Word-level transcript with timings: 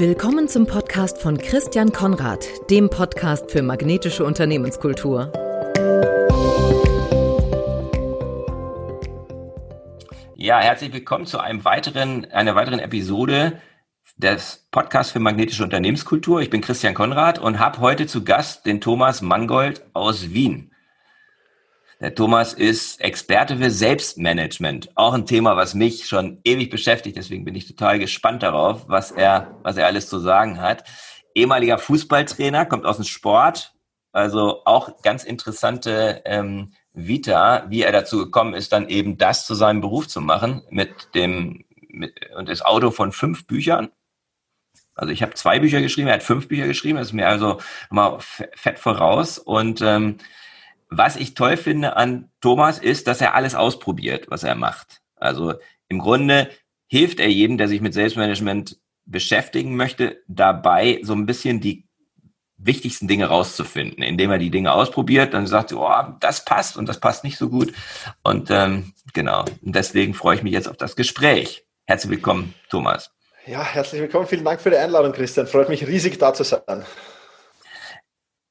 Willkommen 0.00 0.48
zum 0.48 0.66
Podcast 0.66 1.18
von 1.18 1.36
Christian 1.36 1.92
Konrad, 1.92 2.46
dem 2.70 2.88
Podcast 2.88 3.50
für 3.50 3.60
magnetische 3.60 4.24
Unternehmenskultur. 4.24 5.30
Ja, 10.36 10.58
herzlich 10.58 10.94
willkommen 10.94 11.26
zu 11.26 11.38
einem 11.38 11.66
weiteren, 11.66 12.24
einer 12.32 12.54
weiteren 12.54 12.78
Episode 12.78 13.60
des 14.16 14.66
Podcasts 14.70 15.12
für 15.12 15.20
magnetische 15.20 15.64
Unternehmenskultur. 15.64 16.40
Ich 16.40 16.48
bin 16.48 16.62
Christian 16.62 16.94
Konrad 16.94 17.38
und 17.38 17.58
habe 17.58 17.80
heute 17.80 18.06
zu 18.06 18.24
Gast 18.24 18.64
den 18.64 18.80
Thomas 18.80 19.20
Mangold 19.20 19.84
aus 19.92 20.30
Wien. 20.30 20.69
Der 22.00 22.14
Thomas 22.14 22.54
ist 22.54 22.98
Experte 23.02 23.58
für 23.58 23.70
Selbstmanagement. 23.70 24.90
Auch 24.94 25.12
ein 25.12 25.26
Thema, 25.26 25.56
was 25.56 25.74
mich 25.74 26.06
schon 26.06 26.40
ewig 26.44 26.70
beschäftigt. 26.70 27.18
Deswegen 27.18 27.44
bin 27.44 27.54
ich 27.54 27.66
total 27.66 27.98
gespannt 27.98 28.42
darauf, 28.42 28.88
was 28.88 29.10
er, 29.10 29.58
was 29.62 29.76
er 29.76 29.84
alles 29.84 30.08
zu 30.08 30.18
sagen 30.18 30.62
hat. 30.62 30.84
Ehemaliger 31.34 31.76
Fußballtrainer, 31.76 32.64
kommt 32.64 32.86
aus 32.86 32.96
dem 32.96 33.04
Sport. 33.04 33.74
Also 34.12 34.62
auch 34.64 35.02
ganz 35.02 35.24
interessante 35.24 36.22
ähm, 36.24 36.72
Vita, 36.94 37.66
wie 37.68 37.82
er 37.82 37.92
dazu 37.92 38.16
gekommen 38.16 38.54
ist, 38.54 38.72
dann 38.72 38.88
eben 38.88 39.18
das 39.18 39.44
zu 39.44 39.54
seinem 39.54 39.82
Beruf 39.82 40.08
zu 40.08 40.22
machen 40.22 40.62
mit 40.70 41.14
dem 41.14 41.64
mit, 41.90 42.14
und 42.34 42.48
das 42.48 42.62
Auto 42.62 42.92
von 42.92 43.12
fünf 43.12 43.46
Büchern. 43.46 43.90
Also 44.94 45.12
ich 45.12 45.22
habe 45.22 45.34
zwei 45.34 45.60
Bücher 45.60 45.82
geschrieben, 45.82 46.08
er 46.08 46.14
hat 46.14 46.22
fünf 46.22 46.48
Bücher 46.48 46.66
geschrieben, 46.66 46.98
das 46.98 47.08
ist 47.08 47.12
mir 47.12 47.28
also 47.28 47.60
mal 47.90 48.18
fett 48.20 48.78
voraus 48.78 49.38
und 49.38 49.80
ähm, 49.82 50.16
was 50.90 51.16
ich 51.16 51.34
toll 51.34 51.56
finde 51.56 51.96
an 51.96 52.30
Thomas 52.40 52.78
ist, 52.78 53.06
dass 53.06 53.20
er 53.20 53.34
alles 53.34 53.54
ausprobiert, 53.54 54.26
was 54.28 54.42
er 54.42 54.56
macht. 54.56 55.00
Also 55.16 55.54
im 55.88 56.00
Grunde 56.00 56.50
hilft 56.88 57.20
er 57.20 57.28
jedem, 57.28 57.56
der 57.56 57.68
sich 57.68 57.80
mit 57.80 57.94
Selbstmanagement 57.94 58.76
beschäftigen 59.06 59.76
möchte, 59.76 60.22
dabei 60.26 61.00
so 61.02 61.14
ein 61.14 61.26
bisschen 61.26 61.60
die 61.60 61.86
wichtigsten 62.56 63.08
Dinge 63.08 63.26
rauszufinden, 63.26 64.02
indem 64.02 64.30
er 64.30 64.38
die 64.38 64.50
Dinge 64.50 64.72
ausprobiert, 64.72 65.32
dann 65.32 65.46
sagt, 65.46 65.72
oh, 65.72 65.90
das 66.20 66.44
passt 66.44 66.76
und 66.76 66.88
das 66.88 67.00
passt 67.00 67.24
nicht 67.24 67.38
so 67.38 67.48
gut. 67.48 67.72
Und 68.22 68.50
ähm, 68.50 68.92
genau, 69.14 69.44
und 69.62 69.74
deswegen 69.74 70.12
freue 70.12 70.36
ich 70.36 70.42
mich 70.42 70.52
jetzt 70.52 70.68
auf 70.68 70.76
das 70.76 70.96
Gespräch. 70.96 71.64
Herzlich 71.86 72.10
willkommen, 72.10 72.54
Thomas. 72.68 73.10
Ja, 73.46 73.64
herzlich 73.64 74.02
willkommen. 74.02 74.26
Vielen 74.26 74.44
Dank 74.44 74.60
für 74.60 74.70
die 74.70 74.76
Einladung, 74.76 75.12
Christian. 75.12 75.46
Freut 75.46 75.68
mich 75.68 75.86
riesig, 75.86 76.18
da 76.18 76.34
zu 76.34 76.44
sein. 76.44 76.84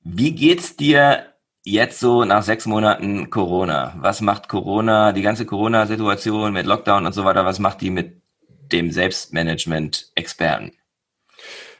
Wie 0.03 0.31
geht's 0.31 0.75
dir 0.75 1.28
Jetzt 1.63 1.99
so 1.99 2.25
nach 2.25 2.43
sechs 2.43 2.65
Monaten 2.65 3.29
Corona. 3.29 3.93
Was 3.97 4.21
macht 4.21 4.47
Corona, 4.49 5.11
die 5.11 5.21
ganze 5.21 5.45
Corona-Situation 5.45 6.53
mit 6.53 6.65
Lockdown 6.65 7.05
und 7.05 7.13
so 7.13 7.25
weiter, 7.25 7.45
was 7.45 7.59
macht 7.59 7.81
die 7.81 7.89
mit 7.91 8.21
dem 8.71 8.91
Selbstmanagement-Experten? 8.91 10.78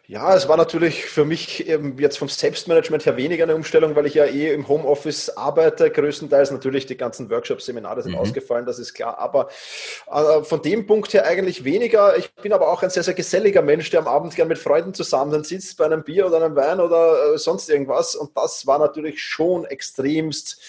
Ja, 0.10 0.34
es 0.34 0.48
war 0.48 0.58
natürlich 0.58 1.06
für 1.06 1.24
mich 1.24 1.60
jetzt 2.00 2.18
vom 2.18 2.30
Selbstmanagement 2.30 3.06
her 3.06 3.16
weniger 3.16 3.44
eine 3.44 3.54
Umstellung, 3.54 3.96
weil 3.96 4.08
ich 4.08 4.16
ja 4.16 4.26
eh 4.26 4.52
im 4.52 4.68
Homeoffice 4.68 5.30
arbeite, 5.38 5.92
größtenteils 5.92 6.50
natürlich 6.50 6.88
die 6.88 6.98
ganzen 6.98 7.30
Workshops, 7.30 7.68
Seminare 7.68 8.02
sind 8.02 8.14
mhm. 8.14 8.18
ausgefallen, 8.18 8.66
das 8.66 8.80
ist 8.80 8.96
klar, 8.96 9.20
aber 9.20 9.50
äh, 10.12 10.42
von 10.42 10.64
dem 10.64 10.88
Punkt 10.88 11.14
her 11.14 11.28
eigentlich 11.28 11.64
weniger. 11.64 12.18
Ich 12.18 12.34
bin 12.34 12.54
aber 12.54 12.70
auch 12.70 12.82
ein 12.82 12.90
sehr, 12.90 13.04
sehr 13.04 13.14
geselliger 13.14 13.62
Mensch, 13.62 13.92
der 13.92 14.00
am 14.00 14.08
Abend 14.08 14.36
gern 14.36 14.48
mit 14.48 14.58
Freunden 14.58 14.96
zusammen 14.96 15.44
sitzt, 15.44 15.78
bei 15.78 15.86
einem 15.86 16.04
Bier 16.04 16.26
oder 16.26 16.38
einem 16.38 16.56
Wein 16.56 16.80
oder 16.80 17.36
äh, 17.36 17.38
sonst 17.38 17.70
irgendwas 17.70 18.16
und 18.16 18.36
das 18.36 18.66
war 18.66 18.80
natürlich 18.80 19.22
schon 19.22 19.66
extremst 19.66 20.60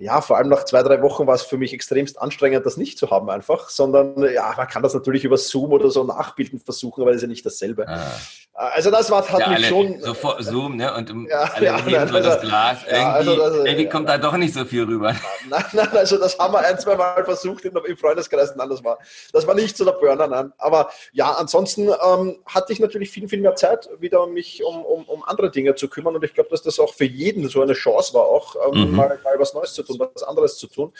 ja, 0.00 0.20
vor 0.20 0.36
allem 0.36 0.48
nach 0.48 0.64
zwei, 0.64 0.84
drei 0.84 1.02
Wochen 1.02 1.26
war 1.26 1.34
es 1.34 1.42
für 1.42 1.58
mich 1.58 1.74
extremst 1.74 2.20
anstrengend, 2.22 2.64
das 2.64 2.76
nicht 2.76 2.98
zu 2.98 3.10
haben 3.10 3.28
einfach, 3.28 3.68
sondern 3.68 4.22
ja, 4.32 4.54
man 4.56 4.68
kann 4.68 4.84
das 4.84 4.94
natürlich 4.94 5.24
über 5.24 5.36
Zoom 5.36 5.72
oder 5.72 5.90
so 5.90 6.04
nachbilden 6.04 6.60
versuchen, 6.60 7.02
aber 7.02 7.10
das 7.10 7.16
ist 7.16 7.22
ja 7.22 7.28
nicht 7.28 7.44
dasselbe. 7.44 7.88
Ah. 7.88 8.16
Also 8.60 8.90
das 8.90 9.08
war, 9.08 9.24
hat 9.28 9.38
ja, 9.38 9.50
mich 9.50 9.68
schon... 9.68 10.00
Sofort 10.00 10.42
Zoom, 10.42 10.74
ne? 10.74 10.92
Und 10.92 11.14
ja, 11.30 11.42
alle 11.54 11.64
ja, 11.64 11.78
nein, 11.78 12.08
so 12.08 12.16
also, 12.16 12.28
das 12.28 12.40
Glas. 12.40 12.78
Irgendwie, 12.82 12.96
ja, 12.96 13.12
also 13.12 13.36
das, 13.36 13.54
irgendwie 13.54 13.84
ja, 13.84 13.88
kommt 13.88 14.08
da 14.08 14.18
doch 14.18 14.36
nicht 14.36 14.52
so 14.52 14.64
viel 14.64 14.82
rüber. 14.82 15.14
Nein, 15.48 15.64
nein, 15.72 15.88
also 15.96 16.18
das 16.18 16.36
haben 16.38 16.52
wir 16.52 16.58
ein, 16.58 16.78
zwei 16.78 16.96
Mal 16.96 17.24
versucht 17.24 17.64
im, 17.64 17.76
im 17.76 17.96
Freundeskreis. 17.96 18.56
Nein, 18.56 18.68
das 18.68 18.82
war, 18.82 18.98
das 19.32 19.46
war 19.46 19.54
nicht 19.54 19.76
so 19.76 19.84
der 19.84 19.92
Burner, 19.92 20.26
nein. 20.26 20.52
Aber 20.58 20.90
ja, 21.12 21.32
ansonsten 21.32 21.88
ähm, 21.88 22.38
hatte 22.46 22.72
ich 22.72 22.80
natürlich 22.80 23.10
viel, 23.10 23.28
viel 23.28 23.40
mehr 23.40 23.54
Zeit, 23.54 23.88
wieder 24.00 24.26
mich 24.26 24.62
um, 24.64 24.84
um, 24.84 25.04
um 25.04 25.22
andere 25.24 25.52
Dinge 25.52 25.76
zu 25.76 25.88
kümmern. 25.88 26.16
Und 26.16 26.24
ich 26.24 26.34
glaube, 26.34 26.50
dass 26.50 26.62
das 26.62 26.80
auch 26.80 26.92
für 26.92 27.04
jeden 27.04 27.48
so 27.48 27.62
eine 27.62 27.74
Chance 27.74 28.12
war, 28.14 28.24
auch 28.24 28.56
ähm, 28.72 28.90
mhm. 28.90 28.96
mal, 28.96 29.18
mal 29.22 29.38
was 29.38 29.54
Neues 29.54 29.72
zu 29.72 29.84
tun, 29.84 30.00
was 30.00 30.22
anderes 30.24 30.58
zu 30.58 30.66
tun 30.66 30.92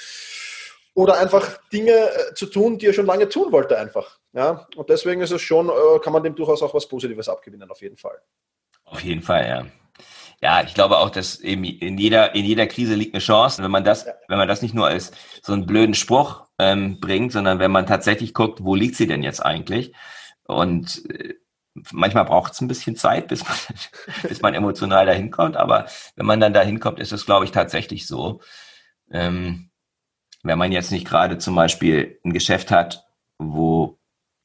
oder 0.98 1.16
einfach 1.18 1.58
Dinge 1.72 1.92
äh, 1.92 2.34
zu 2.34 2.47
tun, 2.47 2.76
die 2.76 2.86
er 2.86 2.92
schon 2.92 3.06
lange 3.06 3.28
tun 3.28 3.52
wollte 3.52 3.78
einfach. 3.78 4.18
Ja, 4.33 4.66
und 4.77 4.89
deswegen 4.91 5.21
ist 5.21 5.31
es 5.31 5.43
schon, 5.43 5.69
äh, 5.69 5.99
kann 6.03 6.12
man 6.12 6.22
dem 6.22 6.34
durchaus 6.34 6.62
auch 6.62 6.75
was 6.75 6.87
Positives 6.87 7.28
abgewinnen, 7.28 7.71
auf 7.71 7.81
jeden 7.81 7.97
Fall. 7.97 8.21
Auf 8.84 9.00
jeden 9.00 9.22
Fall, 9.22 9.47
ja. 9.47 9.66
Ja, 10.41 10.62
ich 10.62 10.75
glaube 10.75 10.99
auch, 10.99 11.11
dass 11.11 11.41
eben 11.41 11.65
in 11.65 11.99
jeder, 11.99 12.34
in 12.34 12.44
jeder 12.44 12.66
Krise 12.69 12.94
liegt 12.94 13.15
eine 13.15 13.21
Chance. 13.21 13.62
Wenn 13.62 13.72
man 13.72 13.84
das, 13.84 14.06
ja. 14.06 14.12
wenn 14.28 14.39
man 14.39 14.47
das 14.47 14.62
nicht 14.62 14.75
nur 14.75 14.87
als 14.87 15.11
so 15.43 15.53
einen 15.53 15.66
blöden 15.66 15.94
Spruch 15.94 16.44
ähm, 16.59 17.00
bringt, 17.00 17.33
sondern 17.33 17.59
wenn 17.59 17.72
man 17.72 17.87
tatsächlich 17.87 18.34
guckt, 18.34 18.62
wo 18.62 18.77
liegt 18.77 18.94
sie 18.94 19.09
denn 19.09 19.25
jetzt 19.25 19.44
eigentlich? 19.44 19.93
Und 20.45 21.05
äh, 21.10 21.34
manchmal 21.91 22.25
braucht 22.25 22.53
es 22.53 22.60
ein 22.60 22.69
bisschen 22.69 22.95
Zeit, 22.95 23.27
bis 23.27 23.43
man, 23.45 23.56
bis 24.28 24.41
man 24.41 24.55
emotional 24.55 25.06
dahin 25.06 25.33
kommt. 25.33 25.56
Aber 25.56 25.87
wenn 26.15 26.27
man 26.27 26.41
dann 26.41 26.53
dahin 26.53 26.78
kommt, 26.78 27.00
ist 27.00 27.12
es, 27.12 27.27
glaube 27.27 27.45
ich, 27.45 27.50
tatsächlich 27.50 28.06
so. 28.06 28.41
Ähm, 29.10 29.71
wenn 30.45 30.59
man 30.59 30.71
jetzt 30.71 30.93
nicht 30.93 31.06
gerade 31.06 31.39
zum 31.39 31.56
Beispiel 31.56 32.21
ein 32.25 32.33
Geschäft 32.33 32.71
hat, 32.71 33.06
wo 33.39 33.97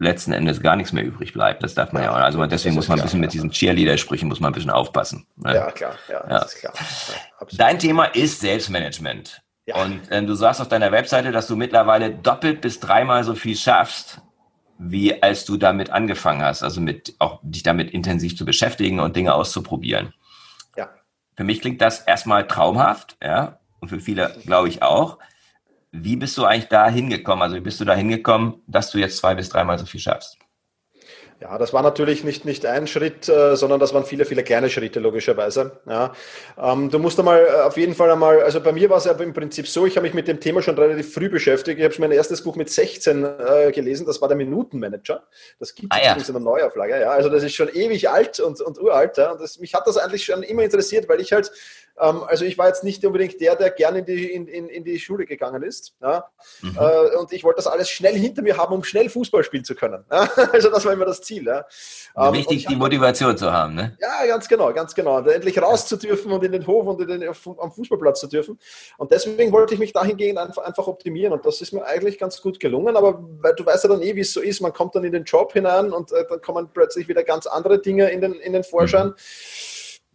letzten 0.04 0.34
Endes 0.34 0.62
gar 0.62 0.76
nichts 0.76 0.94
mehr 0.94 1.04
übrig 1.04 1.34
bleibt. 1.34 1.64
Das 1.64 1.74
darf 1.74 1.92
man 1.92 2.04
ja, 2.04 2.12
auch. 2.12 2.16
Also 2.16 2.46
deswegen 2.46 2.76
muss 2.76 2.88
man 2.88 3.00
ein 3.00 3.04
bisschen 3.04 3.20
klar, 3.20 3.28
mit 3.28 3.34
diesen 3.34 3.52
Cheerleader-Sprüchen 3.52 4.28
muss 4.28 4.40
man 4.40 4.52
ein 4.52 4.54
bisschen 4.54 4.72
aufpassen. 4.72 5.26
Ne? 5.38 5.56
Ja, 5.56 5.72
klar. 5.72 5.96
Ja, 6.08 6.30
ja. 6.30 6.46
klar. 6.46 6.74
Ja, 6.74 7.48
Dein 7.54 7.80
Thema 7.80 8.06
ist 8.06 8.40
Selbstmanagement. 8.42 9.42
Ja. 9.66 9.82
Und 9.82 10.02
ähm, 10.12 10.28
du 10.28 10.36
sagst 10.36 10.62
auf 10.62 10.68
deiner 10.68 10.92
Webseite, 10.92 11.32
dass 11.32 11.48
du 11.48 11.56
mittlerweile 11.56 12.12
doppelt 12.12 12.62
bis 12.62 12.80
dreimal 12.80 13.24
so 13.24 13.34
viel 13.34 13.56
schaffst, 13.56 14.22
wie 14.78 15.22
als 15.24 15.46
du 15.46 15.58
damit 15.58 15.90
angefangen 15.90 16.42
hast. 16.42 16.64
Also 16.64 16.82
mit 16.82 17.16
auch 17.20 17.40
dich 17.44 17.64
damit 17.64 17.92
intensiv 17.92 18.36
zu 18.36 18.46
beschäftigen 18.46 19.00
und 19.00 19.16
Dinge 19.16 19.34
auszuprobieren. 19.34 20.14
Ja. 20.76 20.90
Für 21.36 21.44
mich 21.44 21.62
klingt 21.62 21.82
das 21.82 22.02
erstmal 22.02 22.48
traumhaft, 22.48 23.18
ja. 23.24 23.60
Und 23.80 23.90
für 23.90 24.00
viele 24.00 24.36
glaube 24.46 24.70
ich 24.70 24.82
auch. 24.82 25.18
Wie 25.96 26.16
bist 26.16 26.36
du 26.40 26.46
eigentlich 26.46 26.70
da 26.70 26.90
hingekommen? 26.90 27.44
Also 27.44 27.56
wie 27.56 27.60
bist 27.62 27.80
du 27.80 27.86
da 27.86 27.94
hingekommen, 27.94 28.56
dass 28.66 28.90
du 28.90 28.98
jetzt 28.98 29.18
zwei 29.18 29.36
bis 29.36 29.50
dreimal 29.50 29.78
so 29.78 29.86
viel 29.86 30.00
schaffst? 30.00 30.38
Ja, 31.40 31.58
das 31.58 31.74
war 31.74 31.84
natürlich 31.84 32.24
nicht, 32.24 32.46
nicht 32.46 32.66
ein 32.66 32.88
Schritt, 32.88 33.28
äh, 33.28 33.56
sondern 33.56 33.80
das 33.80 33.94
waren 33.94 34.06
viele, 34.06 34.26
viele 34.26 34.44
kleine 34.44 34.70
Schritte, 34.70 35.00
logischerweise. 35.00 35.80
Ja. 35.86 36.14
Ähm, 36.58 36.90
du 36.90 36.98
musst 37.00 37.20
einmal 37.20 37.46
äh, 37.46 37.62
auf 37.62 37.78
jeden 37.78 37.94
Fall 37.94 38.10
einmal, 38.10 38.42
also 38.42 38.62
bei 38.62 38.72
mir 38.72 38.90
war 38.90 38.98
es 38.98 39.06
ja 39.06 39.12
im 39.12 39.34
Prinzip 39.34 39.68
so, 39.68 39.86
ich 39.86 39.96
habe 39.98 40.08
mich 40.08 40.14
mit 40.14 40.28
dem 40.28 40.40
Thema 40.40 40.62
schon 40.62 40.76
relativ 40.76 41.14
früh 41.14 41.30
beschäftigt. 41.30 41.80
Ich 41.80 41.86
habe 41.86 41.96
mein 42.00 42.12
erstes 42.12 42.44
Buch 42.44 42.56
mit 42.56 42.70
16 42.70 43.24
äh, 43.26 43.72
gelesen, 43.72 44.08
das 44.08 44.22
war 44.22 44.30
der 44.30 44.38
Minutenmanager. 44.38 45.24
Das 45.60 45.76
gibt 45.76 45.94
es 45.94 46.00
ah, 46.00 46.04
ja. 46.04 46.14
in 46.14 46.24
der 46.24 46.40
Neuauflage. 46.40 47.02
Ja. 47.02 47.10
Also 47.10 47.30
das 47.30 47.44
ist 47.44 47.54
schon 47.54 47.70
ewig 47.70 48.10
alt 48.10 48.40
und, 48.40 48.62
und 48.62 48.82
uralt. 48.82 49.18
Ja. 49.18 49.32
Und 49.32 49.42
das, 49.42 49.60
mich 49.60 49.74
hat 49.74 49.86
das 49.86 49.98
eigentlich 49.98 50.24
schon 50.24 50.44
immer 50.44 50.64
interessiert, 50.64 51.10
weil 51.10 51.20
ich 51.20 51.34
halt 51.34 51.52
also 51.96 52.44
ich 52.46 52.58
war 52.58 52.68
jetzt 52.68 52.84
nicht 52.84 53.06
unbedingt 53.06 53.40
der, 53.40 53.56
der 53.56 53.70
gerne 53.70 54.00
in 54.00 54.06
die, 54.06 54.34
in, 54.34 54.48
in, 54.48 54.68
in 54.68 54.84
die 54.84 55.00
Schule 55.00 55.26
gegangen 55.26 55.62
ist. 55.62 55.94
Ja? 56.02 56.26
Mhm. 56.62 56.78
Äh, 56.80 57.16
und 57.18 57.32
ich 57.32 57.44
wollte 57.44 57.58
das 57.58 57.68
alles 57.68 57.90
schnell 57.90 58.16
hinter 58.16 58.42
mir 58.42 58.58
haben, 58.58 58.74
um 58.74 58.84
schnell 58.84 59.10
Fußball 59.10 59.44
spielen 59.44 59.64
zu 59.64 59.76
können. 59.76 60.04
Ja? 60.12 60.30
Also 60.54 60.70
das 60.70 60.86
war 60.86 60.94
immer 60.94 61.06
das 61.06 61.22
Ziel. 61.22 61.46
Ja? 61.46 61.66
Ähm, 62.18 62.34
Wichtig, 62.34 62.66
die 62.66 62.76
Motivation 62.76 63.38
zu 63.38 63.52
haben. 63.52 63.76
Ne? 63.76 63.98
Ja, 64.00 64.26
ganz 64.28 64.48
genau, 64.48 64.74
ganz 64.74 64.96
genau. 64.96 65.18
Und 65.18 65.28
endlich 65.28 65.62
raus 65.62 65.88
zu 65.88 65.98
dürfen 65.98 66.32
und 66.32 66.44
in 66.44 66.52
den 66.52 66.66
Hof 66.66 66.88
und 66.88 67.00
den, 67.00 67.24
am 67.28 67.72
Fußballplatz 67.72 68.22
zu 68.22 68.28
dürfen. 68.28 68.60
Und 68.98 69.12
deswegen 69.12 69.52
wollte 69.52 69.74
ich 69.76 69.80
mich 69.80 69.94
dahingehend 69.94 70.40
einfach, 70.40 70.64
einfach 70.64 70.88
optimieren. 70.88 71.34
Und 71.34 71.46
das 71.46 71.62
ist 71.62 71.74
mir 71.74 71.86
eigentlich 71.86 72.18
ganz 72.18 72.42
gut 72.42 72.60
gelungen. 72.60 72.98
Aber 72.98 73.24
weil 73.40 73.54
du 73.56 73.66
weißt 73.66 73.84
ja 73.84 73.90
dann 73.90 74.02
eh, 74.02 74.16
wie 74.16 74.22
es 74.22 74.34
so 74.34 74.42
ist. 74.42 74.62
Man 74.62 74.74
kommt 74.74 74.96
dann 74.96 75.04
in 75.04 75.12
den 75.12 75.24
Job 75.26 75.54
hinein 75.54 75.94
und 75.94 76.12
äh, 76.12 76.26
dann 76.28 76.42
kommen 76.42 76.70
plötzlich 76.74 77.08
wieder 77.08 77.24
ganz 77.24 77.46
andere 77.46 77.80
Dinge 77.80 78.10
in 78.10 78.22
den, 78.22 78.34
in 78.34 78.54
den 78.54 78.64
Vorschein. 78.64 79.08
Mhm 79.10 79.16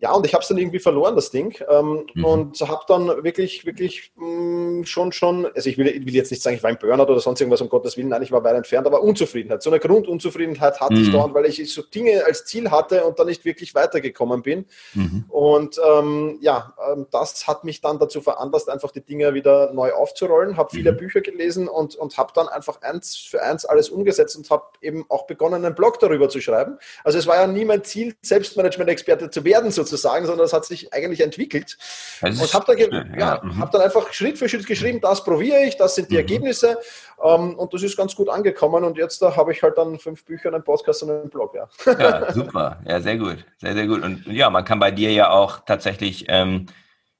ja, 0.00 0.12
und 0.12 0.24
ich 0.24 0.32
habe 0.32 0.42
es 0.42 0.48
dann 0.48 0.58
irgendwie 0.58 0.78
verloren, 0.78 1.16
das 1.16 1.30
Ding. 1.30 1.58
Ähm, 1.68 2.06
mhm. 2.14 2.24
Und 2.24 2.60
habe 2.60 2.84
dann 2.86 3.08
wirklich, 3.24 3.66
wirklich 3.66 4.12
mh, 4.14 4.26
mm, 4.26 4.84
schon, 4.84 5.10
schon, 5.10 5.46
also 5.46 5.68
ich 5.68 5.76
will, 5.76 5.86
will, 5.86 6.14
jetzt 6.14 6.30
nicht 6.30 6.40
sagen, 6.40 6.56
ich 6.56 6.62
war 6.62 6.70
im 6.70 6.78
Burnout 6.78 7.10
oder 7.10 7.18
sonst 7.18 7.40
irgendwas, 7.40 7.60
um 7.60 7.68
Gottes 7.68 7.96
Willen, 7.96 8.08
nein, 8.08 8.22
ich 8.22 8.30
war 8.30 8.44
weit 8.44 8.54
entfernt, 8.54 8.86
aber 8.86 9.02
Unzufriedenheit. 9.02 9.62
So 9.62 9.70
eine 9.70 9.80
Grundunzufriedenheit 9.80 10.80
hatte 10.80 10.94
mhm. 10.94 11.02
ich 11.02 11.10
dort, 11.10 11.34
weil 11.34 11.46
ich 11.46 11.72
so 11.72 11.82
Dinge 11.82 12.24
als 12.24 12.44
Ziel 12.44 12.70
hatte 12.70 13.04
und 13.04 13.18
dann 13.18 13.26
nicht 13.26 13.44
wirklich 13.44 13.74
weitergekommen 13.74 14.42
bin. 14.42 14.66
Mhm. 14.94 15.24
Und 15.28 15.80
ähm, 15.84 16.38
ja, 16.40 16.74
ähm, 16.92 17.06
das 17.10 17.48
hat 17.48 17.64
mich 17.64 17.80
dann 17.80 17.98
dazu 17.98 18.20
veranlasst, 18.20 18.70
einfach 18.70 18.92
die 18.92 19.00
Dinge 19.00 19.34
wieder 19.34 19.72
neu 19.72 19.92
aufzurollen, 19.92 20.56
habe 20.56 20.70
viele 20.70 20.92
mhm. 20.92 20.98
Bücher 20.98 21.22
gelesen 21.22 21.66
und, 21.66 21.96
und 21.96 22.16
habe 22.16 22.32
dann 22.36 22.46
einfach 22.46 22.82
eins 22.82 23.16
für 23.16 23.42
eins 23.42 23.64
alles 23.64 23.88
umgesetzt 23.88 24.36
und 24.36 24.48
habe 24.48 24.64
eben 24.80 25.06
auch 25.08 25.26
begonnen, 25.26 25.64
einen 25.64 25.74
Blog 25.74 25.98
darüber 25.98 26.28
zu 26.28 26.40
schreiben. 26.40 26.78
Also 27.02 27.18
es 27.18 27.26
war 27.26 27.34
ja 27.34 27.48
nie 27.48 27.64
mein 27.64 27.82
Ziel, 27.82 28.14
Selbstmanagement-Experte 28.22 29.30
zu 29.30 29.44
werden, 29.44 29.72
sozusagen 29.72 29.87
dazu 29.88 29.96
sagen, 30.00 30.26
sondern 30.26 30.44
das 30.44 30.52
hat 30.52 30.64
sich 30.64 30.92
eigentlich 30.92 31.20
entwickelt. 31.20 31.76
Und 32.22 32.54
habe 32.54 32.76
dann, 32.76 32.78
ja, 32.78 33.18
ja. 33.18 33.40
Mhm. 33.42 33.58
hab 33.58 33.72
dann 33.72 33.82
einfach 33.82 34.12
Schritt 34.12 34.38
für 34.38 34.48
Schritt 34.48 34.66
geschrieben, 34.66 35.00
das 35.00 35.24
probiere 35.24 35.62
ich, 35.64 35.76
das 35.76 35.94
sind 35.94 36.10
die 36.10 36.14
mhm. 36.14 36.20
Ergebnisse 36.20 36.78
ähm, 37.22 37.54
und 37.54 37.74
das 37.74 37.82
ist 37.82 37.96
ganz 37.96 38.14
gut 38.14 38.28
angekommen 38.28 38.84
und 38.84 38.96
jetzt 38.96 39.20
da 39.22 39.36
habe 39.36 39.52
ich 39.52 39.62
halt 39.62 39.78
dann 39.78 39.98
fünf 39.98 40.24
Bücher, 40.24 40.52
einen 40.52 40.62
Podcast 40.62 41.02
und 41.02 41.10
einen 41.10 41.30
Blog. 41.30 41.54
Ja. 41.54 41.68
ja, 41.98 42.32
super, 42.34 42.80
ja, 42.86 43.00
sehr 43.00 43.16
gut, 43.16 43.44
sehr, 43.58 43.74
sehr 43.74 43.86
gut. 43.86 44.02
Und 44.02 44.26
ja, 44.26 44.50
man 44.50 44.64
kann 44.64 44.78
bei 44.78 44.90
dir 44.90 45.12
ja 45.12 45.30
auch 45.30 45.60
tatsächlich 45.64 46.26
ähm, 46.28 46.66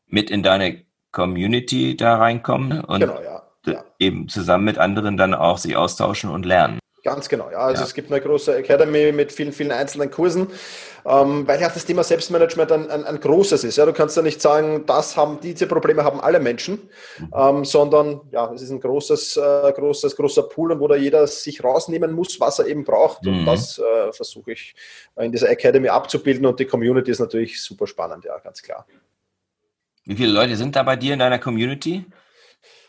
mit 0.07 0.31
in 0.31 0.43
deine 0.43 0.83
Community 1.13 1.97
da 1.97 2.17
reinkommen 2.17 2.85
und 2.85 3.01
genau. 3.01 3.19
Ja. 3.67 3.85
eben 3.99 4.29
zusammen 4.29 4.65
mit 4.65 4.79
anderen 4.79 5.17
dann 5.17 5.35
auch 5.35 5.59
sich 5.59 5.77
austauschen 5.77 6.31
und 6.31 6.47
lernen. 6.47 6.79
Ganz 7.09 7.27
genau, 7.31 7.51
ja. 7.51 7.61
Also 7.61 7.81
ja. 7.81 7.87
es 7.87 7.95
gibt 7.95 8.13
eine 8.13 8.21
große 8.21 8.55
Academy 8.55 9.13
mit 9.13 9.33
vielen, 9.33 9.53
vielen 9.53 9.73
einzelnen 9.73 10.11
Kursen, 10.11 10.49
ähm, 11.07 11.49
weil 11.49 11.59
ja 11.59 11.71
das 11.71 11.87
Thema 11.87 12.05
Selbstmanagement 12.05 12.71
ein, 12.71 12.91
ein, 12.91 13.05
ein, 13.05 13.19
großes 13.19 13.65
ist. 13.65 13.79
Ja, 13.79 13.87
du 13.87 13.95
kannst 13.95 14.15
ja 14.19 14.23
nicht 14.23 14.43
sagen, 14.43 14.85
das 14.85 15.17
haben 15.17 15.41
diese 15.41 15.67
Probleme 15.67 16.05
haben 16.05 16.21
alle 16.21 16.39
Menschen, 16.39 16.91
mhm. 17.19 17.33
ähm, 17.35 17.65
sondern 17.65 18.21
ja, 18.31 18.53
es 18.53 18.61
ist 18.61 18.71
ein 18.73 18.81
großes, 18.81 19.39
äh, 19.39 19.73
großes, 19.73 20.17
großer 20.17 20.43
Pool, 20.43 20.79
wo 20.79 20.87
da 20.87 20.97
jeder 20.97 21.27
sich 21.27 21.65
rausnehmen 21.65 22.13
muss, 22.13 22.39
was 22.41 22.59
er 22.59 22.67
eben 22.67 22.85
braucht. 22.85 23.25
Mhm. 23.25 23.39
Und 23.39 23.47
das 23.47 23.79
äh, 23.79 24.13
versuche 24.13 24.53
ich 24.53 24.75
in 25.17 25.33
dieser 25.33 25.49
Academy 25.49 25.89
abzubilden. 25.89 26.45
Und 26.45 26.61
die 26.61 26.67
Community 26.67 27.11
ist 27.11 27.21
natürlich 27.21 27.63
super 27.63 27.87
spannend, 27.87 28.27
ja, 28.27 28.39
ganz 28.41 28.61
klar. 28.63 28.87
Wie 30.05 30.15
viele 30.15 30.33
Leute 30.33 30.57
sind 30.57 30.77
da 30.77 30.83
bei 30.83 30.97
dir 30.97 31.15
in 31.15 31.21
deiner 31.21 31.39
Community? 31.39 32.05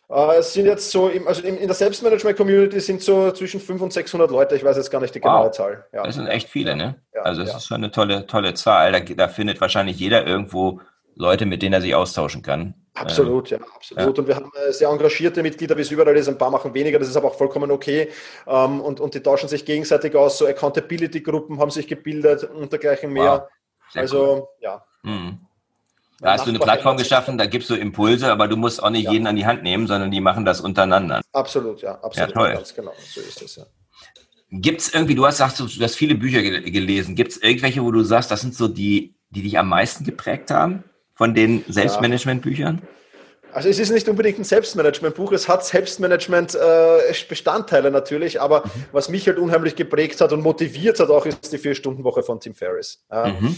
Äh, 0.10 0.38
es 0.38 0.54
sind 0.54 0.66
jetzt 0.66 0.90
so, 0.90 1.08
im, 1.08 1.28
also 1.28 1.44
in 1.44 1.58
der 1.58 1.76
Selbstmanagement-Community 1.76 2.80
sind 2.80 3.02
so 3.02 3.32
zwischen 3.32 3.60
500 3.60 3.84
und 3.84 3.94
600 3.94 4.32
Leute, 4.32 4.56
ich 4.56 4.64
weiß 4.64 4.76
jetzt 4.78 4.90
gar 4.90 5.02
nicht 5.02 5.14
die 5.14 5.22
genaue 5.22 5.46
wow. 5.46 5.52
Zahl. 5.52 5.86
Ja. 5.94 6.04
Das 6.04 6.16
sind 6.16 6.28
echt 6.28 6.50
viele, 6.50 6.76
ne? 6.76 6.96
Ja, 7.14 7.22
also 7.22 7.42
das 7.42 7.52
ja. 7.52 7.58
ist 7.58 7.68
schon 7.68 7.78
eine 7.78 7.92
tolle, 7.92 8.26
tolle 8.26 8.54
Zahl. 8.56 8.92
Da, 8.92 9.00
da, 9.00 9.28
findet 9.28 9.62
wahrscheinlich 9.62 10.00
jeder 10.00 10.26
irgendwo 10.26 10.82
Leute, 11.16 11.46
mit 11.46 11.62
denen 11.62 11.74
er 11.74 11.82
sich 11.82 11.94
austauschen 11.94 12.42
kann. 12.42 12.74
Absolut, 12.96 13.52
ähm, 13.52 13.60
ja, 13.60 13.68
absolut. 13.76 14.20
Und 14.20 14.28
wir 14.28 14.36
haben 14.36 14.52
äh, 14.68 14.72
sehr 14.74 14.90
engagierte 14.90 15.44
Mitglieder, 15.44 15.78
wie 15.78 15.82
es 15.82 15.92
überall 15.92 16.18
ist, 16.18 16.28
ein 16.28 16.38
paar 16.38 16.50
machen 16.50 16.74
weniger, 16.74 16.98
das 16.98 17.08
ist 17.08 17.16
aber 17.16 17.28
auch 17.28 17.36
vollkommen 17.36 17.70
okay. 17.70 18.10
Ähm, 18.48 18.82
und, 18.82 19.00
und 19.00 19.14
die 19.14 19.22
tauschen 19.22 19.48
sich 19.48 19.64
gegenseitig 19.64 20.16
aus, 20.16 20.40
so 20.40 20.48
Accountability-Gruppen 20.48 21.60
haben 21.60 21.72
sich 21.72 21.88
gebildet 21.88 22.46
und 22.46 22.72
dergleichen 22.72 23.14
mehr. 23.14 23.48
Wow. 23.94 24.02
Also, 24.02 24.34
cool. 24.34 24.48
ja. 24.60 24.84
Mhm. 25.04 25.40
Da 26.22 26.34
hast 26.34 26.46
du 26.46 26.50
eine 26.50 26.60
Plattform 26.60 26.98
geschaffen, 26.98 27.38
da 27.38 27.46
gibst 27.46 27.70
du 27.70 27.76
Impulse, 27.76 28.32
aber 28.32 28.48
du 28.48 28.58
musst 28.58 28.84
auch 28.84 28.90
nicht 28.90 29.06
ja. 29.06 29.12
jeden 29.12 29.28
an 29.28 29.36
die 29.36 29.46
Hand 29.46 29.64
nehmen, 29.64 29.88
sondern 29.88 30.12
die 30.12 30.20
machen 30.20 30.46
das 30.46 30.60
untereinander. 30.60 31.22
Absolut, 31.32 31.82
ja, 31.82 31.94
absolut. 32.02 32.30
Ja, 32.30 32.36
toll. 32.36 32.54
Ganz 32.54 32.76
genau, 32.76 32.94
so 33.14 33.22
ist 33.22 33.42
es, 33.42 33.56
ja. 33.56 33.64
Gibt 34.52 34.82
es 34.82 34.94
irgendwie, 34.94 35.16
du 35.16 35.26
hast 35.26 35.38
gesagt, 35.38 35.60
du 35.60 35.84
hast 35.84 35.96
viele 35.96 36.16
Bücher 36.16 36.42
gelesen, 36.42 37.16
gibt 37.16 37.32
es 37.32 37.38
irgendwelche, 37.38 37.82
wo 37.84 37.92
du 37.92 38.04
sagst, 38.04 38.32
das 38.32 38.42
sind 38.42 38.56
so 38.56 38.68
die, 38.68 39.16
die 39.30 39.44
dich 39.44 39.60
am 39.60 39.70
meisten 39.70 40.04
geprägt 40.04 40.50
haben 40.50 40.84
von 41.14 41.36
den 41.36 41.64
Selbstmanagement-Büchern? 41.68 42.82
Also 43.52 43.68
es 43.70 43.80
ist 43.80 43.92
nicht 43.92 44.08
unbedingt 44.10 44.40
ein 44.40 44.44
Selbstmanagement-Buch, 44.44 45.32
es 45.32 45.48
hat 45.48 45.66
Selbstmanagement-Bestandteile 45.66 47.88
äh, 47.88 47.92
natürlich, 47.92 48.42
aber 48.42 48.66
mhm. 48.66 48.86
was 48.92 49.10
mich 49.10 49.28
halt 49.28 49.38
unheimlich 49.38 49.76
geprägt 49.76 50.20
hat 50.22 50.34
und 50.34 50.42
motiviert 50.42 51.00
hat 51.00 51.10
auch, 51.10 51.26
ist 51.26 51.52
die 51.52 51.58
Vier-Stunden-Woche 51.58 52.22
von 52.24 52.40
Tim 52.40 52.54
Ferriss. 52.56 53.04
Mhm. 53.12 53.56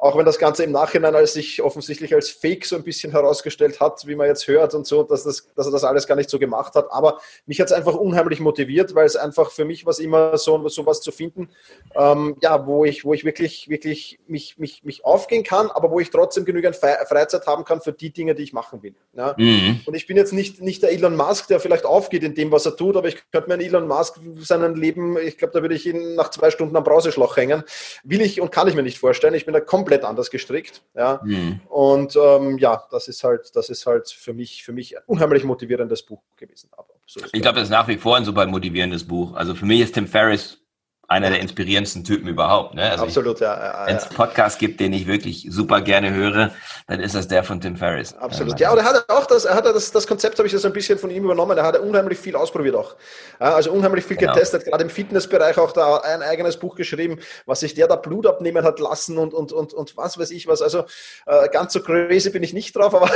Auch 0.00 0.16
wenn 0.16 0.24
das 0.24 0.38
Ganze 0.38 0.62
im 0.62 0.70
Nachhinein 0.70 1.16
als 1.16 1.32
sich 1.32 1.60
offensichtlich 1.60 2.14
als 2.14 2.30
Fake 2.30 2.64
so 2.64 2.76
ein 2.76 2.84
bisschen 2.84 3.10
herausgestellt 3.10 3.80
hat, 3.80 4.06
wie 4.06 4.14
man 4.14 4.28
jetzt 4.28 4.46
hört 4.46 4.72
und 4.74 4.86
so, 4.86 5.02
dass, 5.02 5.24
das, 5.24 5.48
dass 5.56 5.66
er 5.66 5.72
das 5.72 5.82
alles 5.82 6.06
gar 6.06 6.14
nicht 6.14 6.30
so 6.30 6.38
gemacht 6.38 6.76
hat. 6.76 6.86
Aber 6.92 7.18
mich 7.46 7.60
hat 7.60 7.66
es 7.66 7.72
einfach 7.72 7.96
unheimlich 7.96 8.38
motiviert, 8.38 8.94
weil 8.94 9.06
es 9.06 9.16
einfach 9.16 9.50
für 9.50 9.64
mich 9.64 9.86
was 9.86 9.98
immer 9.98 10.38
so, 10.38 10.68
so 10.68 10.86
was 10.86 11.00
zu 11.00 11.10
finden, 11.10 11.48
ähm, 11.96 12.36
ja, 12.40 12.64
wo 12.64 12.84
ich, 12.84 13.04
wo 13.04 13.12
ich 13.12 13.24
wirklich, 13.24 13.68
wirklich 13.68 14.20
mich, 14.28 14.56
mich, 14.56 14.84
mich 14.84 15.04
aufgehen 15.04 15.42
kann, 15.42 15.68
aber 15.68 15.90
wo 15.90 15.98
ich 15.98 16.10
trotzdem 16.10 16.44
genügend 16.44 16.76
Freizeit 16.76 17.44
haben 17.48 17.64
kann 17.64 17.80
für 17.80 17.92
die 17.92 18.10
Dinge, 18.10 18.36
die 18.36 18.44
ich 18.44 18.52
machen 18.52 18.84
will. 18.84 18.94
Ja? 19.14 19.34
Mhm. 19.36 19.80
Und 19.84 19.94
ich 19.94 20.06
bin 20.06 20.16
jetzt 20.16 20.32
nicht, 20.32 20.60
nicht 20.60 20.80
der 20.84 20.92
Elon 20.92 21.16
Musk, 21.16 21.48
der 21.48 21.58
vielleicht 21.58 21.84
aufgeht 21.84 22.22
in 22.22 22.36
dem, 22.36 22.52
was 22.52 22.64
er 22.66 22.76
tut, 22.76 22.96
aber 22.96 23.08
ich 23.08 23.16
könnte 23.32 23.48
mir 23.48 23.54
einen 23.54 23.66
Elon 23.66 23.88
Musk 23.88 24.20
seinen 24.38 24.76
Leben, 24.76 25.18
ich 25.18 25.38
glaube, 25.38 25.54
da 25.54 25.60
würde 25.60 25.74
ich 25.74 25.86
ihn 25.86 26.14
nach 26.14 26.30
zwei 26.30 26.52
Stunden 26.52 26.76
am 26.76 26.84
Brauseschlauch 26.84 27.36
hängen. 27.36 27.64
Will 28.04 28.20
ich 28.20 28.40
und 28.40 28.52
kann 28.52 28.68
ich 28.68 28.76
mir 28.76 28.84
nicht 28.84 29.00
vorstellen. 29.00 29.34
Ich 29.34 29.44
bin 29.44 29.54
da 29.54 29.60
komplett 29.60 29.87
komplett 29.88 30.04
anders 30.04 30.30
gestrickt. 30.30 30.82
Ja. 30.94 31.20
Mhm. 31.24 31.60
Und 31.68 32.16
ähm, 32.16 32.58
ja, 32.58 32.84
das 32.90 33.08
ist 33.08 33.24
halt, 33.24 33.54
das 33.54 33.70
ist 33.70 33.86
halt 33.86 34.08
für 34.10 34.34
mich, 34.34 34.62
für 34.64 34.72
mich 34.72 34.96
ein 34.96 35.02
unheimlich 35.06 35.44
motivierendes 35.44 36.02
Buch 36.02 36.22
gewesen. 36.36 36.70
So 37.06 37.20
ich 37.32 37.40
glaube, 37.40 37.56
das 37.56 37.68
ist 37.68 37.70
nach 37.70 37.88
wie 37.88 37.96
vor 37.96 38.16
ein 38.16 38.24
super 38.26 38.46
motivierendes 38.46 39.06
Buch. 39.06 39.34
Also 39.34 39.54
für 39.54 39.64
mich 39.64 39.80
ist 39.80 39.94
Tim 39.94 40.06
Ferriss 40.06 40.60
einer 41.08 41.30
der 41.30 41.40
inspirierendsten 41.40 42.04
Typen 42.04 42.28
überhaupt. 42.28 42.74
Ne? 42.74 42.90
Also 42.90 43.04
Absolut, 43.04 43.36
ich, 43.36 43.40
ja. 43.40 43.84
Wenn 43.86 43.96
es 43.96 44.06
Podcast 44.06 44.58
gibt, 44.58 44.78
den 44.78 44.92
ich 44.92 45.06
wirklich 45.06 45.46
super 45.48 45.80
gerne 45.80 46.12
höre, 46.12 46.50
dann 46.86 47.00
ist 47.00 47.14
das 47.14 47.26
der 47.26 47.42
von 47.42 47.62
Tim 47.62 47.76
Ferriss. 47.76 48.14
Absolut. 48.14 48.60
Ja, 48.60 48.72
und 48.72 48.78
er 48.78 48.84
hat 48.84 49.08
auch 49.08 49.24
das, 49.24 49.46
er 49.46 49.54
hat 49.54 49.64
das, 49.64 49.90
das 49.90 50.06
Konzept, 50.06 50.36
habe 50.38 50.46
ich 50.46 50.52
das 50.52 50.66
ein 50.66 50.72
bisschen 50.74 50.98
von 50.98 51.10
ihm 51.10 51.24
übernommen. 51.24 51.56
Er 51.56 51.64
hat 51.64 51.78
unheimlich 51.78 52.18
viel 52.18 52.36
ausprobiert 52.36 52.76
auch. 52.76 52.94
Also 53.38 53.72
unheimlich 53.72 54.04
viel 54.04 54.18
genau. 54.18 54.34
getestet, 54.34 54.66
gerade 54.66 54.84
im 54.84 54.90
Fitnessbereich 54.90 55.56
auch 55.56 55.72
da 55.72 55.96
ein 55.96 56.20
eigenes 56.20 56.58
Buch 56.58 56.76
geschrieben, 56.76 57.18
was 57.46 57.60
sich 57.60 57.72
der 57.72 57.88
da 57.88 57.96
Blut 57.96 58.26
abnehmen 58.26 58.62
hat 58.62 58.78
lassen 58.78 59.16
und, 59.16 59.32
und, 59.32 59.50
und, 59.50 59.72
und 59.72 59.96
was 59.96 60.18
weiß 60.18 60.30
ich 60.30 60.46
was. 60.46 60.60
Also 60.60 60.84
äh, 61.24 61.48
ganz 61.48 61.72
so 61.72 61.80
crazy 61.80 62.28
bin 62.28 62.42
ich 62.42 62.52
nicht 62.52 62.76
drauf, 62.76 62.94
aber, 62.94 63.10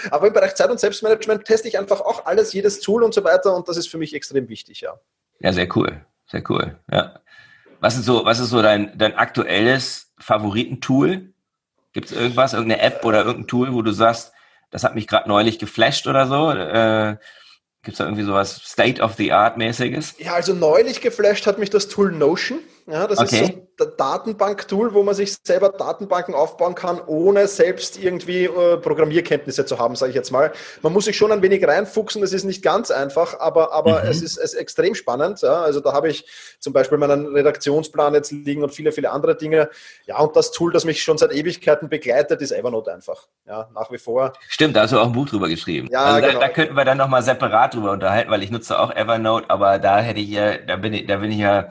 aber 0.10 0.26
im 0.28 0.32
Bereich 0.32 0.54
Zeit- 0.54 0.70
und 0.70 0.80
Selbstmanagement 0.80 1.44
teste 1.44 1.68
ich 1.68 1.78
einfach 1.78 2.00
auch 2.00 2.24
alles, 2.24 2.54
jedes 2.54 2.80
Tool 2.80 3.02
und 3.02 3.12
so 3.12 3.22
weiter 3.22 3.54
und 3.54 3.68
das 3.68 3.76
ist 3.76 3.90
für 3.90 3.98
mich 3.98 4.14
extrem 4.14 4.48
wichtig, 4.48 4.80
ja. 4.80 4.98
Ja, 5.40 5.52
sehr 5.52 5.68
cool. 5.76 6.00
Sehr 6.26 6.42
cool. 6.48 6.78
Ja. 6.90 7.20
Was 7.84 7.96
ist 7.96 8.06
so, 8.06 8.24
was 8.24 8.38
ist 8.38 8.48
so 8.48 8.62
dein, 8.62 8.96
dein 8.96 9.14
aktuelles 9.14 10.14
Favoritentool? 10.18 11.34
Gibt 11.92 12.06
es 12.06 12.16
irgendwas, 12.16 12.54
irgendeine 12.54 12.80
App 12.80 13.04
oder 13.04 13.26
irgendein 13.26 13.46
Tool, 13.46 13.74
wo 13.74 13.82
du 13.82 13.92
sagst, 13.92 14.32
das 14.70 14.84
hat 14.84 14.94
mich 14.94 15.06
gerade 15.06 15.28
neulich 15.28 15.58
geflasht 15.58 16.06
oder 16.06 16.26
so? 16.26 16.50
Äh, 16.50 17.18
Gibt 17.82 17.92
es 17.92 17.98
da 17.98 18.04
irgendwie 18.04 18.22
sowas 18.22 18.58
State-of-the-Art-mäßiges? 18.64 20.14
Ja, 20.16 20.32
also 20.32 20.54
neulich 20.54 21.02
geflasht 21.02 21.46
hat 21.46 21.58
mich 21.58 21.68
das 21.68 21.88
Tool 21.88 22.10
Notion. 22.10 22.60
Ja, 22.86 23.06
das 23.06 23.18
okay. 23.18 23.44
ist 23.44 23.52
so 23.78 23.86
Datenbank-Tool, 23.86 24.92
wo 24.92 25.02
man 25.02 25.14
sich 25.14 25.36
selber 25.42 25.70
Datenbanken 25.70 26.34
aufbauen 26.34 26.74
kann, 26.74 27.00
ohne 27.06 27.48
selbst 27.48 27.98
irgendwie 27.98 28.44
äh, 28.44 28.76
Programmierkenntnisse 28.76 29.64
zu 29.64 29.78
haben, 29.78 29.96
sage 29.96 30.10
ich 30.10 30.16
jetzt 30.16 30.30
mal. 30.30 30.52
Man 30.82 30.92
muss 30.92 31.06
sich 31.06 31.16
schon 31.16 31.32
ein 31.32 31.40
wenig 31.40 31.66
reinfuchsen, 31.66 32.20
das 32.20 32.34
ist 32.34 32.44
nicht 32.44 32.62
ganz 32.62 32.90
einfach, 32.90 33.40
aber, 33.40 33.72
aber 33.72 34.02
mhm. 34.02 34.10
es, 34.10 34.22
ist, 34.22 34.36
es 34.36 34.52
ist 34.52 34.54
extrem 34.54 34.94
spannend. 34.94 35.40
Ja. 35.40 35.62
Also 35.62 35.80
da 35.80 35.92
habe 35.92 36.08
ich 36.10 36.26
zum 36.60 36.74
Beispiel 36.74 36.98
meinen 36.98 37.34
Redaktionsplan 37.34 38.14
jetzt 38.14 38.32
liegen 38.32 38.62
und 38.62 38.70
viele, 38.70 38.92
viele 38.92 39.10
andere 39.10 39.34
Dinge. 39.34 39.70
Ja, 40.04 40.18
und 40.18 40.36
das 40.36 40.52
Tool, 40.52 40.70
das 40.70 40.84
mich 40.84 41.02
schon 41.02 41.16
seit 41.16 41.32
Ewigkeiten 41.32 41.88
begleitet, 41.88 42.42
ist 42.42 42.52
Evernote 42.52 42.92
einfach. 42.92 43.28
Ja, 43.46 43.70
nach 43.74 43.90
wie 43.90 43.98
vor. 43.98 44.34
Stimmt, 44.48 44.76
da 44.76 44.82
hast 44.82 44.92
du 44.92 44.98
auch 44.98 45.06
ein 45.06 45.12
Buch 45.12 45.28
drüber 45.28 45.48
geschrieben. 45.48 45.88
Ja, 45.90 46.04
also 46.04 46.20
da, 46.20 46.26
genau. 46.28 46.40
da 46.40 46.48
könnten 46.50 46.76
wir 46.76 46.84
dann 46.84 46.98
nochmal 46.98 47.22
separat 47.22 47.74
drüber 47.74 47.92
unterhalten, 47.92 48.30
weil 48.30 48.42
ich 48.42 48.50
nutze 48.50 48.78
auch 48.78 48.94
Evernote, 48.94 49.48
aber 49.48 49.78
da 49.78 50.00
hätte 50.00 50.20
ich 50.20 50.28
ja, 50.28 50.58
da 50.58 50.76
bin 50.76 50.92
ich, 50.92 51.06
da 51.06 51.16
bin 51.16 51.32
ich 51.32 51.38
ja 51.38 51.70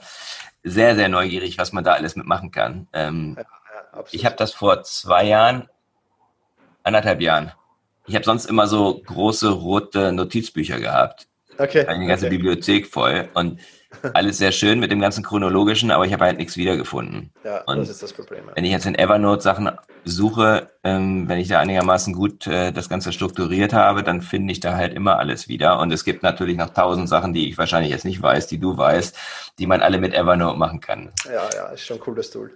sehr, 0.63 0.95
sehr 0.95 1.09
neugierig, 1.09 1.57
was 1.57 1.73
man 1.73 1.83
da 1.83 1.93
alles 1.93 2.15
mitmachen 2.15 2.51
kann. 2.51 2.87
Ähm, 2.93 3.35
ja, 3.37 3.43
ja, 3.43 4.03
ich 4.11 4.25
habe 4.25 4.35
das 4.35 4.53
vor 4.53 4.83
zwei 4.83 5.25
Jahren, 5.25 5.69
anderthalb 6.83 7.21
Jahren. 7.21 7.51
Ich 8.07 8.15
habe 8.15 8.25
sonst 8.25 8.45
immer 8.45 8.67
so 8.67 9.01
große 9.05 9.49
rote 9.49 10.11
Notizbücher 10.11 10.79
gehabt. 10.79 11.27
Okay. 11.57 11.85
Eine 11.85 12.07
ganze 12.07 12.25
okay. 12.25 12.37
Bibliothek 12.37 12.87
voll. 12.87 13.29
Und 13.33 13.59
alles 14.13 14.37
sehr 14.37 14.51
schön 14.51 14.79
mit 14.79 14.91
dem 14.91 14.99
ganzen 14.99 15.23
chronologischen, 15.23 15.91
aber 15.91 16.05
ich 16.05 16.13
habe 16.13 16.25
halt 16.25 16.37
nichts 16.37 16.57
wiedergefunden. 16.57 17.31
Ja, 17.43 17.63
und 17.63 17.77
das 17.77 17.89
ist 17.89 18.03
das 18.03 18.13
Problem. 18.13 18.47
Ja. 18.47 18.55
Wenn 18.55 18.65
ich 18.65 18.71
jetzt 18.71 18.85
in 18.85 18.95
Evernote 18.95 19.41
Sachen 19.41 19.71
suche, 20.03 20.69
ähm, 20.83 21.29
wenn 21.29 21.39
ich 21.39 21.47
da 21.47 21.59
einigermaßen 21.59 22.13
gut 22.13 22.45
äh, 22.47 22.71
das 22.71 22.89
Ganze 22.89 23.13
strukturiert 23.13 23.73
habe, 23.73 24.03
dann 24.03 24.21
finde 24.21 24.51
ich 24.51 24.59
da 24.59 24.75
halt 24.75 24.93
immer 24.93 25.19
alles 25.19 25.47
wieder. 25.47 25.79
Und 25.79 25.91
es 25.91 26.03
gibt 26.03 26.23
natürlich 26.23 26.57
noch 26.57 26.69
tausend 26.69 27.07
Sachen, 27.07 27.33
die 27.33 27.49
ich 27.49 27.57
wahrscheinlich 27.57 27.91
jetzt 27.91 28.05
nicht 28.05 28.21
weiß, 28.21 28.47
die 28.47 28.59
du 28.59 28.77
weißt, 28.77 29.17
die 29.59 29.67
man 29.67 29.81
alle 29.81 29.99
mit 29.99 30.13
Evernote 30.13 30.57
machen 30.57 30.81
kann. 30.81 31.11
Ja, 31.25 31.49
ja, 31.55 31.67
ist 31.67 31.85
schon 31.85 31.97
ein 31.97 32.01
cooles 32.01 32.29
Tool. 32.29 32.51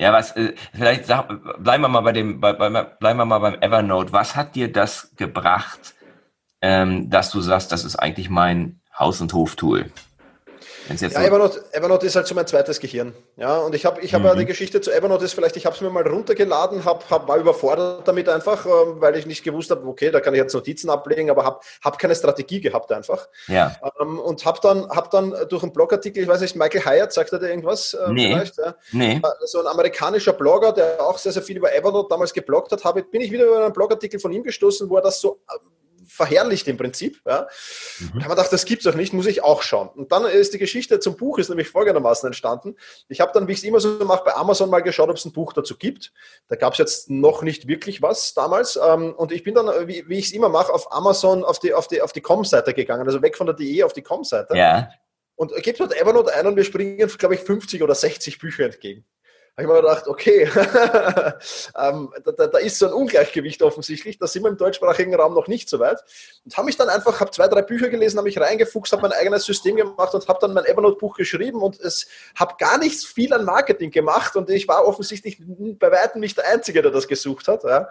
Ja, 0.00 0.12
was, 0.14 0.34
äh, 0.34 0.54
vielleicht 0.72 1.06
sag, 1.06 1.28
bleiben 1.62 1.84
wir 1.84 1.88
mal 1.88 2.00
bei 2.00 2.12
dem, 2.12 2.40
bei, 2.40 2.54
bei, 2.54 2.70
bleiben 2.70 3.18
wir 3.18 3.26
mal 3.26 3.38
beim 3.38 3.60
Evernote. 3.60 4.12
Was 4.12 4.34
hat 4.34 4.54
dir 4.54 4.72
das 4.72 5.14
gebracht, 5.16 5.94
ähm, 6.62 7.10
dass 7.10 7.30
du 7.30 7.40
sagst, 7.40 7.70
das 7.70 7.84
ist 7.84 7.96
eigentlich 7.96 8.30
mein 8.30 8.80
Haus- 8.98 9.20
und 9.20 9.32
Hof-Tool? 9.34 9.92
Ja, 10.98 11.22
Evernote, 11.22 11.64
Evernote 11.72 12.06
ist 12.06 12.16
halt 12.16 12.26
so 12.26 12.34
mein 12.34 12.46
zweites 12.46 12.80
Gehirn. 12.80 13.14
Ja, 13.36 13.58
und 13.58 13.74
ich 13.74 13.84
habe 13.86 14.00
ich 14.00 14.14
hab 14.14 14.22
mhm. 14.22 14.28
eine 14.28 14.44
Geschichte 14.44 14.80
zu 14.80 14.90
Evernote, 14.90 15.24
ist 15.24 15.34
vielleicht, 15.34 15.56
ich 15.56 15.66
habe 15.66 15.74
es 15.74 15.80
mir 15.80 15.90
mal 15.90 16.06
runtergeladen, 16.06 16.84
hab, 16.84 17.08
hab, 17.10 17.28
war 17.28 17.36
überfordert 17.38 18.06
damit 18.06 18.28
einfach, 18.28 18.66
ähm, 18.66 19.00
weil 19.00 19.16
ich 19.16 19.26
nicht 19.26 19.44
gewusst 19.44 19.70
habe, 19.70 19.86
okay, 19.86 20.10
da 20.10 20.20
kann 20.20 20.34
ich 20.34 20.38
jetzt 20.38 20.54
Notizen 20.54 20.90
ablegen, 20.90 21.30
aber 21.30 21.44
habe 21.44 21.60
hab 21.82 21.98
keine 21.98 22.14
Strategie 22.14 22.60
gehabt 22.60 22.92
einfach. 22.92 23.28
Ja. 23.46 23.76
Ähm, 24.00 24.18
und 24.18 24.44
habe 24.44 24.58
dann, 24.62 24.88
hab 24.88 25.10
dann 25.10 25.34
durch 25.48 25.62
einen 25.62 25.72
Blogartikel, 25.72 26.22
ich 26.22 26.28
weiß 26.28 26.40
nicht, 26.40 26.56
Michael 26.56 26.84
Hyatt, 26.84 27.12
sagt 27.12 27.32
er 27.32 27.38
dir 27.38 27.48
irgendwas? 27.48 27.94
Äh, 27.94 28.12
nee. 28.12 28.32
Vielleicht, 28.32 28.58
ja? 28.58 28.74
nee. 28.92 29.16
Äh, 29.16 29.46
so 29.46 29.60
ein 29.60 29.66
amerikanischer 29.66 30.32
Blogger, 30.32 30.72
der 30.72 31.00
auch 31.02 31.18
sehr, 31.18 31.32
sehr 31.32 31.42
viel 31.42 31.56
über 31.56 31.74
Evernote 31.74 32.08
damals 32.08 32.32
gebloggt 32.32 32.72
hat, 32.72 32.84
habe, 32.84 33.02
bin 33.02 33.20
ich 33.20 33.30
wieder 33.30 33.46
über 33.46 33.64
einen 33.64 33.72
Blogartikel 33.72 34.20
von 34.20 34.32
ihm 34.32 34.42
gestoßen, 34.42 34.88
wo 34.88 34.96
er 34.96 35.02
das 35.02 35.20
so 35.20 35.40
verherrlicht 36.10 36.66
im 36.68 36.76
Prinzip. 36.76 37.20
Ja. 37.24 37.46
Mhm. 37.98 38.06
Und 38.08 38.24
haben 38.24 38.30
wir 38.30 38.36
gedacht, 38.36 38.52
das 38.52 38.64
gibt's 38.64 38.84
doch 38.84 38.94
nicht, 38.94 39.12
muss 39.12 39.26
ich 39.26 39.42
auch 39.42 39.62
schauen. 39.62 39.88
Und 39.88 40.12
dann 40.12 40.24
ist 40.26 40.52
die 40.52 40.58
Geschichte 40.58 40.98
zum 41.00 41.16
Buch 41.16 41.38
ist 41.38 41.48
nämlich 41.48 41.68
folgendermaßen 41.68 42.26
entstanden. 42.26 42.76
Ich 43.08 43.20
habe 43.20 43.32
dann, 43.32 43.48
wie 43.48 43.52
ich 43.52 43.58
es 43.58 43.64
immer 43.64 43.80
so 43.80 44.04
mache, 44.04 44.24
bei 44.24 44.34
Amazon 44.34 44.70
mal 44.70 44.80
geschaut, 44.80 45.08
ob 45.08 45.16
es 45.16 45.24
ein 45.24 45.32
Buch 45.32 45.52
dazu 45.52 45.76
gibt. 45.76 46.12
Da 46.48 46.56
gab 46.56 46.72
es 46.72 46.78
jetzt 46.78 47.10
noch 47.10 47.42
nicht 47.42 47.68
wirklich 47.68 48.02
was 48.02 48.34
damals. 48.34 48.78
Ähm, 48.82 49.14
und 49.14 49.32
ich 49.32 49.44
bin 49.44 49.54
dann, 49.54 49.88
wie, 49.88 50.08
wie 50.08 50.18
ich 50.18 50.26
es 50.26 50.32
immer 50.32 50.48
mache, 50.48 50.72
auf 50.72 50.92
Amazon 50.92 51.44
auf 51.44 51.58
die, 51.58 51.72
auf 51.72 51.86
die, 51.86 52.02
auf 52.02 52.12
die 52.12 52.20
Com-Seite 52.20 52.74
gegangen, 52.74 53.06
also 53.06 53.22
weg 53.22 53.36
von 53.36 53.46
der 53.46 53.54
DE 53.54 53.84
auf 53.84 53.92
die 53.92 54.02
Com-Seite. 54.02 54.56
Ja. 54.56 54.90
Und 55.36 55.54
gibt 55.62 55.80
dort 55.80 55.98
Evernote 55.98 56.34
ein 56.34 56.46
und 56.46 56.56
wir 56.56 56.64
springen, 56.64 56.98
glaube 57.16 57.34
ich, 57.34 57.40
50 57.40 57.82
oder 57.82 57.94
60 57.94 58.38
Bücher 58.38 58.64
entgegen 58.64 59.06
habe 59.56 59.62
ich 59.62 59.68
mir 59.68 59.80
gedacht, 59.80 60.06
okay, 60.08 60.42
ähm, 61.78 62.12
da, 62.24 62.46
da, 62.46 62.58
ist 62.58 62.78
so 62.78 62.86
ein 62.86 62.92
Ungleichgewicht 62.92 63.62
offensichtlich, 63.62 64.18
da 64.18 64.26
sind 64.26 64.42
wir 64.42 64.48
im 64.48 64.56
deutschsprachigen 64.56 65.14
Raum 65.14 65.34
noch 65.34 65.48
nicht 65.48 65.68
so 65.68 65.78
weit. 65.78 65.98
Und 66.44 66.56
habe 66.56 66.66
mich 66.66 66.76
dann 66.76 66.88
einfach, 66.88 67.20
habe 67.20 67.30
zwei, 67.30 67.48
drei 67.48 67.62
Bücher 67.62 67.88
gelesen, 67.88 68.18
habe 68.18 68.28
mich 68.28 68.40
reingefuchst, 68.40 68.92
habe 68.92 69.02
mein 69.02 69.12
eigenes 69.12 69.44
System 69.44 69.76
gemacht 69.76 70.14
und 70.14 70.26
habe 70.28 70.38
dann 70.40 70.54
mein 70.54 70.64
Evernote-Buch 70.64 71.16
geschrieben 71.16 71.62
und 71.62 71.78
es 71.80 72.06
habe 72.34 72.54
gar 72.58 72.78
nicht 72.78 73.04
viel 73.04 73.32
an 73.32 73.44
Marketing 73.44 73.90
gemacht 73.90 74.36
und 74.36 74.48
ich 74.50 74.68
war 74.68 74.86
offensichtlich 74.86 75.38
bei 75.78 75.90
weitem 75.90 76.20
nicht 76.20 76.36
der 76.38 76.48
Einzige, 76.48 76.82
der 76.82 76.90
das 76.90 77.08
gesucht 77.08 77.48
hat. 77.48 77.64
Ja. 77.64 77.88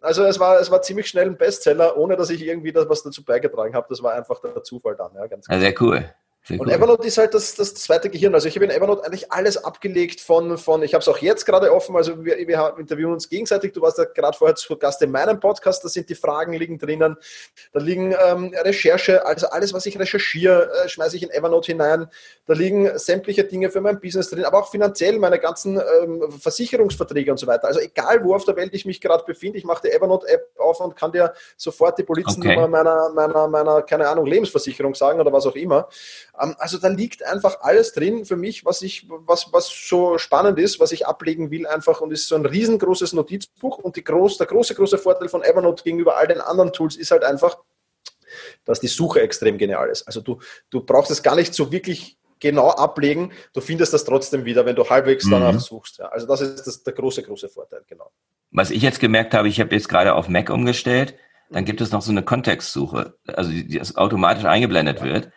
Also 0.00 0.24
es 0.24 0.38
war, 0.38 0.60
es 0.60 0.70
war 0.70 0.82
ziemlich 0.82 1.08
schnell 1.08 1.26
ein 1.26 1.36
Bestseller, 1.36 1.96
ohne 1.96 2.16
dass 2.16 2.30
ich 2.30 2.42
irgendwie 2.42 2.72
das 2.72 2.88
was 2.88 3.02
dazu 3.02 3.24
beigetragen 3.24 3.74
habe. 3.74 3.86
Das 3.88 4.02
war 4.02 4.12
einfach 4.12 4.40
der 4.40 4.62
Zufall 4.62 4.94
dann. 4.96 5.14
Ja, 5.14 5.26
ganz 5.26 5.46
ja, 5.48 5.58
sehr 5.58 5.74
cool. 5.80 6.08
Sehr 6.48 6.58
und 6.58 6.70
Evernote 6.70 7.06
ist 7.06 7.18
halt 7.18 7.34
das, 7.34 7.56
das 7.56 7.74
zweite 7.74 8.08
Gehirn. 8.08 8.32
Also 8.32 8.48
ich 8.48 8.56
habe 8.56 8.64
in 8.64 8.70
Evernote 8.70 9.04
eigentlich 9.04 9.30
alles 9.30 9.62
abgelegt 9.62 10.18
von, 10.18 10.56
von 10.56 10.82
ich 10.82 10.94
habe 10.94 11.02
es 11.02 11.08
auch 11.08 11.18
jetzt 11.18 11.44
gerade 11.44 11.70
offen, 11.70 11.94
also 11.94 12.24
wir, 12.24 12.38
wir 12.38 12.74
interviewen 12.78 13.12
uns 13.12 13.28
gegenseitig. 13.28 13.74
Du 13.74 13.82
warst 13.82 13.98
ja 13.98 14.04
gerade 14.04 14.36
vorher 14.36 14.54
zu 14.54 14.74
Gast 14.78 15.02
in 15.02 15.10
meinem 15.10 15.40
Podcast, 15.40 15.84
da 15.84 15.90
sind 15.90 16.08
die 16.08 16.14
Fragen 16.14 16.54
liegen 16.54 16.78
drinnen. 16.78 17.18
Da 17.72 17.80
liegen 17.80 18.14
ähm, 18.26 18.54
Recherche, 18.62 19.26
also 19.26 19.48
alles, 19.48 19.74
was 19.74 19.84
ich 19.84 19.98
recherchiere, 19.98 20.70
äh, 20.72 20.88
schmeiße 20.88 21.18
ich 21.18 21.22
in 21.22 21.30
Evernote 21.30 21.66
hinein. 21.66 22.08
Da 22.46 22.54
liegen 22.54 22.98
sämtliche 22.98 23.44
Dinge 23.44 23.68
für 23.68 23.82
mein 23.82 24.00
Business 24.00 24.30
drin, 24.30 24.46
aber 24.46 24.60
auch 24.60 24.70
finanziell 24.70 25.18
meine 25.18 25.38
ganzen 25.38 25.78
ähm, 26.02 26.30
Versicherungsverträge 26.30 27.30
und 27.30 27.36
so 27.36 27.46
weiter. 27.46 27.66
Also 27.66 27.80
egal, 27.80 28.24
wo 28.24 28.34
auf 28.34 28.46
der 28.46 28.56
Welt 28.56 28.72
ich 28.72 28.86
mich 28.86 29.02
gerade 29.02 29.22
befinde, 29.24 29.58
ich 29.58 29.64
mache 29.64 29.82
die 29.86 29.92
Evernote-App 29.92 30.48
auf 30.56 30.80
und 30.80 30.96
kann 30.96 31.12
dir 31.12 31.34
sofort 31.58 31.98
die 31.98 32.04
Polizennummer 32.04 32.62
okay. 32.62 32.70
meiner, 32.70 33.10
meiner, 33.10 33.48
meiner, 33.48 33.82
keine 33.82 34.08
Ahnung, 34.08 34.24
Lebensversicherung 34.24 34.94
sagen 34.94 35.20
oder 35.20 35.30
was 35.30 35.44
auch 35.44 35.56
immer. 35.56 35.90
Ähm, 36.40 36.54
also 36.58 36.78
da 36.78 36.88
liegt 36.88 37.24
einfach 37.24 37.60
alles 37.60 37.92
drin 37.92 38.24
für 38.24 38.36
mich, 38.36 38.64
was 38.64 38.82
ich, 38.82 39.08
was, 39.08 39.52
was 39.52 39.68
so 39.68 40.18
spannend 40.18 40.58
ist, 40.58 40.80
was 40.80 40.92
ich 40.92 41.06
ablegen 41.06 41.50
will 41.50 41.66
einfach 41.66 42.00
und 42.00 42.12
ist 42.12 42.28
so 42.28 42.34
ein 42.34 42.46
riesengroßes 42.46 43.12
Notizbuch 43.12 43.78
und 43.78 43.96
die 43.96 44.04
groß, 44.04 44.38
der 44.38 44.46
große, 44.46 44.74
große 44.74 44.98
Vorteil 44.98 45.28
von 45.28 45.42
Evernote 45.42 45.84
gegenüber 45.84 46.16
all 46.16 46.26
den 46.26 46.40
anderen 46.40 46.72
Tools 46.72 46.96
ist 46.96 47.10
halt 47.10 47.24
einfach, 47.24 47.58
dass 48.64 48.80
die 48.80 48.88
Suche 48.88 49.20
extrem 49.20 49.58
genial 49.58 49.88
ist. 49.88 50.06
Also 50.06 50.20
du, 50.20 50.38
du 50.70 50.80
brauchst 50.80 51.10
es 51.10 51.22
gar 51.22 51.34
nicht 51.34 51.54
so 51.54 51.72
wirklich 51.72 52.18
genau 52.40 52.70
ablegen, 52.70 53.32
du 53.52 53.60
findest 53.60 53.92
das 53.92 54.04
trotzdem 54.04 54.44
wieder, 54.44 54.64
wenn 54.64 54.76
du 54.76 54.88
halbwegs 54.88 55.24
mhm. 55.24 55.32
danach 55.32 55.60
suchst. 55.60 55.98
Ja, 55.98 56.06
also 56.06 56.26
das 56.26 56.40
ist 56.40 56.66
das, 56.66 56.82
der 56.82 56.92
große, 56.92 57.22
große 57.22 57.48
Vorteil, 57.48 57.82
genau. 57.88 58.10
Was 58.50 58.70
ich 58.70 58.82
jetzt 58.82 59.00
gemerkt 59.00 59.34
habe, 59.34 59.48
ich 59.48 59.60
habe 59.60 59.74
jetzt 59.74 59.88
gerade 59.88 60.14
auf 60.14 60.28
Mac 60.28 60.50
umgestellt, 60.50 61.14
dann 61.50 61.64
gibt 61.64 61.80
es 61.80 61.90
noch 61.90 62.02
so 62.02 62.10
eine 62.10 62.22
Kontextsuche, 62.22 63.14
also 63.26 63.50
die 63.50 63.80
automatisch 63.96 64.44
eingeblendet 64.44 65.00
ja. 65.00 65.04
wird. 65.04 65.30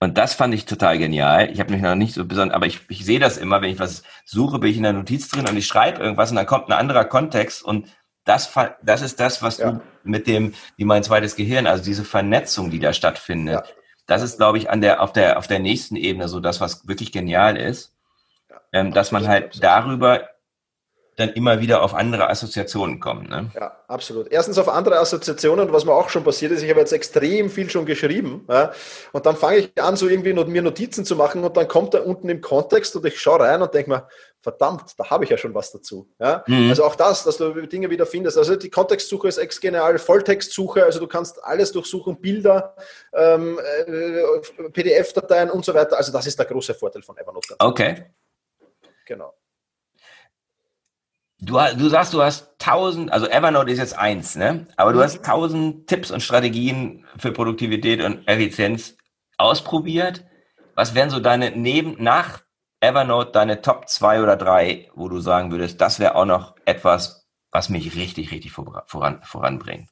Und 0.00 0.16
das 0.16 0.34
fand 0.34 0.54
ich 0.54 0.64
total 0.64 0.98
genial. 0.98 1.50
Ich 1.50 1.58
habe 1.58 1.72
mich 1.72 1.82
noch 1.82 1.96
nicht 1.96 2.14
so 2.14 2.24
besonders, 2.24 2.54
aber 2.54 2.66
ich, 2.66 2.80
ich 2.88 3.04
sehe 3.04 3.18
das 3.18 3.36
immer, 3.36 3.60
wenn 3.62 3.70
ich 3.70 3.80
was 3.80 4.04
suche, 4.24 4.58
bin 4.60 4.70
ich 4.70 4.76
in 4.76 4.84
der 4.84 4.92
Notiz 4.92 5.28
drin 5.28 5.48
und 5.48 5.56
ich 5.56 5.66
schreibe 5.66 6.00
irgendwas 6.00 6.30
und 6.30 6.36
dann 6.36 6.46
kommt 6.46 6.68
ein 6.68 6.72
anderer 6.72 7.04
Kontext 7.04 7.64
und 7.64 7.88
das, 8.24 8.52
das 8.82 9.02
ist 9.02 9.18
das, 9.18 9.42
was 9.42 9.58
ja. 9.58 9.72
du 9.72 9.80
mit 10.04 10.26
dem, 10.26 10.54
wie 10.76 10.84
mein 10.84 11.02
zweites 11.02 11.34
Gehirn, 11.34 11.66
also 11.66 11.82
diese 11.82 12.04
Vernetzung, 12.04 12.70
die 12.70 12.78
da 12.78 12.92
stattfindet, 12.92 13.54
ja. 13.54 13.72
das 14.06 14.22
ist, 14.22 14.36
glaube 14.36 14.58
ich, 14.58 14.70
an 14.70 14.80
der, 14.80 15.02
auf 15.02 15.12
der, 15.12 15.38
auf 15.38 15.46
der 15.46 15.58
nächsten 15.58 15.96
Ebene 15.96 16.28
so 16.28 16.38
das, 16.38 16.60
was 16.60 16.86
wirklich 16.86 17.10
genial 17.10 17.56
ist, 17.56 17.92
ja. 18.50 18.56
ähm, 18.72 18.92
dass 18.92 19.10
man 19.10 19.26
halt 19.26 19.64
darüber 19.64 20.28
dann 21.18 21.30
immer 21.30 21.60
wieder 21.60 21.82
auf 21.82 21.94
andere 21.94 22.30
Assoziationen 22.30 23.00
kommen. 23.00 23.28
Ne? 23.28 23.50
Ja, 23.54 23.76
absolut. 23.88 24.28
Erstens 24.30 24.56
auf 24.56 24.68
andere 24.68 25.00
Assoziationen, 25.00 25.72
was 25.72 25.84
mir 25.84 25.92
auch 25.92 26.08
schon 26.10 26.22
passiert 26.22 26.52
ist, 26.52 26.62
ich 26.62 26.70
habe 26.70 26.78
jetzt 26.78 26.92
extrem 26.92 27.50
viel 27.50 27.68
schon 27.68 27.86
geschrieben 27.86 28.46
ja, 28.48 28.72
und 29.12 29.26
dann 29.26 29.36
fange 29.36 29.56
ich 29.56 29.82
an, 29.82 29.96
so 29.96 30.08
irgendwie 30.08 30.32
mir 30.32 30.62
Notizen 30.62 31.04
zu 31.04 31.16
machen 31.16 31.42
und 31.42 31.56
dann 31.56 31.66
kommt 31.66 31.94
er 31.94 32.06
unten 32.06 32.28
im 32.28 32.40
Kontext 32.40 32.94
und 32.94 33.04
ich 33.04 33.20
schaue 33.20 33.40
rein 33.40 33.60
und 33.60 33.74
denke 33.74 33.90
mir, 33.90 34.06
verdammt, 34.40 34.94
da 34.96 35.10
habe 35.10 35.24
ich 35.24 35.30
ja 35.30 35.36
schon 35.36 35.54
was 35.54 35.72
dazu. 35.72 36.08
Ja? 36.20 36.44
Mhm. 36.46 36.70
Also 36.70 36.84
auch 36.84 36.94
das, 36.94 37.24
dass 37.24 37.38
du 37.38 37.66
Dinge 37.66 37.90
wieder 37.90 38.06
findest. 38.06 38.38
Also 38.38 38.54
die 38.54 38.70
Kontextsuche 38.70 39.26
ist 39.26 39.38
ex 39.38 39.60
genial, 39.60 39.98
Volltextsuche, 39.98 40.84
also 40.84 41.00
du 41.00 41.08
kannst 41.08 41.42
alles 41.42 41.72
durchsuchen, 41.72 42.20
Bilder, 42.20 42.76
ähm, 43.12 43.58
äh, 43.58 44.68
PDF-Dateien 44.70 45.50
und 45.50 45.64
so 45.64 45.74
weiter. 45.74 45.96
Also 45.96 46.12
das 46.12 46.28
ist 46.28 46.38
der 46.38 46.46
große 46.46 46.74
Vorteil 46.74 47.02
von 47.02 47.18
Evernote. 47.18 47.56
Okay. 47.58 48.04
Genau. 49.04 49.34
Du, 51.40 51.56
du 51.76 51.88
sagst, 51.88 52.14
du 52.14 52.22
hast 52.22 52.58
tausend, 52.58 53.12
also 53.12 53.28
Evernote 53.28 53.70
ist 53.70 53.78
jetzt 53.78 53.96
eins, 53.96 54.34
ne? 54.34 54.66
Aber 54.76 54.92
du 54.92 54.98
mhm. 54.98 55.04
hast 55.04 55.24
tausend 55.24 55.86
Tipps 55.86 56.10
und 56.10 56.20
Strategien 56.20 57.06
für 57.16 57.30
Produktivität 57.32 58.02
und 58.02 58.26
Effizienz 58.26 58.96
ausprobiert. 59.36 60.24
Was 60.74 60.94
wären 60.94 61.10
so 61.10 61.20
deine 61.20 61.52
neben, 61.52 62.02
nach 62.02 62.40
Evernote 62.80 63.32
deine 63.32 63.62
Top 63.62 63.88
zwei 63.88 64.22
oder 64.22 64.36
drei, 64.36 64.90
wo 64.94 65.08
du 65.08 65.20
sagen 65.20 65.52
würdest, 65.52 65.80
das 65.80 66.00
wäre 66.00 66.16
auch 66.16 66.24
noch 66.24 66.56
etwas, 66.64 67.28
was 67.52 67.68
mich 67.68 67.94
richtig, 67.94 68.32
richtig 68.32 68.52
voran, 68.52 69.20
voranbringt? 69.22 69.90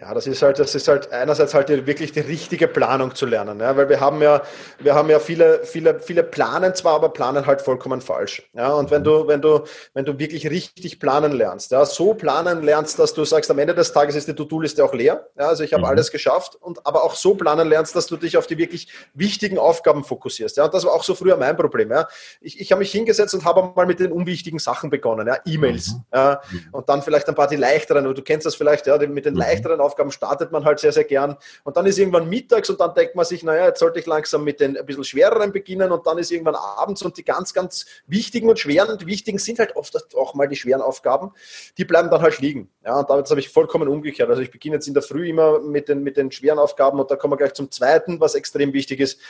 Ja, 0.00 0.14
das 0.14 0.28
ist 0.28 0.42
halt, 0.42 0.60
das 0.60 0.76
ist 0.76 0.86
halt 0.86 1.10
einerseits 1.10 1.54
halt 1.54 1.68
wirklich 1.86 2.12
die 2.12 2.20
richtige 2.20 2.68
Planung 2.68 3.16
zu 3.16 3.26
lernen, 3.26 3.58
ja, 3.58 3.76
weil 3.76 3.88
wir 3.88 3.98
haben 3.98 4.22
ja, 4.22 4.42
wir 4.78 4.94
haben 4.94 5.10
ja 5.10 5.18
viele, 5.18 5.64
viele, 5.64 5.98
viele 5.98 6.22
planen 6.22 6.72
zwar, 6.76 6.94
aber 6.94 7.08
planen 7.08 7.46
halt 7.46 7.62
vollkommen 7.62 8.00
falsch. 8.00 8.48
Ja, 8.52 8.74
und 8.74 8.92
wenn 8.92 9.02
du, 9.02 9.26
wenn 9.26 9.42
du, 9.42 9.64
wenn 9.94 10.04
du 10.04 10.16
wirklich 10.20 10.48
richtig 10.48 11.00
planen 11.00 11.32
lernst, 11.32 11.72
ja, 11.72 11.84
so 11.84 12.14
planen 12.14 12.62
lernst, 12.62 13.00
dass 13.00 13.12
du 13.12 13.24
sagst, 13.24 13.50
am 13.50 13.58
Ende 13.58 13.74
des 13.74 13.92
Tages 13.92 14.14
ist 14.14 14.28
die 14.28 14.34
To-Do-Liste 14.34 14.84
auch 14.84 14.94
leer, 14.94 15.30
ja, 15.36 15.48
also 15.48 15.64
ich 15.64 15.72
habe 15.72 15.82
mhm. 15.82 15.88
alles 15.88 16.12
geschafft 16.12 16.54
und 16.54 16.86
aber 16.86 17.02
auch 17.02 17.16
so 17.16 17.34
planen 17.34 17.68
lernst, 17.68 17.96
dass 17.96 18.06
du 18.06 18.16
dich 18.16 18.36
auf 18.36 18.46
die 18.46 18.56
wirklich 18.56 18.86
wichtigen 19.14 19.58
Aufgaben 19.58 20.04
fokussierst. 20.04 20.58
Ja, 20.58 20.66
und 20.66 20.74
das 20.74 20.84
war 20.84 20.92
auch 20.92 21.02
so 21.02 21.16
früher 21.16 21.36
mein 21.36 21.56
Problem. 21.56 21.90
Ja, 21.90 22.06
ich, 22.40 22.60
ich 22.60 22.70
habe 22.70 22.78
mich 22.78 22.92
hingesetzt 22.92 23.34
und 23.34 23.44
habe 23.44 23.72
mal 23.74 23.86
mit 23.86 23.98
den 23.98 24.12
unwichtigen 24.12 24.60
Sachen 24.60 24.90
begonnen, 24.90 25.26
ja, 25.26 25.38
E-Mails, 25.44 25.94
mhm. 25.94 26.04
ja, 26.14 26.40
mhm. 26.52 26.68
und 26.70 26.88
dann 26.88 27.02
vielleicht 27.02 27.28
ein 27.28 27.34
paar 27.34 27.48
die 27.48 27.56
leichteren. 27.56 28.04
Du 28.14 28.22
kennst 28.22 28.46
das 28.46 28.54
vielleicht, 28.54 28.86
ja, 28.86 28.96
mit 28.96 29.24
den 29.24 29.34
mhm. 29.34 29.40
leichteren 29.40 29.80
Aufgaben 29.80 29.87
startet 30.10 30.52
man 30.52 30.64
halt 30.64 30.78
sehr, 30.80 30.92
sehr 30.92 31.04
gern. 31.04 31.36
Und 31.64 31.76
dann 31.76 31.86
ist 31.86 31.98
irgendwann 31.98 32.28
mittags 32.28 32.70
und 32.70 32.80
dann 32.80 32.94
denkt 32.94 33.14
man 33.14 33.24
sich, 33.24 33.42
naja, 33.42 33.66
jetzt 33.66 33.80
sollte 33.80 33.98
ich 33.98 34.06
langsam 34.06 34.44
mit 34.44 34.60
den 34.60 34.76
ein 34.76 34.86
bisschen 34.86 35.04
schwereren 35.04 35.52
beginnen 35.52 35.92
und 35.92 36.06
dann 36.06 36.18
ist 36.18 36.30
irgendwann 36.30 36.54
abends 36.54 37.02
und 37.02 37.16
die 37.16 37.24
ganz, 37.24 37.52
ganz 37.52 37.86
wichtigen 38.06 38.48
und 38.48 38.58
schweren, 38.58 38.98
die 38.98 39.06
wichtigen 39.06 39.38
sind 39.38 39.58
halt 39.58 39.76
oft 39.76 40.14
auch 40.16 40.34
mal 40.34 40.48
die 40.48 40.56
schweren 40.56 40.82
Aufgaben, 40.82 41.32
die 41.76 41.84
bleiben 41.84 42.10
dann 42.10 42.22
halt 42.22 42.38
liegen. 42.38 42.70
Ja, 42.84 43.00
und 43.00 43.10
damit 43.10 43.28
habe 43.28 43.40
ich 43.40 43.48
vollkommen 43.48 43.88
umgekehrt. 43.88 44.30
Also 44.30 44.42
ich 44.42 44.50
beginne 44.50 44.76
jetzt 44.76 44.88
in 44.88 44.94
der 44.94 45.02
Früh 45.02 45.28
immer 45.28 45.60
mit 45.60 45.88
den, 45.88 46.02
mit 46.02 46.16
den 46.16 46.30
schweren 46.32 46.58
Aufgaben 46.58 46.98
und 47.00 47.10
da 47.10 47.16
kommen 47.16 47.32
wir 47.32 47.36
gleich 47.36 47.54
zum 47.54 47.70
zweiten, 47.70 48.20
was 48.20 48.34
extrem 48.34 48.72
wichtig 48.72 49.00
ist 49.00 49.20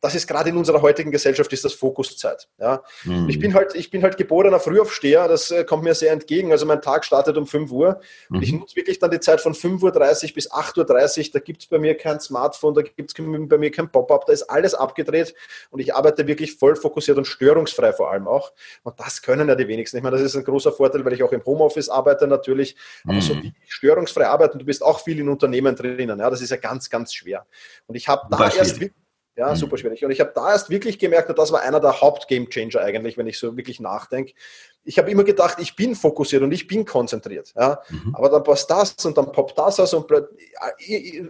das 0.00 0.14
ist 0.14 0.26
gerade 0.26 0.48
in 0.48 0.56
unserer 0.56 0.80
heutigen 0.80 1.10
Gesellschaft 1.10 1.52
ist 1.52 1.64
das 1.64 1.74
Fokuszeit. 1.74 2.48
Ja. 2.58 2.82
Mhm. 3.04 3.28
Ich 3.28 3.38
bin 3.38 3.52
halt, 3.52 3.74
ich 3.74 3.90
bin 3.90 4.02
halt 4.02 4.16
geborener 4.16 4.58
Frühaufsteher, 4.58 5.28
das 5.28 5.50
äh, 5.50 5.64
kommt 5.64 5.84
mir 5.84 5.94
sehr 5.94 6.12
entgegen. 6.12 6.52
Also 6.52 6.64
mein 6.64 6.80
Tag 6.80 7.04
startet 7.04 7.36
um 7.36 7.46
5 7.46 7.70
Uhr. 7.70 8.00
Mhm. 8.28 8.36
Und 8.36 8.42
ich 8.42 8.52
nutze 8.52 8.76
wirklich 8.76 8.98
dann 8.98 9.10
die 9.10 9.20
Zeit 9.20 9.40
von 9.40 9.52
5.30 9.52 9.82
Uhr 10.28 10.34
bis 10.34 10.50
8.30 10.50 11.18
Uhr. 11.26 11.30
Da 11.34 11.38
gibt 11.40 11.62
es 11.62 11.68
bei 11.68 11.78
mir 11.78 11.96
kein 11.96 12.18
Smartphone, 12.18 12.74
da 12.74 12.82
gibt 12.82 13.10
es 13.10 13.14
bei 13.48 13.58
mir 13.58 13.70
kein 13.70 13.90
Pop-up, 13.90 14.24
da 14.26 14.32
ist 14.32 14.44
alles 14.44 14.74
abgedreht 14.74 15.34
und 15.70 15.80
ich 15.80 15.94
arbeite 15.94 16.26
wirklich 16.26 16.56
voll 16.56 16.76
fokussiert 16.76 17.18
und 17.18 17.26
störungsfrei 17.26 17.92
vor 17.92 18.10
allem 18.10 18.26
auch. 18.26 18.52
Und 18.82 18.98
das 18.98 19.20
können 19.20 19.48
ja 19.48 19.54
die 19.54 19.68
wenigsten. 19.68 19.98
Ich 19.98 20.02
meine, 20.02 20.16
das 20.16 20.24
ist 20.24 20.36
ein 20.36 20.44
großer 20.44 20.72
Vorteil, 20.72 21.04
weil 21.04 21.12
ich 21.12 21.22
auch 21.22 21.32
im 21.32 21.44
Homeoffice 21.44 21.90
arbeite 21.90 22.26
natürlich. 22.26 22.74
Aber 23.04 23.14
mhm. 23.14 23.20
so 23.20 23.34
wie 23.42 23.52
störungsfrei 23.66 24.26
arbeiten, 24.26 24.58
du 24.58 24.64
bist 24.64 24.82
auch 24.82 25.00
viel 25.00 25.20
in 25.20 25.28
Unternehmen 25.28 25.76
drinnen. 25.76 26.18
Ja, 26.18 26.30
das 26.30 26.40
ist 26.40 26.50
ja 26.50 26.56
ganz, 26.56 26.88
ganz 26.88 27.12
schwer. 27.12 27.46
Und 27.86 27.96
ich 27.96 28.08
habe 28.08 28.26
da 28.30 28.48
erst 28.48 28.80
wirklich 28.80 28.94
ja, 29.40 29.50
mhm. 29.50 29.56
super 29.56 29.78
schwierig. 29.78 30.04
Und 30.04 30.10
ich 30.10 30.20
habe 30.20 30.32
da 30.34 30.52
erst 30.52 30.68
wirklich 30.68 30.98
gemerkt, 30.98 31.36
das 31.36 31.50
war 31.50 31.62
einer 31.62 31.80
der 31.80 32.02
Haupt-Game-Changer 32.02 32.80
eigentlich, 32.80 33.16
wenn 33.16 33.26
ich 33.26 33.38
so 33.38 33.56
wirklich 33.56 33.80
nachdenke, 33.80 34.34
ich 34.84 34.98
habe 34.98 35.10
immer 35.10 35.24
gedacht, 35.24 35.58
ich 35.60 35.76
bin 35.76 35.94
fokussiert 35.94 36.42
und 36.42 36.52
ich 36.52 36.66
bin 36.66 36.84
konzentriert. 36.84 37.52
Ja? 37.56 37.80
Mhm. 37.90 38.14
Aber 38.14 38.30
dann 38.30 38.42
passt 38.42 38.70
das 38.70 38.94
und 39.04 39.16
dann 39.16 39.30
poppt 39.30 39.58
das 39.58 39.78
aus 39.78 39.92
und 39.92 40.10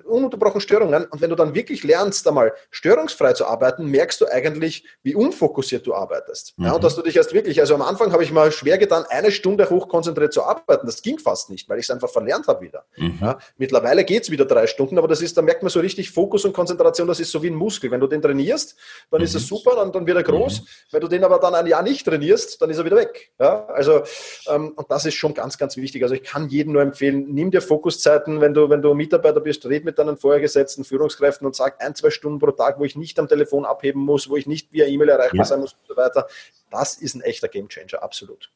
ununterbrochen 0.05 0.61
Störungen. 0.61 1.05
Und 1.07 1.21
wenn 1.21 1.31
du 1.31 1.37
dann 1.37 1.55
wirklich 1.55 1.83
lernst, 1.83 2.27
einmal 2.29 2.53
störungsfrei 2.71 3.33
zu 3.33 3.47
arbeiten, 3.47 3.87
merkst 3.87 4.21
du 4.21 4.27
eigentlich, 4.27 4.87
wie 5.03 5.15
unfokussiert 5.15 5.87
du 5.87 5.95
arbeitest. 5.95 6.57
Mhm. 6.59 6.67
Ja? 6.67 6.73
Und 6.73 6.79
mhm. 6.79 6.83
dass 6.83 6.95
du 6.95 7.03
dich 7.03 7.17
erst 7.17 7.33
wirklich, 7.33 7.61
also 7.61 7.75
am 7.75 7.83
Anfang 7.83 8.13
habe 8.13 8.23
ich 8.23 8.31
mal 8.31 8.53
schwer 8.53 8.79
getan, 8.79 9.05
eine 9.09 9.33
Stunde 9.33 9.69
hochkonzentriert 9.69 10.33
zu 10.33 10.45
arbeiten. 10.45 10.87
Das 10.87 11.03
ging 11.03 11.19
fast 11.19 11.51
nicht, 11.51 11.69
weil 11.69 11.79
ich 11.79 11.87
es 11.87 11.91
einfach 11.91 12.11
verlernt 12.11 12.47
habe 12.47 12.65
wieder. 12.65 12.85
Mhm. 12.97 13.19
Ja? 13.21 13.39
Mittlerweile 13.59 14.05
geht 14.05 14.23
es 14.23 14.31
wieder 14.31 14.45
drei 14.45 14.69
Stunden, 14.69 14.97
aber 14.97 15.09
das 15.09 15.23
ist, 15.23 15.37
da 15.37 15.43
merkt 15.43 15.63
man 15.63 15.71
so 15.71 15.81
richtig 15.81 16.11
Fokus 16.11 16.45
und 16.45 16.53
Konzentration, 16.53 17.09
das 17.09 17.19
ist 17.19 17.33
so 17.33 17.43
wie 17.43 17.51
ein 17.51 17.57
Muskel. 17.57 17.91
Wenn 17.91 18.01
du 18.01 18.07
den 18.07 18.23
trainierst, 18.23 18.77
dann 19.11 19.21
ist 19.23 19.35
es 19.35 19.43
mhm. 19.43 19.57
super, 19.57 19.75
dann, 19.75 19.91
dann 19.93 20.07
wird 20.07 20.17
er 20.17 20.23
groß. 20.23 20.61
Mhm. 20.61 20.67
Wenn 20.93 21.01
du 21.01 21.09
den 21.09 21.25
aber 21.25 21.39
dann 21.39 21.55
ein 21.55 21.67
Jahr 21.67 21.83
nicht 21.83 22.07
trainierst, 22.07 22.63
dann 22.63 22.71
ist 22.71 22.79
er 22.79 22.85
wieder 22.85 22.97
weg. 22.97 23.33
Ja, 23.41 23.65
also, 23.69 24.03
ähm, 24.49 24.75
und 24.77 24.91
das 24.91 25.07
ist 25.07 25.15
schon 25.15 25.33
ganz, 25.33 25.57
ganz 25.57 25.79
wichtig. 25.79 26.03
Also 26.03 26.15
ich 26.15 26.23
kann 26.23 26.51
jedem 26.51 26.75
nur 26.75 26.83
empfehlen, 26.83 27.33
nimm 27.33 27.51
dir 27.51 27.63
Fokuszeiten, 27.63 28.43
wenn 28.43 28.53
du, 28.53 28.69
wenn 28.69 28.83
du 28.83 28.93
Mitarbeiter 28.93 29.41
bist, 29.41 29.65
red 29.65 29.87
mit 29.87 29.99
deinen 29.99 30.19
Vorgesetzten, 30.19 30.85
Führungskräften 30.85 31.47
und 31.47 31.57
sag 31.57 31.83
ein, 31.83 31.95
zwei 31.95 32.11
Stunden 32.11 32.39
pro 32.39 32.51
Tag, 32.51 32.79
wo 32.79 32.85
ich 32.85 32.97
nicht 32.97 33.19
am 33.19 33.29
Telefon 33.29 33.65
abheben 33.65 34.03
muss, 34.03 34.29
wo 34.29 34.37
ich 34.37 34.47
nicht 34.47 34.71
via 34.75 34.85
E-Mail 34.85 35.09
erreichbar 35.09 35.39
ja. 35.39 35.45
sein 35.47 35.61
muss 35.61 35.73
und 35.73 35.89
so 35.89 35.97
weiter. 35.97 36.27
Das 36.71 36.99
ist 36.99 37.15
ein 37.15 37.23
echter 37.23 37.49
Gamechanger, 37.49 38.03
absolut. 38.03 38.51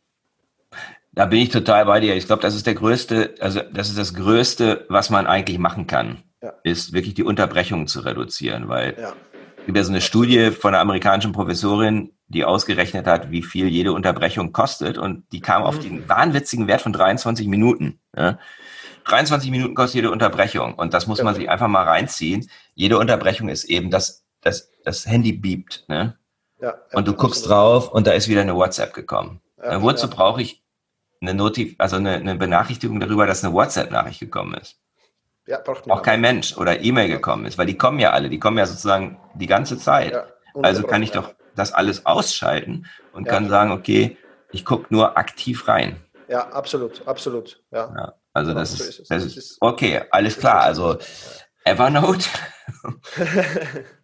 Da 1.12 1.24
bin 1.24 1.40
ich 1.40 1.48
total 1.48 1.86
bei 1.86 2.00
dir. 2.00 2.14
Ich 2.14 2.26
glaube, 2.26 2.42
das 2.42 2.54
ist 2.54 2.66
der 2.66 2.74
größte, 2.74 3.36
also 3.40 3.60
das 3.72 3.88
ist 3.88 3.96
das 3.96 4.12
Größte, 4.12 4.84
was 4.90 5.08
man 5.08 5.26
eigentlich 5.26 5.58
machen 5.58 5.86
kann, 5.86 6.24
ja. 6.42 6.52
ist 6.62 6.92
wirklich 6.92 7.14
die 7.14 7.22
Unterbrechungen 7.22 7.86
zu 7.86 8.00
reduzieren, 8.00 8.68
weil 8.68 8.96
ja. 9.00 9.14
gibt 9.64 9.78
ja 9.78 9.84
so 9.84 9.92
eine 9.92 10.02
Studie 10.02 10.50
von 10.50 10.74
einer 10.74 10.82
amerikanischen 10.82 11.32
Professorin, 11.32 12.13
die 12.28 12.44
ausgerechnet 12.44 13.06
hat, 13.06 13.30
wie 13.30 13.42
viel 13.42 13.68
jede 13.68 13.92
Unterbrechung 13.92 14.52
kostet 14.52 14.98
und 14.98 15.24
die 15.32 15.40
kam 15.40 15.62
mhm. 15.62 15.66
auf 15.66 15.78
den 15.78 16.08
wahnwitzigen 16.08 16.66
Wert 16.66 16.82
von 16.82 16.92
23 16.92 17.46
Minuten. 17.48 18.00
Ja. 18.16 18.38
23 19.04 19.50
Minuten 19.50 19.74
kostet 19.74 19.96
jede 19.96 20.10
Unterbrechung 20.10 20.74
und 20.74 20.94
das 20.94 21.06
muss 21.06 21.22
man 21.22 21.34
sich 21.34 21.50
einfach 21.50 21.68
mal 21.68 21.84
reinziehen. 21.84 22.48
Jede 22.74 22.98
Unterbrechung 22.98 23.48
ist 23.48 23.64
eben, 23.64 23.90
dass 23.90 24.24
das, 24.40 24.70
das 24.84 25.06
Handy 25.06 25.32
biebt. 25.32 25.84
Ne? 25.88 26.16
Ja, 26.60 26.74
und 26.92 27.06
du 27.06 27.12
guckst 27.12 27.48
drauf 27.48 27.92
und 27.92 28.06
da 28.06 28.12
ist 28.12 28.28
wieder 28.28 28.40
eine 28.40 28.54
WhatsApp 28.54 28.94
gekommen. 28.94 29.40
Ja, 29.62 29.82
wozu 29.82 30.08
brauche 30.08 30.40
ich 30.42 30.62
eine 31.20 31.34
Notif 31.34 31.74
also 31.78 31.96
eine, 31.96 32.14
eine, 32.14 32.36
Benachrichtigung 32.36 33.00
darüber, 33.00 33.26
dass 33.26 33.44
eine 33.44 33.54
WhatsApp-Nachricht 33.54 34.20
gekommen 34.20 34.54
ist. 34.54 34.78
Ja, 35.46 35.58
braucht 35.58 35.90
Auch 35.90 36.02
kein 36.02 36.20
Mensch 36.20 36.56
oder 36.56 36.80
E-Mail 36.80 37.08
gekommen 37.08 37.44
ist, 37.44 37.58
weil 37.58 37.66
die 37.66 37.76
kommen 37.76 37.98
ja 37.98 38.12
alle, 38.12 38.30
die 38.30 38.38
kommen 38.38 38.56
ja 38.56 38.66
sozusagen 38.66 39.18
die 39.34 39.46
ganze 39.46 39.78
Zeit. 39.78 40.12
Ja, 40.12 40.24
also 40.62 40.84
kann 40.84 41.02
ich 41.02 41.10
doch 41.10 41.34
das 41.56 41.72
alles 41.72 42.06
ausschalten 42.06 42.86
und 43.12 43.26
ja. 43.26 43.32
kann 43.32 43.48
sagen, 43.48 43.72
okay, 43.72 44.16
ich 44.52 44.64
gucke 44.64 44.86
nur 44.90 45.16
aktiv 45.16 45.68
rein. 45.68 45.96
Ja, 46.28 46.48
absolut, 46.48 47.06
absolut. 47.06 47.62
Ja. 47.70 47.92
ja 47.96 48.14
also 48.32 48.50
genau, 48.50 48.60
das, 48.60 48.72
so 48.72 48.84
ist, 48.84 49.10
das 49.10 49.24
ist, 49.24 49.56
okay, 49.60 50.02
alles 50.10 50.38
klar. 50.38 50.62
Also 50.62 50.98
Evernote. 51.64 52.28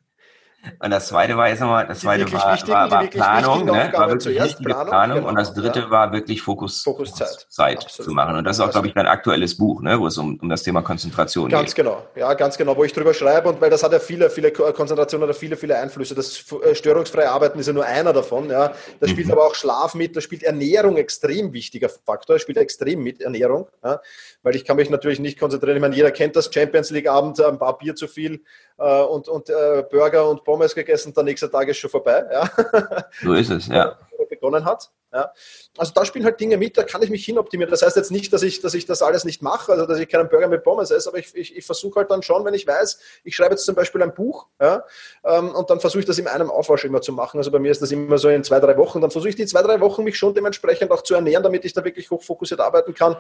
Und 0.79 0.91
das 0.91 1.09
zweite 1.09 1.37
war 1.37 1.49
jetzt 1.49 1.61
nochmal, 1.61 1.87
das 1.87 2.01
zweite 2.01 2.31
war, 2.33 2.59
war, 2.69 2.91
war 2.91 3.07
Planung, 3.07 3.65
ne? 3.65 3.91
war 3.95 4.11
wirklich 4.11 4.43
richtige 4.43 4.65
Planung, 4.65 4.89
Planung 4.89 5.17
genau, 5.17 5.29
und 5.29 5.37
das 5.37 5.55
dritte 5.55 5.81
ja. 5.81 5.91
war 5.91 6.13
wirklich 6.13 6.43
Fokus, 6.43 6.83
Fokuszeit, 6.83 7.29
Fokuszeit 7.29 7.83
zu 7.83 8.11
machen. 8.11 8.37
Und 8.37 8.45
das 8.45 8.59
ist 8.59 8.61
auch, 8.61 8.71
glaube 8.71 8.87
ich, 8.87 8.95
dein 8.95 9.07
aktuelles 9.07 9.57
Buch, 9.57 9.81
ne? 9.81 9.99
wo 9.99 10.07
es 10.07 10.19
um, 10.19 10.39
um 10.41 10.49
das 10.51 10.63
Thema 10.63 10.83
Konzentration 10.83 11.49
ganz 11.49 11.75
geht. 11.75 11.85
Ganz 11.85 11.97
genau, 11.97 12.09
ja, 12.15 12.35
ganz 12.35 12.59
genau, 12.59 12.77
wo 12.77 12.85
ich 12.85 12.93
drüber 12.93 13.15
schreibe 13.15 13.49
und 13.49 13.61
weil 13.61 13.71
das 13.71 13.83
hat 13.83 13.93
ja 13.93 14.01
viele, 14.01 14.29
viele 14.29 14.51
Konzentration 14.51 15.23
oder 15.23 15.33
viele, 15.33 15.57
viele 15.57 15.79
Einflüsse. 15.79 16.15
Das 16.15 16.45
äh, 16.63 16.75
störungsfreie 16.75 17.31
Arbeiten 17.31 17.59
ist 17.59 17.67
ja 17.67 17.73
nur 17.73 17.87
einer 17.87 18.13
davon, 18.13 18.51
ja. 18.51 18.73
Da 19.01 19.09
spielt 19.09 19.29
mhm. 19.29 19.33
aber 19.33 19.47
auch 19.47 19.55
Schlaf 19.55 19.95
mit, 19.95 20.15
da 20.15 20.21
spielt 20.21 20.43
Ernährung 20.43 20.99
extrem 20.99 21.55
wichtiger 21.55 21.89
Faktor, 21.89 22.39
spielt 22.39 22.59
extrem 22.59 23.03
mit 23.03 23.23
Ernährung, 23.23 23.67
ja? 23.83 24.01
weil 24.43 24.57
ich 24.57 24.67
kann 24.67 24.77
mich 24.77 24.91
natürlich 24.91 25.21
nicht 25.21 25.39
konzentrieren. 25.39 25.77
Ich 25.77 25.83
meine, 25.83 25.97
jeder 25.97 26.11
kennt 26.11 26.37
das 26.37 26.53
Champions 26.53 26.91
League 26.91 27.09
Abend, 27.09 27.41
ein 27.41 27.59
paar 27.59 27.79
Bier 27.79 27.95
zu 27.95 28.09
viel 28.09 28.43
äh, 28.81 29.03
und, 29.03 29.29
und 29.29 29.51
äh, 29.51 29.85
Burger 29.91 30.29
und 30.29 30.43
Pommes 30.43 30.75
gegessen, 30.75 31.13
der 31.13 31.23
nächste 31.23 31.51
Tag 31.51 31.69
ist 31.69 31.77
schon 31.77 31.91
vorbei. 31.91 32.25
Ja. 32.33 32.51
So 33.23 33.35
ist 33.35 33.51
es, 33.51 33.67
ja. 33.67 33.97
begonnen 34.29 34.65
hat. 34.65 34.91
Ja. 35.13 35.33
Also 35.77 35.93
da 35.93 36.05
spielen 36.05 36.25
halt 36.25 36.39
Dinge 36.41 36.57
mit, 36.57 36.79
da 36.79 36.85
kann 36.85 37.03
ich 37.03 37.11
mich 37.11 37.25
hinoptimieren. 37.25 37.71
Das 37.71 37.83
heißt 37.83 37.97
jetzt 37.97 38.13
nicht, 38.13 38.33
dass 38.33 38.43
ich, 38.43 38.61
dass 38.61 38.75
ich 38.75 38.87
das 38.87 39.03
alles 39.03 39.25
nicht 39.25 39.43
mache, 39.43 39.73
also 39.73 39.85
dass 39.85 39.99
ich 39.99 40.09
keinen 40.09 40.29
Burger 40.29 40.49
mit 40.49 40.63
Pommes 40.63 40.91
esse, 40.91 41.09
aber 41.09 41.19
ich, 41.19 41.35
ich, 41.35 41.57
ich 41.57 41.67
versuche 41.67 42.01
halt 42.01 42.11
dann 42.11 42.23
schon, 42.23 42.45
wenn 42.45 42.55
ich 42.55 42.67
weiß, 42.67 43.01
ich 43.25 43.35
schreibe 43.35 43.53
jetzt 43.53 43.65
zum 43.65 43.75
Beispiel 43.75 44.03
ein 44.03 44.15
Buch 44.15 44.47
ja, 44.61 44.85
ähm, 45.25 45.55
und 45.55 45.69
dann 45.69 45.81
versuche 45.81 46.01
ich 46.01 46.07
das 46.07 46.19
in 46.19 46.29
einem 46.29 46.51
Aufwasch 46.51 46.85
immer 46.85 47.01
zu 47.01 47.13
machen. 47.13 47.39
Also 47.39 47.51
bei 47.51 47.59
mir 47.59 47.73
ist 47.73 47.83
das 47.83 47.91
immer 47.91 48.19
so 48.19 48.29
in 48.29 48.45
zwei, 48.45 48.61
drei 48.61 48.77
Wochen. 48.77 49.01
Dann 49.01 49.11
versuche 49.11 49.31
ich 49.31 49.37
die 49.37 49.47
zwei, 49.47 49.63
drei 49.63 49.81
Wochen 49.81 50.05
mich 50.05 50.17
schon 50.17 50.33
dementsprechend 50.33 50.93
auch 50.93 51.03
zu 51.03 51.15
ernähren, 51.15 51.43
damit 51.43 51.65
ich 51.65 51.73
da 51.73 51.85
wirklich 51.85 52.11
hochfokussiert 52.11 52.61
arbeiten 52.61 52.95
kann 52.95 53.17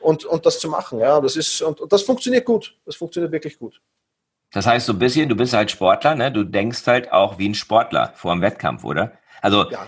und, 0.00 0.24
und 0.24 0.46
das 0.46 0.58
zu 0.58 0.68
machen. 0.68 0.98
Ja. 0.98 1.20
Das 1.20 1.36
ist, 1.36 1.60
und, 1.60 1.80
und 1.80 1.92
das 1.92 2.02
funktioniert 2.02 2.46
gut. 2.46 2.74
Das 2.86 2.96
funktioniert 2.96 3.32
wirklich 3.32 3.58
gut. 3.58 3.80
Das 4.54 4.66
heißt, 4.68 4.86
so 4.86 4.92
ein 4.92 5.00
bisschen, 5.00 5.28
du 5.28 5.34
bist 5.34 5.52
halt 5.52 5.72
Sportler, 5.72 6.14
ne? 6.14 6.30
Du 6.30 6.44
denkst 6.44 6.86
halt 6.86 7.10
auch 7.10 7.38
wie 7.38 7.48
ein 7.48 7.56
Sportler 7.56 8.12
vor 8.14 8.32
dem 8.32 8.40
Wettkampf, 8.40 8.84
oder? 8.84 9.12
Also, 9.42 9.68
ja. 9.68 9.84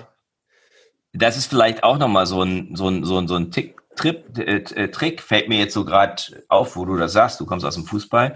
das 1.12 1.37
ist 1.37 1.46
vielleicht 1.46 1.85
auch 1.85 1.99
nochmal 1.99 2.26
so 2.26 2.42
ein, 2.42 2.75
so 2.75 2.88
ein, 2.88 3.04
so 3.04 3.16
ein, 3.16 3.28
so 3.28 3.37
ein 3.37 3.52
Tick, 3.52 3.80
Trip, 3.94 4.37
äh, 4.37 4.56
äh, 4.56 4.90
Trick, 4.90 5.23
fällt 5.23 5.49
mir 5.49 5.61
jetzt 5.61 5.73
so 5.73 5.85
gerade 5.85 6.20
auf, 6.49 6.75
wo 6.75 6.85
du 6.85 6.96
das 6.96 7.12
sagst, 7.12 7.38
du 7.38 7.46
kommst 7.46 7.64
aus 7.64 7.76
dem 7.76 7.87
Fußball. 7.87 8.35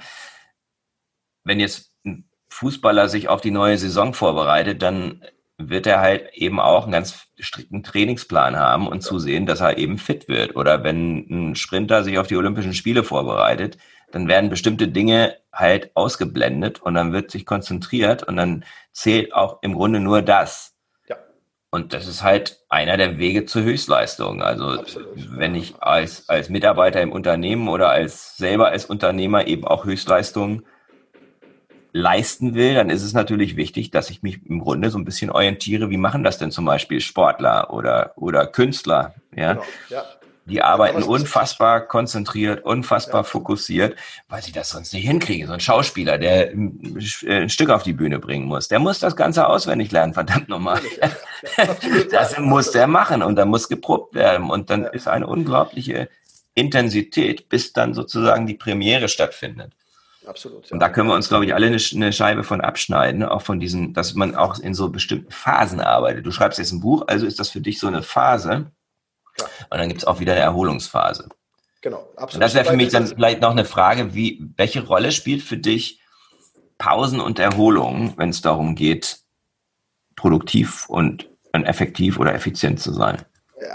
Wenn 1.42 1.58
jetzt 1.58 1.92
ein 2.06 2.30
Fußballer 2.48 3.08
sich 3.08 3.28
auf 3.28 3.40
die 3.40 3.50
neue 3.50 3.76
Saison 3.76 4.14
vorbereitet, 4.14 4.82
dann 4.82 5.24
wird 5.58 5.88
er 5.88 6.00
halt 6.00 6.32
eben 6.34 6.60
auch 6.60 6.84
einen 6.84 6.92
ganz 6.92 7.26
strikten 7.40 7.82
Trainingsplan 7.82 8.56
haben 8.56 8.86
und 8.86 9.02
zusehen, 9.02 9.46
dass 9.46 9.60
er 9.60 9.78
eben 9.78 9.98
fit 9.98 10.28
wird. 10.28 10.54
Oder 10.54 10.84
wenn 10.84 11.26
ein 11.28 11.56
Sprinter 11.56 12.04
sich 12.04 12.18
auf 12.18 12.28
die 12.28 12.36
Olympischen 12.36 12.72
Spiele 12.72 13.02
vorbereitet, 13.02 13.78
dann 14.12 14.28
werden 14.28 14.50
bestimmte 14.50 14.88
Dinge 14.88 15.36
halt 15.52 15.90
ausgeblendet 15.94 16.80
und 16.80 16.94
dann 16.94 17.12
wird 17.12 17.30
sich 17.30 17.46
konzentriert 17.46 18.22
und 18.22 18.36
dann 18.36 18.64
zählt 18.92 19.34
auch 19.34 19.62
im 19.62 19.74
Grunde 19.74 20.00
nur 20.00 20.22
das. 20.22 20.74
Ja. 21.08 21.16
Und 21.70 21.92
das 21.92 22.06
ist 22.06 22.22
halt 22.22 22.60
einer 22.68 22.96
der 22.96 23.18
Wege 23.18 23.46
zur 23.46 23.62
Höchstleistung. 23.62 24.42
Also 24.42 24.66
Absolut. 24.80 25.38
wenn 25.38 25.54
ich 25.54 25.74
als, 25.80 26.28
als 26.28 26.48
Mitarbeiter 26.48 27.00
im 27.00 27.12
Unternehmen 27.12 27.68
oder 27.68 27.90
als 27.90 28.36
selber 28.36 28.68
als 28.68 28.84
Unternehmer 28.84 29.46
eben 29.46 29.66
auch 29.66 29.84
Höchstleistung 29.84 30.62
leisten 31.92 32.54
will, 32.54 32.74
dann 32.74 32.90
ist 32.90 33.02
es 33.02 33.12
natürlich 33.12 33.56
wichtig, 33.56 33.90
dass 33.90 34.10
ich 34.10 34.22
mich 34.22 34.46
im 34.46 34.60
Grunde 34.60 34.90
so 34.90 34.98
ein 34.98 35.04
bisschen 35.04 35.30
orientiere, 35.30 35.90
wie 35.90 35.96
machen 35.96 36.22
das 36.22 36.38
denn 36.38 36.50
zum 36.52 36.64
Beispiel 36.64 37.00
Sportler 37.00 37.72
oder, 37.72 38.12
oder 38.16 38.46
Künstler, 38.46 39.14
ja. 39.34 39.54
Genau. 39.54 39.64
ja. 39.88 40.04
Die 40.50 40.62
arbeiten 40.62 41.02
unfassbar 41.02 41.86
konzentriert, 41.86 42.64
unfassbar 42.64 43.20
ja. 43.20 43.24
fokussiert, 43.24 43.96
weil 44.28 44.42
sie 44.42 44.52
das 44.52 44.70
sonst 44.70 44.92
nicht 44.92 45.06
hinkriegen. 45.06 45.46
So 45.46 45.52
ein 45.52 45.60
Schauspieler, 45.60 46.18
der 46.18 46.50
ein 46.52 47.48
Stück 47.48 47.70
auf 47.70 47.82
die 47.82 47.92
Bühne 47.92 48.18
bringen 48.18 48.46
muss, 48.46 48.68
der 48.68 48.80
muss 48.80 48.98
das 48.98 49.16
Ganze 49.16 49.46
auswendig 49.46 49.92
lernen, 49.92 50.14
verdammt 50.14 50.48
nochmal. 50.48 50.80
das 52.10 52.38
muss 52.38 52.72
der 52.72 52.86
machen 52.86 53.22
und 53.22 53.36
da 53.36 53.44
muss 53.44 53.68
geprobt 53.68 54.14
werden. 54.14 54.50
Und 54.50 54.70
dann 54.70 54.84
ist 54.84 55.08
eine 55.08 55.26
unglaubliche 55.26 56.08
Intensität, 56.54 57.48
bis 57.48 57.72
dann 57.72 57.94
sozusagen 57.94 58.46
die 58.46 58.54
Premiere 58.54 59.08
stattfindet. 59.08 59.72
Absolut. 60.26 60.66
Ja. 60.66 60.74
Und 60.74 60.80
da 60.80 60.88
können 60.88 61.08
wir 61.08 61.14
uns, 61.14 61.28
glaube 61.28 61.46
ich, 61.46 61.54
alle 61.54 61.66
eine, 61.66 61.78
eine, 61.94 62.12
Scheibe 62.12 62.44
von 62.44 62.60
abschneiden, 62.60 63.22
auch 63.22 63.42
von 63.42 63.58
diesen, 63.58 63.94
dass 63.94 64.14
man 64.14 64.34
auch 64.34 64.58
in 64.58 64.74
so 64.74 64.90
bestimmten 64.90 65.32
Phasen 65.32 65.80
arbeitet. 65.80 66.26
Du 66.26 66.30
schreibst 66.30 66.58
jetzt 66.58 66.72
ein 66.72 66.80
Buch, 66.80 67.04
also 67.06 67.26
ist 67.26 67.40
das 67.40 67.50
für 67.50 67.60
dich 67.60 67.78
so 67.78 67.86
eine 67.86 68.02
Phase, 68.02 68.70
und 69.42 69.78
dann 69.78 69.88
gibt 69.88 70.00
es 70.00 70.06
auch 70.06 70.20
wieder 70.20 70.32
eine 70.32 70.42
Erholungsphase. 70.42 71.28
Genau, 71.80 72.08
absolut. 72.16 72.34
Und 72.34 72.40
das 72.40 72.54
wäre 72.54 72.64
für 72.64 72.76
mich 72.76 72.90
dann 72.90 73.06
vielleicht 73.06 73.40
noch 73.40 73.50
eine 73.50 73.64
Frage, 73.64 74.14
wie, 74.14 74.42
welche 74.56 74.84
Rolle 74.84 75.12
spielt 75.12 75.42
für 75.42 75.56
dich 75.56 76.00
Pausen 76.78 77.20
und 77.20 77.38
Erholung, 77.38 78.14
wenn 78.16 78.30
es 78.30 78.40
darum 78.40 78.74
geht, 78.74 79.20
produktiv 80.16 80.88
und 80.88 81.28
effektiv 81.52 82.18
oder 82.18 82.34
effizient 82.34 82.80
zu 82.80 82.92
sein? 82.92 83.22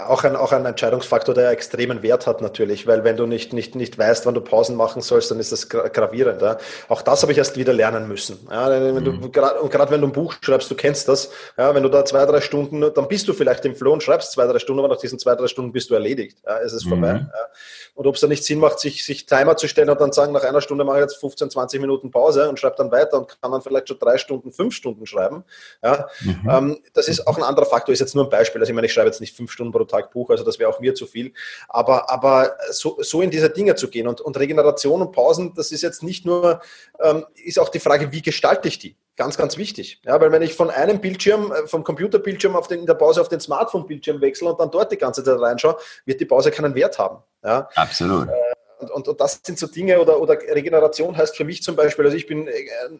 Auch 0.06 0.24
ein, 0.24 0.36
auch 0.36 0.52
ein 0.52 0.66
Entscheidungsfaktor, 0.66 1.34
der 1.34 1.50
extremen 1.50 2.02
Wert 2.02 2.26
hat 2.26 2.40
natürlich, 2.40 2.86
weil 2.86 3.04
wenn 3.04 3.16
du 3.16 3.26
nicht, 3.26 3.52
nicht, 3.52 3.74
nicht 3.74 3.96
weißt, 3.98 4.26
wann 4.26 4.34
du 4.34 4.40
Pausen 4.40 4.76
machen 4.76 5.02
sollst, 5.02 5.30
dann 5.30 5.38
ist 5.38 5.52
das 5.52 5.68
gravierend. 5.68 6.42
Ja. 6.42 6.58
Auch 6.88 7.02
das 7.02 7.22
habe 7.22 7.32
ich 7.32 7.38
erst 7.38 7.56
wieder 7.56 7.72
lernen 7.72 8.08
müssen. 8.08 8.38
Ja, 8.50 8.70
wenn 8.70 9.04
du, 9.04 9.12
mhm. 9.12 9.32
grad, 9.32 9.60
und 9.60 9.70
gerade 9.70 9.90
wenn 9.92 10.00
du 10.00 10.08
ein 10.08 10.12
Buch 10.12 10.34
schreibst, 10.40 10.70
du 10.70 10.74
kennst 10.74 11.08
das, 11.08 11.30
ja, 11.56 11.74
wenn 11.74 11.82
du 11.82 11.88
da 11.88 12.04
zwei, 12.04 12.24
drei 12.26 12.40
Stunden, 12.40 12.92
dann 12.94 13.08
bist 13.08 13.28
du 13.28 13.32
vielleicht 13.32 13.64
im 13.64 13.76
Flow 13.76 13.92
und 13.92 14.02
schreibst 14.02 14.32
zwei, 14.32 14.46
drei 14.46 14.58
Stunden, 14.58 14.80
aber 14.80 14.92
nach 14.94 15.00
diesen 15.00 15.18
zwei, 15.18 15.34
drei 15.34 15.46
Stunden 15.46 15.72
bist 15.72 15.90
du 15.90 15.94
erledigt. 15.94 16.38
Ja, 16.44 16.58
es 16.58 16.72
ist 16.72 16.88
vorbei. 16.88 17.14
Mhm. 17.14 17.30
Ja. 17.32 17.48
Und 17.94 18.06
ob 18.06 18.14
es 18.16 18.20
da 18.20 18.26
nicht 18.26 18.44
Sinn 18.44 18.58
macht, 18.58 18.78
sich, 18.80 19.04
sich 19.04 19.24
Timer 19.26 19.56
zu 19.56 19.68
stellen 19.68 19.88
und 19.88 20.00
dann 20.00 20.12
sagen, 20.12 20.32
nach 20.32 20.44
einer 20.44 20.60
Stunde 20.60 20.84
mache 20.84 20.98
ich 20.98 21.02
jetzt 21.02 21.16
15, 21.16 21.50
20 21.50 21.80
Minuten 21.80 22.10
Pause 22.10 22.48
und 22.48 22.58
schreibe 22.58 22.76
dann 22.76 22.90
weiter 22.90 23.18
und 23.18 23.40
kann 23.40 23.52
dann 23.52 23.62
vielleicht 23.62 23.88
schon 23.88 23.98
drei 23.98 24.18
Stunden, 24.18 24.52
fünf 24.52 24.74
Stunden 24.74 25.06
schreiben. 25.06 25.44
Ja, 25.82 26.08
mhm. 26.20 26.50
ähm, 26.50 26.78
das 26.92 27.08
ist 27.08 27.26
auch 27.26 27.36
ein 27.38 27.42
anderer 27.42 27.66
Faktor, 27.66 27.92
ist 27.92 28.00
jetzt 28.00 28.14
nur 28.14 28.24
ein 28.24 28.30
Beispiel. 28.30 28.60
Also 28.60 28.70
ich 28.70 28.74
meine, 28.74 28.86
ich 28.86 28.92
schreibe 28.92 29.06
jetzt 29.06 29.20
nicht 29.20 29.34
fünf 29.36 29.50
Stunden 29.50 29.72
pro 29.76 29.84
Tag 29.84 30.10
Buch, 30.10 30.30
also 30.30 30.44
das 30.44 30.58
wäre 30.58 30.70
auch 30.70 30.80
mir 30.80 30.94
zu 30.94 31.06
viel. 31.06 31.32
Aber, 31.68 32.10
aber 32.10 32.56
so, 32.70 32.98
so 33.00 33.22
in 33.22 33.30
diese 33.30 33.50
Dinge 33.50 33.74
zu 33.74 33.88
gehen 33.88 34.08
und, 34.08 34.20
und 34.20 34.38
Regeneration 34.38 35.00
und 35.02 35.12
Pausen, 35.12 35.54
das 35.54 35.72
ist 35.72 35.82
jetzt 35.82 36.02
nicht 36.02 36.24
nur, 36.24 36.60
ähm, 37.00 37.24
ist 37.44 37.58
auch 37.58 37.68
die 37.68 37.80
Frage, 37.80 38.12
wie 38.12 38.22
gestalte 38.22 38.68
ich 38.68 38.78
die? 38.78 38.96
Ganz, 39.16 39.38
ganz 39.38 39.56
wichtig. 39.56 40.00
Ja, 40.04 40.20
weil 40.20 40.30
wenn 40.30 40.42
ich 40.42 40.54
von 40.54 40.70
einem 40.70 41.00
Bildschirm, 41.00 41.50
äh, 41.50 41.66
vom 41.66 41.84
Computerbildschirm 41.84 42.54
auf 42.54 42.68
den, 42.68 42.80
in 42.80 42.86
der 42.86 42.94
Pause 42.94 43.20
auf 43.20 43.28
den 43.28 43.40
Smartphone-Bildschirm 43.40 44.20
wechsle 44.20 44.50
und 44.50 44.60
dann 44.60 44.70
dort 44.70 44.92
die 44.92 44.98
ganze 44.98 45.24
Zeit 45.24 45.40
reinschaue, 45.40 45.76
wird 46.04 46.20
die 46.20 46.26
Pause 46.26 46.50
keinen 46.50 46.74
Wert 46.74 46.98
haben. 46.98 47.22
Ja? 47.42 47.68
Absolut. 47.74 48.28
Äh, 48.28 48.45
und, 48.78 48.90
und, 48.90 49.08
und, 49.08 49.20
das 49.20 49.40
sind 49.42 49.58
so 49.58 49.66
Dinge, 49.66 49.98
oder, 50.00 50.20
oder 50.20 50.34
Regeneration 50.34 51.16
heißt 51.16 51.36
für 51.36 51.44
mich 51.44 51.62
zum 51.62 51.76
Beispiel, 51.76 52.04
also 52.04 52.16
ich 52.16 52.26
bin 52.26 52.46
äh, 52.46 52.52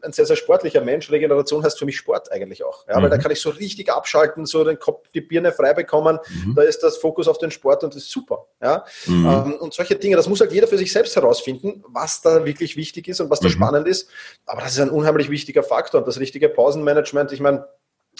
ein 0.03 0.13
sehr, 0.13 0.25
sehr 0.25 0.37
sportlicher 0.37 0.81
Mensch, 0.81 1.11
Regeneration 1.11 1.63
heißt 1.63 1.79
für 1.79 1.85
mich 1.85 1.97
Sport 1.97 2.33
eigentlich 2.33 2.65
auch. 2.65 2.87
Ja, 2.89 2.99
mhm. 2.99 3.05
Weil 3.05 3.11
da 3.11 3.19
kann 3.19 3.31
ich 3.31 3.41
so 3.41 3.51
richtig 3.51 3.93
abschalten, 3.93 4.47
so 4.47 4.65
den 4.65 4.79
Kopf, 4.79 5.09
die 5.15 5.21
Birne 5.21 5.53
frei 5.53 5.75
bekommen, 5.75 6.19
mhm. 6.45 6.55
da 6.55 6.63
ist 6.63 6.83
das 6.83 6.97
Fokus 6.97 7.29
auf 7.29 7.39
den 7.39 7.51
Sport 7.51 7.85
und 7.85 7.95
das 7.95 8.05
ist 8.05 8.11
super. 8.11 8.47
Ja? 8.63 8.85
Mhm. 9.07 9.27
Ähm, 9.27 9.57
und 9.61 9.75
solche 9.75 9.97
Dinge, 9.97 10.17
das 10.17 10.29
muss 10.29 10.41
halt 10.41 10.53
jeder 10.53 10.67
für 10.67 10.79
sich 10.79 10.93
selbst 10.93 11.15
herausfinden, 11.17 11.85
was 11.89 12.23
da 12.23 12.45
wirklich 12.45 12.77
wichtig 12.77 13.09
ist 13.09 13.21
und 13.21 13.29
was 13.29 13.41
da 13.41 13.49
mhm. 13.49 13.53
spannend 13.53 13.89
ist. 13.89 14.09
Aber 14.47 14.63
das 14.63 14.73
ist 14.73 14.81
ein 14.81 14.91
unheimlich 14.91 15.31
wichtiger 15.31 15.63
Faktor 15.63 16.01
und 16.01 16.09
das 16.09 16.19
richtige 16.21 16.49
Pausenmanagement, 16.49 17.33
ich 17.33 17.41
meine, 17.41 17.67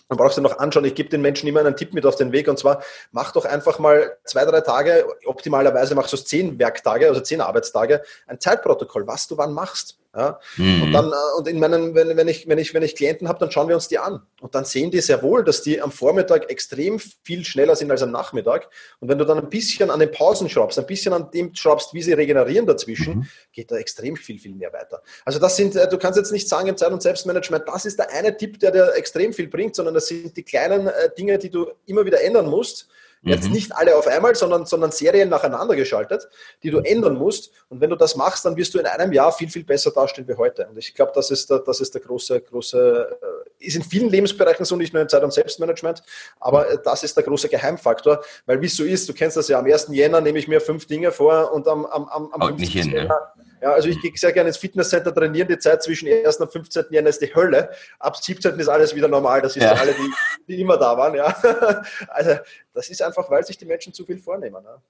dann 0.09 0.19
brauchst 0.19 0.39
du 0.39 0.43
noch 0.43 0.59
anschauen. 0.59 0.85
Ich 0.85 0.95
gebe 0.95 1.09
den 1.09 1.23
Menschen 1.23 1.49
immer 1.49 1.61
einen 1.61 1.77
Tipp 1.77 1.93
mit 1.93 2.07
auf 2.07 2.17
den 2.17 2.33
Weg 2.33 2.49
und 2.49 2.59
zwar 2.59 2.83
mach 3.13 3.33
doch 3.33 3.45
einfach 3.45 3.79
mal 3.79 4.17
zwei, 4.25 4.45
drei 4.45 4.61
Tage, 4.61 5.07
optimalerweise 5.25 5.95
machst 5.95 6.13
du 6.13 6.17
es 6.17 6.25
zehn 6.25 6.59
Werktage, 6.59 7.09
also 7.09 7.21
zehn 7.21 7.41
Arbeitstage, 7.41 8.03
ein 8.27 8.41
Zeitprotokoll, 8.41 9.07
was 9.07 9.27
du 9.27 9.37
wann 9.37 9.53
machst. 9.53 9.99
Ja? 10.17 10.41
Mhm. 10.57 10.83
Und 10.83 10.93
dann, 10.93 11.13
äh, 11.13 11.39
und 11.39 11.47
in 11.47 11.59
meinen, 11.59 11.95
wenn, 11.95 12.17
wenn, 12.17 12.29
ich, 12.29 12.49
wenn, 12.49 12.59
ich, 12.59 12.73
wenn 12.73 12.83
ich 12.83 12.97
Klienten 12.97 13.29
habe, 13.29 13.39
dann 13.39 13.51
schauen 13.51 13.69
wir 13.69 13.75
uns 13.75 13.89
die 13.89 13.99
an. 13.99 14.23
Und 14.41 14.55
dann 14.55 14.65
sehen 14.65 14.91
die 14.91 15.01
sehr 15.01 15.23
wohl, 15.23 15.45
dass 15.45 15.63
die 15.63 15.81
am 15.83 15.93
Vormittag 15.93 16.51
extrem 16.51 16.99
viel 16.99 17.45
schneller 17.45 17.77
sind 17.77 17.91
als 17.91 18.03
am 18.03 18.11
Nachmittag. 18.11 18.69
Und 19.01 19.09
wenn 19.09 19.19
du 19.19 19.25
dann 19.25 19.39
ein 19.39 19.51
bisschen 19.51 19.91
an 19.91 20.01
den 20.01 20.11
Pausen 20.11 20.49
schraubst, 20.49 20.79
ein 20.79 20.87
bisschen 20.87 21.13
an 21.13 21.31
dem 21.33 21.55
schraubst, 21.55 21.93
wie 21.93 22.03
sie 22.03 22.15
regenerieren 22.15 22.67
dazwischen, 22.67 23.19
mhm. 23.19 23.27
geht 23.53 23.71
da 23.71 23.77
extrem 23.77 24.17
viel, 24.17 24.39
viel 24.39 24.55
mehr 24.55 24.73
weiter. 24.73 25.03
Also 25.25 25.39
das 25.39 25.57
sind, 25.57 25.77
äh, 25.77 25.89
du 25.89 25.99
kannst 25.99 26.17
jetzt 26.17 26.33
nicht 26.33 26.49
sagen 26.49 26.69
im 26.69 26.77
Zeit- 26.79 26.93
und 26.93 27.03
Selbstmanagement, 27.03 27.69
das 27.69 27.85
ist 27.85 27.99
der 27.99 28.11
eine 28.11 28.37
Tipp, 28.37 28.59
der 28.59 28.71
dir 28.71 28.95
extrem 28.95 29.35
viel 29.35 29.49
bringt, 29.49 29.77
sondern 29.77 29.95
das 29.95 30.07
sind 30.07 30.37
die 30.37 30.43
kleinen 30.43 30.87
äh, 30.87 31.11
Dinge, 31.19 31.39
die 31.39 31.51
du 31.51 31.67
immer 31.85 32.07
wieder 32.07 32.23
ändern 32.23 32.47
musst 32.47 32.89
Jetzt 33.23 33.47
mhm. 33.47 33.55
nicht 33.55 33.75
alle 33.75 33.97
auf 33.97 34.07
einmal, 34.07 34.35
sondern, 34.35 34.67
sondern 34.67 34.93
Serien 34.93 35.29
nacheinander 35.29 35.75
geschaltet, 35.75 36.29
die 36.63 36.71
du 36.71 36.79
ändern 36.79 37.17
musst. 37.17 37.51
Und 37.69 37.81
wenn 37.81 37.91
du 37.91 37.97
das 37.97 38.15
machst, 38.15 38.45
dann 38.45 38.57
wirst 38.57 38.75
du 38.75 38.79
in 38.79 38.87
einem 38.87 39.13
Jahr 39.13 39.33
viel, 39.33 39.49
viel 39.49 39.65
besser 39.65 39.91
dastehen 39.91 40.29
wie 40.29 40.35
heute. 40.35 40.67
Und 40.69 40.79
ich 40.79 40.95
glaube, 40.95 41.13
das 41.15 41.31
ist 41.31 41.51
der, 41.51 41.59
das 41.61 41.81
ist 41.81 41.95
der 41.95 42.03
große, 42.03 42.41
große, 42.41 43.19
äh, 43.61 43.67
ist 43.67 43.77
in 43.77 43.83
vielen 43.83 44.11
Lebensbereichen 44.11 44.65
so, 44.65 44.77
nicht 44.77 44.93
nur 44.93 45.03
im 45.03 45.09
Zeit- 45.09 45.25
und 45.25 45.33
Selbstmanagement, 45.33 46.03
aber 46.39 46.71
äh, 46.71 46.79
das 46.85 47.03
ist 47.03 47.17
der 47.17 47.25
große 47.25 47.49
Geheimfaktor, 47.49 48.23
weil 48.45 48.61
wie 48.61 48.67
es 48.67 48.77
so 48.77 48.85
ist, 48.85 49.09
du 49.09 49.13
kennst 49.13 49.37
das 49.37 49.49
ja, 49.49 49.59
am 49.59 49.67
1. 49.67 49.89
Jänner 49.91 50.21
nehme 50.21 50.39
ich 50.39 50.47
mir 50.47 50.61
fünf 50.61 50.87
Dinge 50.87 51.11
vor 51.11 51.53
und 51.53 51.67
am, 51.67 51.85
am, 51.87 52.09
am, 52.09 52.33
am 52.33 52.57
15. 52.57 52.91
Jänner, 52.91 53.05
ne? 53.05 53.45
Ja, 53.63 53.73
also 53.73 53.89
ich 53.89 54.01
gehe 54.01 54.13
sehr 54.15 54.33
gerne 54.33 54.49
ins 54.49 54.59
Fitnesscenter 54.59 55.15
trainieren. 55.15 55.49
Die 55.49 55.59
Zeit 55.59 55.83
zwischen 55.83 56.09
1. 56.09 56.37
und 56.37 56.53
15. 56.53 56.85
Jänner 56.91 57.09
ist 57.09 57.21
die 57.21 57.35
Hölle. 57.35 57.71
Ab 57.99 58.17
17. 58.17 58.59
ist 58.59 58.69
alles 58.69 58.95
wieder 58.95 59.09
normal. 59.09 59.41
Das 59.41 59.57
ist 59.57 59.63
ja. 59.63 59.75
für 59.75 59.81
alle, 59.81 59.95
die, 59.95 60.13
die, 60.49 60.61
immer 60.61 60.77
da 60.77 60.97
waren. 60.97 61.15
Ja. 61.15 61.35
Also 62.09 62.37
das 62.73 62.89
ist 62.89 63.03
einfach, 63.03 63.31
weil 63.31 63.45
sich 63.45 63.59
die 63.59 63.65
Menschen 63.65 63.93
zu 63.93 64.05
viel 64.05 64.19
vornehmen. 64.19 64.63
Ja. 64.65 64.83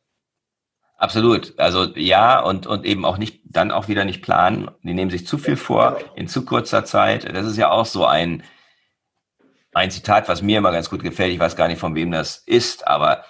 Absolut. 0.96 1.58
Also 1.58 1.84
ja, 1.94 2.40
und, 2.40 2.66
und 2.66 2.84
eben 2.84 3.04
auch 3.04 3.18
nicht, 3.18 3.42
dann 3.44 3.70
auch 3.70 3.88
wieder 3.88 4.04
nicht 4.04 4.22
planen. 4.22 4.70
Die 4.82 4.94
nehmen 4.94 5.10
sich 5.10 5.26
zu 5.26 5.38
viel 5.38 5.56
vor 5.56 5.96
genau. 5.98 6.14
in 6.14 6.28
zu 6.28 6.44
kurzer 6.44 6.84
Zeit. 6.84 7.24
Das 7.34 7.46
ist 7.46 7.56
ja 7.58 7.70
auch 7.70 7.86
so 7.86 8.06
ein, 8.06 8.42
ein 9.72 9.90
Zitat, 9.90 10.28
was 10.28 10.40
mir 10.40 10.58
immer 10.58 10.72
ganz 10.72 10.88
gut 10.88 11.02
gefällt. 11.02 11.32
Ich 11.32 11.38
weiß 11.38 11.56
gar 11.56 11.68
nicht, 11.68 11.80
von 11.80 11.94
wem 11.94 12.10
das 12.10 12.38
ist, 12.38 12.86
aber 12.86 13.24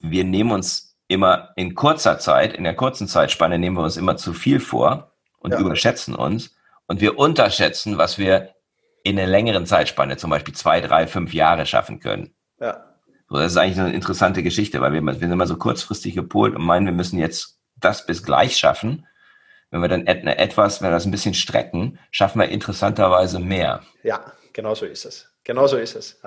wir 0.00 0.24
nehmen 0.24 0.50
uns 0.50 0.98
immer 1.06 1.50
in 1.54 1.74
kurzer 1.74 2.18
Zeit, 2.18 2.54
in 2.54 2.64
der 2.64 2.74
kurzen 2.74 3.06
Zeitspanne 3.06 3.58
nehmen 3.58 3.76
wir 3.76 3.84
uns 3.84 3.96
immer 3.96 4.16
zu 4.16 4.32
viel 4.32 4.58
vor 4.58 5.12
und 5.38 5.52
ja. 5.52 5.58
überschätzen 5.60 6.14
uns. 6.14 6.56
Und 6.86 7.00
wir 7.00 7.18
unterschätzen, 7.18 7.98
was 7.98 8.18
wir 8.18 8.54
in 9.02 9.18
einer 9.18 9.28
längeren 9.28 9.66
Zeitspanne, 9.66 10.16
zum 10.16 10.30
Beispiel 10.30 10.54
zwei, 10.54 10.80
drei, 10.80 11.06
fünf 11.06 11.34
Jahre 11.34 11.66
schaffen 11.66 12.00
können. 12.00 12.34
Ja. 12.60 12.84
So, 13.28 13.38
das 13.38 13.52
ist 13.52 13.56
eigentlich 13.58 13.80
eine 13.80 13.94
interessante 13.94 14.42
Geschichte, 14.42 14.80
weil 14.80 14.92
wir, 14.92 15.02
wir 15.02 15.14
sind 15.14 15.32
immer 15.32 15.46
so 15.46 15.56
kurzfristig 15.56 16.14
gepolt 16.14 16.54
und 16.54 16.64
meinen, 16.64 16.86
wir 16.86 16.92
müssen 16.92 17.18
jetzt 17.18 17.58
das 17.76 18.06
bis 18.06 18.22
gleich 18.22 18.56
schaffen. 18.56 19.06
Wenn 19.70 19.80
wir 19.80 19.88
dann 19.88 20.06
etwas, 20.06 20.82
wenn 20.82 20.88
wir 20.88 20.92
das 20.92 21.06
ein 21.06 21.10
bisschen 21.10 21.34
strecken, 21.34 21.98
schaffen 22.10 22.40
wir 22.40 22.48
interessanterweise 22.50 23.40
mehr. 23.40 23.82
Ja, 24.02 24.32
genau 24.52 24.74
so 24.74 24.84
ist 24.84 25.06
es. 25.06 25.31
Genau 25.44 25.66
so 25.66 25.76
ist 25.76 25.96
es. 25.96 26.20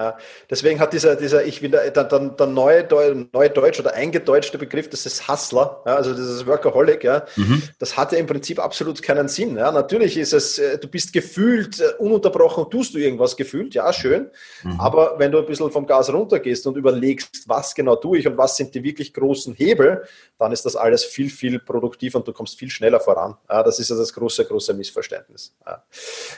Deswegen 0.50 0.82
hat 0.82 0.92
dieser, 0.92 1.16
dieser 1.16 1.46
ich 1.46 1.62
will, 1.62 1.72
der, 1.72 1.90
der, 1.90 2.04
der 2.04 2.48
neue, 2.48 2.86
neue 3.32 3.50
Deutsch 3.50 3.80
oder 3.80 3.94
eingedeutschte 3.94 4.58
Begriff, 4.58 4.90
das 4.90 5.06
ist 5.06 5.30
Hustler, 5.30 5.82
also 5.86 6.14
dieses 6.14 6.46
Workaholic, 6.46 7.04
ja, 7.06 7.26
mhm. 7.38 7.64
das 7.80 7.96
hat 7.96 8.12
ja 8.12 8.18
im 8.18 8.28
Prinzip 8.28 8.60
absolut 8.60 9.02
keinen 9.02 9.30
Sinn. 9.30 9.56
Ja. 9.56 9.72
Natürlich 9.72 10.18
ist 10.18 10.34
es, 10.34 10.60
äh, 10.60 10.78
du 10.78 10.90
bist 10.90 11.14
gefühlt 11.14 11.80
äh, 11.80 11.94
ununterbrochen, 11.98 12.70
tust 12.70 12.94
du 12.94 12.98
irgendwas 12.98 13.38
gefühlt, 13.38 13.74
ja, 13.74 13.94
schön. 13.94 14.30
Mhm. 14.64 14.80
Aber 14.82 15.18
wenn 15.18 15.32
du 15.32 15.40
ein 15.40 15.46
bisschen 15.46 15.72
vom 15.72 15.88
Gas 15.88 16.12
runtergehst 16.12 16.68
und 16.68 16.76
überlegst, 16.76 17.48
was 17.48 17.74
genau 17.74 17.96
tue 17.96 18.18
ich 18.18 18.28
und 18.28 18.38
was 18.38 18.58
sind 18.58 18.76
die 18.76 18.84
wirklich 18.84 19.14
großen 19.14 19.54
Hebel, 19.54 20.04
dann 20.38 20.52
ist 20.52 20.66
das 20.66 20.76
alles 20.76 21.06
viel, 21.06 21.30
viel 21.30 21.60
produktiver 21.60 22.18
und 22.18 22.28
du 22.28 22.34
kommst 22.34 22.60
viel 22.60 22.70
schneller 22.70 23.00
voran. 23.00 23.36
Ja, 23.50 23.64
das 23.64 23.80
ist 23.80 23.90
ja 23.90 23.96
das 23.96 24.12
große, 24.12 24.44
große 24.44 24.74
Missverständnis. 24.74 25.56
Ja. 25.66 25.84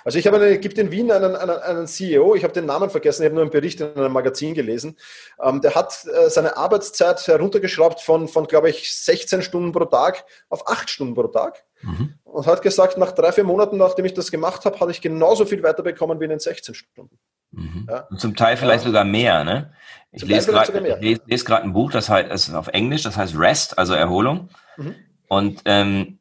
Also 0.06 0.20
ich 0.20 0.28
habe 0.28 0.38
eine, 0.38 0.60
gibt 0.60 0.78
in 0.78 0.92
Wien 0.92 1.12
einen, 1.12 1.36
einen, 1.36 1.58
einen 1.58 1.88
CEO, 1.88 2.36
ich 2.36 2.44
habe 2.44 2.54
den 2.54 2.67
Namen 2.68 2.90
vergessen, 2.90 3.24
ich 3.24 3.26
habe 3.26 3.36
nur 3.36 3.44
einen 3.44 3.52
Bericht 3.52 3.82
in 3.82 3.96
einem 3.96 4.14
Magazin 4.14 4.54
gelesen. 4.54 4.98
Ähm, 5.42 5.62
der 5.62 5.76
hat 5.76 6.06
äh, 6.06 6.30
seine 6.30 6.58
Arbeitszeit 6.58 7.26
heruntergeschraubt 7.28 8.02
von, 8.02 8.28
von 8.28 8.46
glaube 8.48 8.70
ich, 8.70 8.94
16 8.94 9.42
Stunden 9.42 9.72
pro 9.72 9.86
Tag 9.86 10.26
auf 10.50 10.68
8 10.68 10.90
Stunden 10.90 11.16
pro 11.16 11.28
Tag. 11.28 11.64
Mhm. 11.82 12.14
Und 12.24 12.46
hat 12.46 12.62
gesagt, 12.62 12.98
nach 12.98 13.12
drei, 13.12 13.32
vier 13.32 13.44
Monaten, 13.44 13.78
nachdem 13.78 14.06
ich 14.06 14.14
das 14.14 14.32
gemacht 14.32 14.66
habe, 14.66 14.80
hatte 14.80 14.92
ich 14.92 15.02
genauso 15.02 15.46
viel 15.46 15.64
weiterbekommen 15.64 16.20
wie 16.20 16.26
in 16.26 16.32
den 16.32 16.40
16 16.40 16.76
Stunden. 16.76 17.18
Mhm. 17.52 17.88
Ja. 17.90 18.08
Und 18.10 18.20
zum 18.20 18.36
Teil 18.36 18.58
vielleicht 18.58 18.84
ja. 18.84 18.90
sogar 18.90 19.06
mehr, 19.06 19.44
ne? 19.44 19.74
Ich 20.12 20.22
zum 20.22 20.30
lese 20.30 20.52
gerade 20.52 20.98
les, 21.00 21.20
les 21.26 21.46
ein 21.48 21.74
Buch, 21.74 21.92
das 21.92 22.10
heißt, 22.10 22.32
das 22.32 22.48
ist 22.48 22.54
auf 22.54 22.68
Englisch, 22.68 23.04
das 23.04 23.18
heißt 23.18 23.38
Rest, 23.38 23.78
also 23.78 23.94
Erholung. 23.94 24.50
Mhm. 24.78 24.96
Und 25.28 25.62
ähm, 25.66 26.20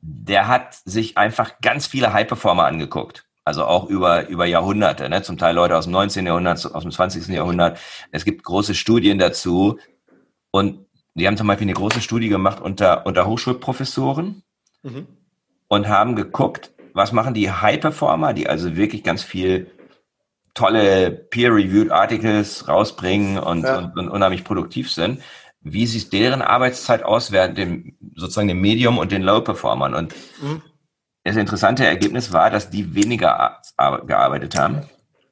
der 0.00 0.48
hat 0.48 0.74
sich 0.84 1.18
einfach 1.18 1.60
ganz 1.60 1.86
viele 1.86 2.12
High-Performer 2.12 2.64
angeguckt. 2.64 3.26
Also 3.44 3.64
auch 3.64 3.88
über, 3.88 4.28
über 4.28 4.44
Jahrhunderte, 4.44 5.08
ne? 5.08 5.22
zum 5.22 5.38
Teil 5.38 5.54
Leute 5.54 5.76
aus 5.76 5.84
dem 5.84 5.92
19. 5.92 6.26
Jahrhundert, 6.26 6.64
aus 6.74 6.82
dem 6.82 6.92
20. 6.92 7.28
Jahrhundert. 7.28 7.78
Es 8.12 8.24
gibt 8.24 8.44
große 8.44 8.74
Studien 8.74 9.18
dazu. 9.18 9.78
Und 10.50 10.86
die 11.14 11.26
haben 11.26 11.36
zum 11.36 11.46
Beispiel 11.46 11.66
eine 11.66 11.74
große 11.74 12.00
Studie 12.00 12.28
gemacht 12.28 12.60
unter, 12.60 13.06
unter 13.06 13.26
Hochschulprofessoren 13.26 14.42
mhm. 14.82 15.06
und 15.68 15.88
haben 15.88 16.16
geguckt, 16.16 16.72
was 16.92 17.12
machen 17.12 17.34
die 17.34 17.50
High-Performer, 17.50 18.34
die 18.34 18.48
also 18.48 18.76
wirklich 18.76 19.02
ganz 19.02 19.22
viel 19.22 19.70
tolle 20.54 21.10
Peer-Reviewed 21.10 21.90
Articles 21.90 22.68
rausbringen 22.68 23.38
und, 23.38 23.62
ja. 23.62 23.78
und, 23.78 23.96
und, 23.96 24.08
unheimlich 24.08 24.44
produktiv 24.44 24.90
sind. 24.90 25.22
Wie 25.62 25.86
sieht 25.86 26.12
deren 26.12 26.42
Arbeitszeit 26.42 27.02
aus 27.04 27.32
während 27.32 27.56
dem 27.58 27.96
sozusagen 28.16 28.48
dem 28.48 28.60
Medium 28.60 28.98
und 28.98 29.12
den 29.12 29.22
Low-Performern? 29.22 29.94
Und 29.94 30.14
mhm 30.42 30.62
das 31.30 31.36
interessante 31.36 31.86
Ergebnis 31.86 32.32
war, 32.32 32.50
dass 32.50 32.70
die 32.70 32.94
weniger 32.94 33.60
gearbeitet 33.76 34.58
haben, 34.58 34.82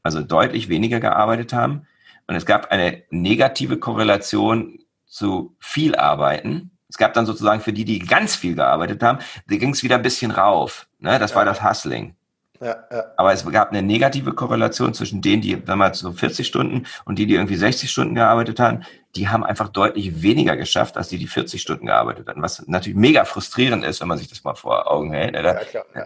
also 0.02 0.22
deutlich 0.22 0.68
weniger 0.68 1.00
gearbeitet 1.00 1.52
haben. 1.52 1.87
Und 2.26 2.37
es 2.37 2.46
gab 2.46 2.70
eine 2.70 3.02
negative 3.11 3.78
Korrelation 3.78 4.78
zu 5.06 5.56
viel 5.58 5.96
Arbeiten. 5.96 6.70
Es 6.88 6.98
gab 6.98 7.14
dann 7.14 7.26
sozusagen 7.26 7.61
für 7.61 7.72
die, 7.72 7.84
die 7.84 7.98
ganz 7.98 8.37
viel 8.37 8.54
gearbeitet 8.54 9.02
haben, 9.02 9.18
da 9.48 9.56
ging 9.56 9.70
es 9.70 9.82
wieder 9.82 9.96
ein 9.96 10.02
bisschen 10.02 10.30
rauf. 10.30 10.87
Ne? 11.00 11.18
Das 11.18 11.32
ja. 11.32 11.37
war 11.37 11.44
das 11.44 11.62
Hustling. 11.62 12.14
Ja, 12.61 12.76
ja. 12.90 13.04
Aber 13.16 13.32
es 13.32 13.44
gab 13.50 13.70
eine 13.70 13.82
negative 13.82 14.32
Korrelation 14.32 14.94
zwischen 14.94 15.20
denen, 15.20 15.42
die 15.42 15.64
damals 15.64 16.00
so 16.00 16.12
40 16.12 16.46
Stunden 16.46 16.87
und 17.04 17.18
die, 17.18 17.26
die 17.26 17.34
irgendwie 17.34 17.56
60 17.56 17.90
Stunden 17.90 18.14
gearbeitet 18.14 18.58
haben. 18.61 18.82
Die 19.18 19.28
haben 19.28 19.42
einfach 19.42 19.68
deutlich 19.68 20.22
weniger 20.22 20.57
geschafft, 20.57 20.96
als 20.96 21.09
die, 21.09 21.18
die 21.18 21.26
40 21.26 21.61
Stunden 21.61 21.87
gearbeitet 21.87 22.28
haben. 22.28 22.40
Was 22.40 22.66
natürlich 22.68 22.96
mega 22.96 23.24
frustrierend 23.24 23.85
ist, 23.85 24.00
wenn 24.00 24.07
man 24.07 24.16
sich 24.16 24.28
das 24.28 24.44
mal 24.44 24.54
vor 24.54 24.88
Augen 24.88 25.12
hält. 25.12 25.35
Da, 25.35 25.40
ja, 25.40 25.64
klar, 25.64 25.85
ja. 25.92 26.04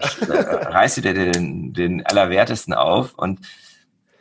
reißt 0.70 0.96
du 0.96 1.01
dir 1.03 1.12
den, 1.12 1.75
den 1.75 2.07
Allerwertesten 2.07 2.72
auf 2.72 3.12
und 3.14 3.40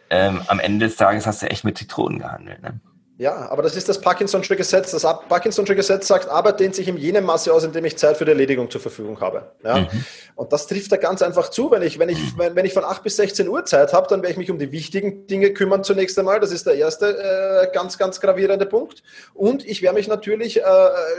ähm, 0.10 0.42
am 0.48 0.60
Ende 0.60 0.88
des 0.88 0.98
Tages 0.98 1.26
hast 1.26 1.42
du 1.42 1.50
echt 1.50 1.64
mit 1.64 1.78
Zitronen 1.78 2.20
gehandelt. 2.20 2.62
Ne? 2.62 2.82
Ja, 3.22 3.52
aber 3.52 3.62
das 3.62 3.76
ist 3.76 3.88
das 3.88 4.02
Parkinson'sche 4.02 4.56
Gesetz. 4.56 4.90
Das 4.90 5.04
Parkinson'sche 5.04 5.76
Gesetz 5.76 6.08
sagt, 6.08 6.28
Arbeit 6.28 6.60
dehnt 6.60 6.74
sich 6.74 6.88
in 6.88 6.98
jenem 6.98 7.24
Maße 7.26 7.54
aus, 7.54 7.64
in 7.64 7.72
dem 7.72 7.86
ich 7.86 7.96
Zeit 7.96 8.18
für 8.18 8.26
die 8.26 8.32
Erledigung 8.32 8.72
zur 8.72 8.82
Verfügung 8.82 9.22
habe. 9.22 9.52
Ja? 9.64 9.82
Mhm. 9.82 10.06
Und 10.34 10.52
das 10.52 10.66
trifft 10.66 10.92
da 10.92 10.98
ganz 10.98 11.22
einfach 11.22 11.52
zu. 11.52 11.70
Wenn 11.70 11.84
ich, 11.84 12.00
wenn 12.00 12.10
ich, 12.10 12.18
wenn, 12.36 12.56
wenn 12.56 12.66
ich 12.66 12.74
von 12.74 12.84
8 12.84 13.04
bis 13.04 13.18
16 13.18 13.48
Uhr 13.48 13.64
Zeit 13.66 13.94
habe, 13.94 14.08
dann 14.08 14.24
werde 14.24 14.32
ich 14.32 14.40
mich 14.40 14.50
um 14.50 14.58
die 14.58 14.72
wichtigen 14.72 15.28
Dinge 15.28 15.54
kümmern 15.54 15.84
zunächst 15.84 16.18
einmal. 16.18 16.40
Das 16.40 16.52
ist 16.52 16.66
der 16.66 16.74
erste 16.74 17.16
äh, 17.16 17.72
ganz, 17.72 18.00
ganz 18.00 18.22
gravierende 18.22 18.66
Punkt. 18.66 19.04
Und 19.36 19.68
ich 19.68 19.84
werde 19.84 20.00
mich 20.00 20.08
natürlich 20.08 20.60
äh, 20.60 20.64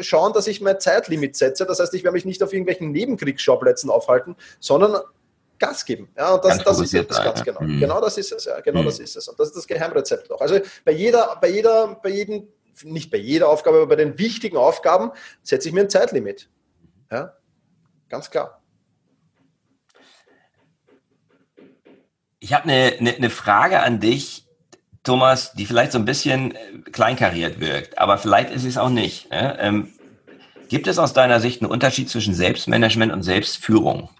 schauen, 0.00 0.32
dass 0.32 0.48
ich 0.48 0.60
mein 0.60 0.80
Zeitlimit 0.80 1.36
setze. 1.36 1.66
Das 1.66 1.78
heißt, 1.78 1.94
ich 1.94 2.02
werde 2.02 2.14
mich 2.14 2.24
nicht 2.24 2.42
auf 2.42 2.52
irgendwelchen 2.52 2.90
Nebenkriegsschauplätzen 2.90 3.90
aufhalten, 3.90 4.34
sondern 4.58 5.02
Gas 5.62 5.85
geben. 5.85 6.09
Ja, 6.16 6.35
und 6.35 6.44
das, 6.44 6.59
das 6.59 6.81
ist 6.81 6.92
es 6.92 7.09
ganz 7.09 7.44
genau. 7.44 7.61
Mhm. 7.62 7.79
Genau 7.79 8.01
das 8.01 8.18
ist 8.18 8.33
es, 8.33 8.44
ja. 8.46 8.61
Genau 8.61 8.81
mhm. 8.81 8.87
das 8.87 8.98
ist 8.98 9.16
es. 9.16 9.29
Und 9.29 9.38
das 9.38 9.48
ist 9.48 9.57
das 9.57 9.66
Geheimrezept 9.68 10.31
auch. 10.33 10.40
Also 10.40 10.59
bei 10.85 10.90
jeder, 10.90 11.38
bei 11.40 11.51
jeder, 11.51 12.01
bei 12.03 12.09
jedem, 12.09 12.48
nicht 12.83 13.12
bei 13.12 13.18
jeder 13.18 13.48
Aufgabe, 13.48 13.77
aber 13.77 13.87
bei 13.87 13.96
den 13.96 14.18
wichtigen 14.18 14.57
Aufgaben 14.57 15.12
setze 15.42 15.68
ich 15.68 15.75
mir 15.75 15.83
ein 15.83 15.90
Zeitlimit. 15.90 16.51
Ja, 17.12 17.37
ganz 18.09 18.29
klar. 18.29 18.61
Ich 22.40 22.53
habe 22.53 22.64
eine, 22.64 22.96
eine, 22.98 23.14
eine 23.14 23.31
Frage 23.31 23.81
an 23.81 24.01
dich, 24.01 24.48
Thomas, 25.05 25.53
die 25.53 25.66
vielleicht 25.66 25.92
so 25.92 25.98
ein 25.98 26.05
bisschen 26.05 26.57
äh, 26.57 26.90
kleinkariert 26.90 27.61
wirkt, 27.61 27.98
aber 27.98 28.18
vielleicht 28.18 28.51
ist 28.51 28.64
es 28.64 28.79
auch 28.79 28.90
nicht. 28.90 29.31
Ne? 29.31 29.57
Ähm, 29.61 29.92
gibt 30.68 30.88
es 30.88 30.98
aus 30.98 31.12
deiner 31.12 31.38
Sicht 31.38 31.62
einen 31.62 31.70
Unterschied 31.70 32.09
zwischen 32.11 32.35
Selbstmanagement 32.35 33.12
und 33.12 33.22
Selbstführung? 33.22 34.11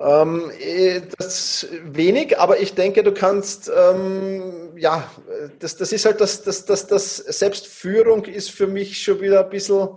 Ähm, 0.00 0.52
eh, 0.60 1.02
das 1.18 1.66
wenig, 1.82 2.38
aber 2.38 2.60
ich 2.60 2.74
denke, 2.74 3.02
du 3.02 3.12
kannst, 3.12 3.68
ähm, 3.74 4.76
ja, 4.76 5.10
das, 5.58 5.76
das 5.76 5.90
ist 5.90 6.04
halt 6.04 6.20
das, 6.20 6.42
das, 6.44 6.64
das, 6.66 6.86
das 6.86 7.16
Selbstführung 7.16 8.24
ist 8.26 8.50
für 8.50 8.68
mich 8.68 9.02
schon 9.02 9.20
wieder 9.20 9.44
ein 9.44 9.50
bisschen, 9.50 9.88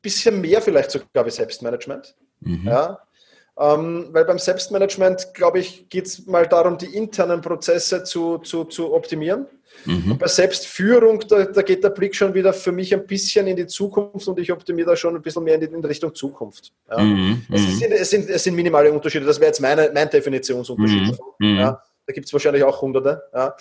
bisschen 0.00 0.40
mehr 0.40 0.62
vielleicht 0.62 0.92
sogar 0.92 1.26
wie 1.26 1.30
Selbstmanagement. 1.30 2.14
Mhm. 2.40 2.68
Ja. 2.68 3.00
Ähm, 3.58 4.10
weil 4.12 4.26
beim 4.26 4.38
Selbstmanagement, 4.38 5.34
glaube 5.34 5.58
ich, 5.58 5.88
geht 5.88 6.06
es 6.06 6.26
mal 6.26 6.46
darum, 6.46 6.78
die 6.78 6.94
internen 6.94 7.40
Prozesse 7.40 8.04
zu, 8.04 8.38
zu, 8.38 8.64
zu 8.64 8.92
optimieren. 8.92 9.46
Mhm. 9.84 10.12
Und 10.12 10.18
bei 10.18 10.26
Selbstführung, 10.26 11.20
da, 11.28 11.44
da, 11.44 11.62
geht 11.62 11.84
der 11.84 11.90
Blick 11.90 12.14
schon 12.14 12.34
wieder 12.34 12.52
für 12.52 12.72
mich 12.72 12.92
ein 12.94 13.06
bisschen 13.06 13.46
in 13.46 13.56
die 13.56 13.66
Zukunft 13.66 14.26
und 14.26 14.38
ich 14.38 14.50
optimiere 14.50 14.90
da 14.90 14.96
schon 14.96 15.14
ein 15.14 15.22
bisschen 15.22 15.44
mehr 15.44 15.54
in, 15.54 15.60
die, 15.60 15.66
in 15.66 15.84
Richtung 15.84 16.14
Zukunft. 16.14 16.72
Ja. 16.90 16.98
Mhm. 16.98 17.46
Es, 17.50 17.62
mhm. 17.62 17.70
sind, 17.70 17.92
es, 17.92 18.10
sind, 18.10 18.28
es, 18.28 18.44
sind, 18.44 18.54
minimale 18.54 18.90
Unterschiede, 18.92 19.24
das 19.24 19.38
wäre 19.38 19.48
jetzt 19.48 19.60
meine, 19.60 19.90
mein 19.92 20.10
Definitionsunterschied 20.10 21.02
mhm. 21.02 21.10
davon. 21.10 21.26
Mhm. 21.38 21.58
Ja. 21.58 21.82
Da 22.06 22.12
gibt 22.12 22.26
es 22.26 22.32
wahrscheinlich 22.32 22.62
auch 22.62 22.80
hunderte. 22.80 23.22
Ja. 23.34 23.54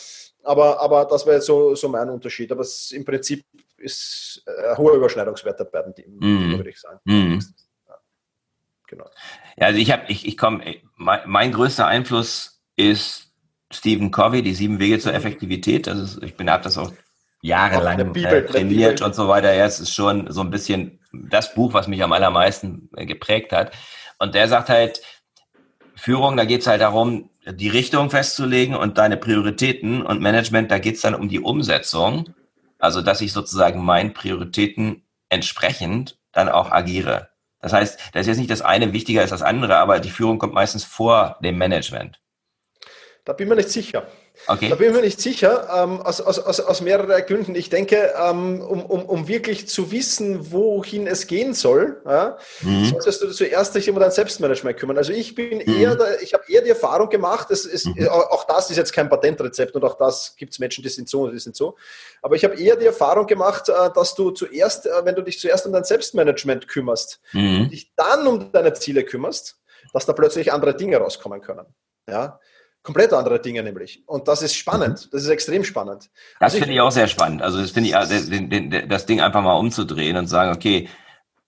Aber, 0.44 0.80
aber 0.80 1.06
das 1.06 1.26
wäre 1.26 1.38
jetzt 1.38 1.48
so, 1.48 1.74
so 1.76 1.90
mein 1.90 2.10
Unterschied. 2.10 2.52
Aber 2.52 2.62
es, 2.62 2.92
im 2.92 3.04
Prinzip 3.04 3.44
ist 3.78 4.44
äh, 4.46 4.70
ein 4.70 4.78
hoher 4.78 4.94
Überschneidungswert 4.94 5.60
der 5.60 5.66
beiden 5.66 5.96
Teams, 5.96 6.22
würde 6.22 6.70
ich 6.70 6.80
sagen. 6.80 7.00
Ja. 7.06 7.40
Genau. 8.88 9.06
Ja, 9.58 9.68
also 9.68 9.80
ich 9.80 9.92
habe, 9.92 10.04
ich, 10.10 10.28
ich 10.28 10.38
komme, 10.38 10.76
mein, 10.96 11.22
mein 11.26 11.52
größter 11.52 11.88
Einfluss 11.88 12.62
ist 12.76 13.25
Stephen 13.76 14.12
Covey, 14.12 14.42
die 14.42 14.54
sieben 14.54 14.80
Wege 14.80 15.00
zur 15.00 15.14
Effektivität. 15.14 15.88
Das 15.88 16.00
ist, 16.00 16.24
ich 16.24 16.36
bin, 16.36 16.50
habe 16.50 16.64
das 16.64 16.78
auch 16.78 16.92
jahrelang 17.42 18.12
Bibel, 18.12 18.34
äh, 18.34 18.46
trainiert 18.46 19.02
und 19.02 19.14
so 19.14 19.28
weiter. 19.28 19.54
Ja, 19.54 19.66
es 19.66 19.80
ist 19.80 19.94
schon 19.94 20.32
so 20.32 20.42
ein 20.42 20.50
bisschen 20.50 21.00
das 21.14 21.54
Buch, 21.54 21.74
was 21.74 21.88
mich 21.88 22.04
am 22.04 22.12
allermeisten 22.12 22.90
äh, 22.96 23.06
geprägt 23.06 23.52
hat. 23.52 23.72
Und 24.18 24.36
der 24.36 24.48
sagt 24.48 24.70
halt, 24.70 25.02
Führung, 25.96 26.38
da 26.38 26.46
geht 26.46 26.62
es 26.62 26.68
halt 26.68 26.82
darum, 26.82 27.30
die 27.48 27.70
Richtung 27.70 28.10
festzulegen 28.10 28.76
und 28.76 28.98
deine 28.98 29.18
Prioritäten 29.18 30.02
und 30.02 30.22
Management, 30.22 30.72
da 30.72 30.80
geht 30.80 30.96
es 30.96 31.02
dann 31.02 31.16
um 31.16 31.30
die 31.30 31.40
Umsetzung. 31.40 32.34
Also, 32.80 33.02
dass 33.02 33.22
ich 33.22 33.32
sozusagen 33.32 33.84
meinen 33.84 34.14
Prioritäten 34.14 35.04
entsprechend 35.30 36.18
dann 36.32 36.50
auch 36.50 36.72
agiere. 36.72 37.30
Das 37.62 37.74
heißt, 37.74 38.00
da 38.14 38.20
ist 38.20 38.28
jetzt 38.28 38.38
nicht 38.38 38.52
das 38.52 38.62
eine 38.62 38.94
wichtiger 38.94 39.22
als 39.22 39.30
das 39.30 39.42
andere, 39.42 39.78
aber 39.78 40.00
die 40.00 40.10
Führung 40.10 40.38
kommt 40.38 40.54
meistens 40.54 40.84
vor 40.84 41.38
dem 41.42 41.58
Management. 41.58 42.20
Da 43.26 43.34
bin 43.34 43.48
ich 43.48 43.50
mir 43.50 43.56
nicht 43.56 43.70
sicher. 43.70 44.08
Okay. 44.46 44.70
Da 44.70 44.76
bin 44.76 44.90
ich 44.90 44.96
mir 44.96 45.02
nicht 45.02 45.20
sicher, 45.20 45.68
ähm, 45.76 46.00
aus, 46.02 46.22
aus, 46.22 46.38
aus, 46.38 46.60
aus 46.60 46.82
mehreren 46.82 47.26
Gründen. 47.26 47.56
Ich 47.56 47.72
denke, 47.72 48.14
ähm, 48.22 48.62
um, 48.62 48.86
um, 48.86 49.04
um 49.06 49.28
wirklich 49.28 49.68
zu 49.68 49.92
wissen, 49.92 50.52
wohin 50.52 51.08
es 51.08 51.26
gehen 51.26 51.56
soll, 51.56 52.04
ja, 52.06 52.38
mhm. 52.62 52.86
solltest 52.86 53.24
du 53.24 53.32
zuerst 53.32 53.74
dich 53.74 53.90
um 53.90 53.98
dein 53.98 54.12
Selbstmanagement 54.12 54.78
kümmern. 54.78 55.00
Also 55.00 55.12
ich 55.12 55.34
bin 55.34 55.58
mhm. 55.58 55.82
eher, 55.82 55.96
da, 55.96 56.06
ich 56.22 56.36
habe 56.36 56.44
eher 56.48 56.62
die 56.62 56.70
Erfahrung 56.70 57.10
gemacht, 57.10 57.50
es 57.50 57.66
ist, 57.66 57.88
mhm. 57.88 58.08
auch 58.10 58.44
das 58.44 58.70
ist 58.70 58.78
jetzt 58.78 58.94
kein 58.94 59.10
Patentrezept 59.10 59.76
und 59.76 59.84
auch 59.84 59.98
das 59.98 60.36
gibt 60.38 60.54
es 60.54 60.60
Menschen, 60.60 60.84
die 60.84 60.90
sind 60.90 61.10
so 61.10 61.24
und 61.24 61.34
die 61.34 61.40
sind 61.40 61.56
so. 61.56 61.78
Aber 62.22 62.36
ich 62.36 62.44
habe 62.44 62.54
eher 62.62 62.76
die 62.76 62.86
Erfahrung 62.86 63.26
gemacht, 63.26 63.70
äh, 63.70 63.90
dass 63.96 64.14
du 64.14 64.30
zuerst, 64.30 64.86
äh, 64.86 65.04
wenn 65.04 65.16
du 65.16 65.24
dich 65.24 65.40
zuerst 65.40 65.66
um 65.66 65.74
dein 65.74 65.84
Selbstmanagement 65.84 66.68
kümmerst 66.68 67.22
mhm. 67.32 67.62
und 67.62 67.72
dich 67.72 67.92
dann 67.96 68.28
um 68.28 68.52
deine 68.52 68.74
Ziele 68.74 69.04
kümmerst, 69.04 69.58
dass 69.94 70.06
da 70.06 70.14
plötzlich 70.14 70.54
andere 70.54 70.76
Dinge 70.76 70.98
rauskommen 70.98 71.42
können. 71.42 71.66
Ja, 72.08 72.40
komplett 72.86 73.12
andere 73.12 73.42
Dinge 73.42 73.64
nämlich. 73.64 74.04
Und 74.06 74.28
das 74.28 74.42
ist 74.42 74.56
spannend. 74.56 75.06
Mhm. 75.06 75.10
Das 75.12 75.24
ist 75.24 75.30
extrem 75.30 75.64
spannend. 75.64 76.10
Das 76.40 76.54
also 76.54 76.60
finde 76.60 76.74
ich 76.76 76.82
auch 76.82 76.92
sehr 76.92 77.08
spannend. 77.08 77.42
Also 77.42 77.60
das 77.60 77.72
finde 77.72 77.90
ich, 77.90 78.88
das 78.88 79.06
Ding 79.06 79.20
einfach 79.20 79.42
mal 79.42 79.56
umzudrehen 79.56 80.16
und 80.16 80.28
sagen, 80.28 80.56
okay, 80.56 80.88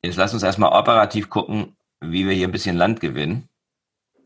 jetzt 0.02 0.18
lass 0.18 0.34
uns 0.34 0.44
erstmal 0.44 0.74
operativ 0.74 1.30
gucken, 1.30 1.78
wie 2.02 2.28
wir 2.28 2.34
hier 2.34 2.48
ein 2.48 2.52
bisschen 2.52 2.76
Land 2.76 3.00
gewinnen. 3.00 3.48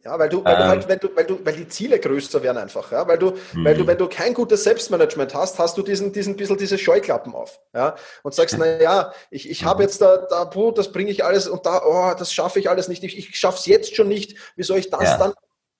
Ja, 0.03 0.17
weil 0.17 0.29
du, 0.29 0.43
weil 0.43 0.53
ähm, 0.53 0.59
du 0.59 0.67
halt, 0.67 0.87
wenn 0.87 0.99
du, 0.99 1.15
weil 1.15 1.25
du, 1.25 1.45
weil 1.45 1.53
die 1.53 1.67
Ziele 1.67 1.99
größer 1.99 2.41
werden 2.41 2.57
einfach, 2.57 2.91
ja, 2.91 3.07
weil 3.07 3.19
du, 3.19 3.33
mhm. 3.53 3.65
weil 3.65 3.75
du, 3.75 3.85
wenn 3.85 3.99
du 3.99 4.07
kein 4.07 4.33
gutes 4.33 4.63
Selbstmanagement 4.63 5.35
hast, 5.35 5.59
hast 5.59 5.77
du 5.77 5.83
diesen, 5.83 6.11
diesen 6.11 6.35
bisschen 6.35 6.57
diese 6.57 6.79
Scheuklappen 6.79 7.35
auf, 7.35 7.59
ja, 7.71 7.95
und 8.23 8.33
sagst, 8.33 8.55
na 8.57 8.81
ja, 8.81 9.13
ich, 9.29 9.47
ich 9.47 9.63
habe 9.63 9.83
mhm. 9.83 9.89
jetzt 9.89 10.01
da, 10.01 10.25
da, 10.27 10.45
puh, 10.45 10.71
das 10.71 10.91
bringe 10.91 11.11
ich 11.11 11.23
alles 11.23 11.47
und 11.47 11.67
da, 11.67 11.83
oh, 11.85 12.15
das 12.17 12.33
schaffe 12.33 12.59
ich 12.59 12.67
alles 12.67 12.87
nicht, 12.87 13.03
ich, 13.03 13.15
ich 13.15 13.35
schaffe 13.37 13.59
es 13.59 13.67
jetzt 13.67 13.95
schon 13.95 14.07
nicht, 14.07 14.35
wie 14.55 14.63
soll 14.63 14.79
ich 14.79 14.89
das 14.89 15.03
ja. 15.03 15.17
dann 15.17 15.33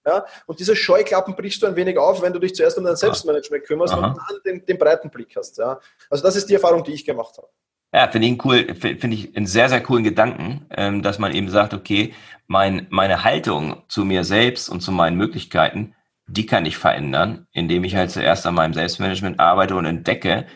ja? 0.06 0.26
Und 0.46 0.60
diese 0.60 0.76
Scheuklappen 0.76 1.36
brichst 1.36 1.62
du 1.62 1.68
ein 1.68 1.76
wenig 1.76 1.98
auf, 1.98 2.22
wenn 2.22 2.34
du 2.34 2.40
dich 2.40 2.56
zuerst 2.56 2.78
um 2.78 2.84
dein 2.84 2.96
Selbstmanagement 2.96 3.64
kümmerst 3.66 3.94
Aha. 3.94 4.08
und 4.08 4.18
dann 4.18 4.38
den, 4.46 4.66
den, 4.66 4.78
breiten 4.78 5.10
Blick 5.10 5.36
hast. 5.36 5.58
Ja? 5.58 5.80
Also 6.10 6.24
das 6.24 6.36
ist 6.36 6.50
die 6.50 6.56
Erfahrung, 6.56 6.84
die 6.84 6.94
ich 6.94 7.06
gemacht 7.06 7.38
habe. 7.38 7.48
Ja, 7.94 8.08
finde 8.08 8.28
ich 8.28 8.46
cool, 8.46 8.74
finde 8.76 9.16
ich 9.16 9.36
einen 9.36 9.48
sehr, 9.48 9.68
sehr 9.68 9.84
coolen 9.84 10.06
Gedanken, 10.06 10.66
ähm, 10.72 11.02
dass 11.02 11.20
man 11.20 11.34
eben 11.34 11.50
sagt, 11.50 11.74
okay, 11.74 12.14
mein, 12.48 12.88
meine 12.90 13.26
Haltung 13.26 13.84
zu 13.90 14.06
mir 14.06 14.24
selbst 14.24 14.70
und 14.70 14.80
zu 14.80 14.94
meinen 14.94 15.18
Möglichkeiten, 15.18 15.94
die 16.26 16.46
kann 16.46 16.66
ich 16.66 16.78
verändern, 16.78 17.48
indem 17.52 17.84
ich 17.84 17.96
halt 17.96 18.12
zuerst 18.12 18.46
an 18.46 18.56
meinem 18.56 18.74
Selbstmanagement 18.74 19.42
arbeite 19.42 19.76
und 19.76 19.86
entdecke, 19.86 20.48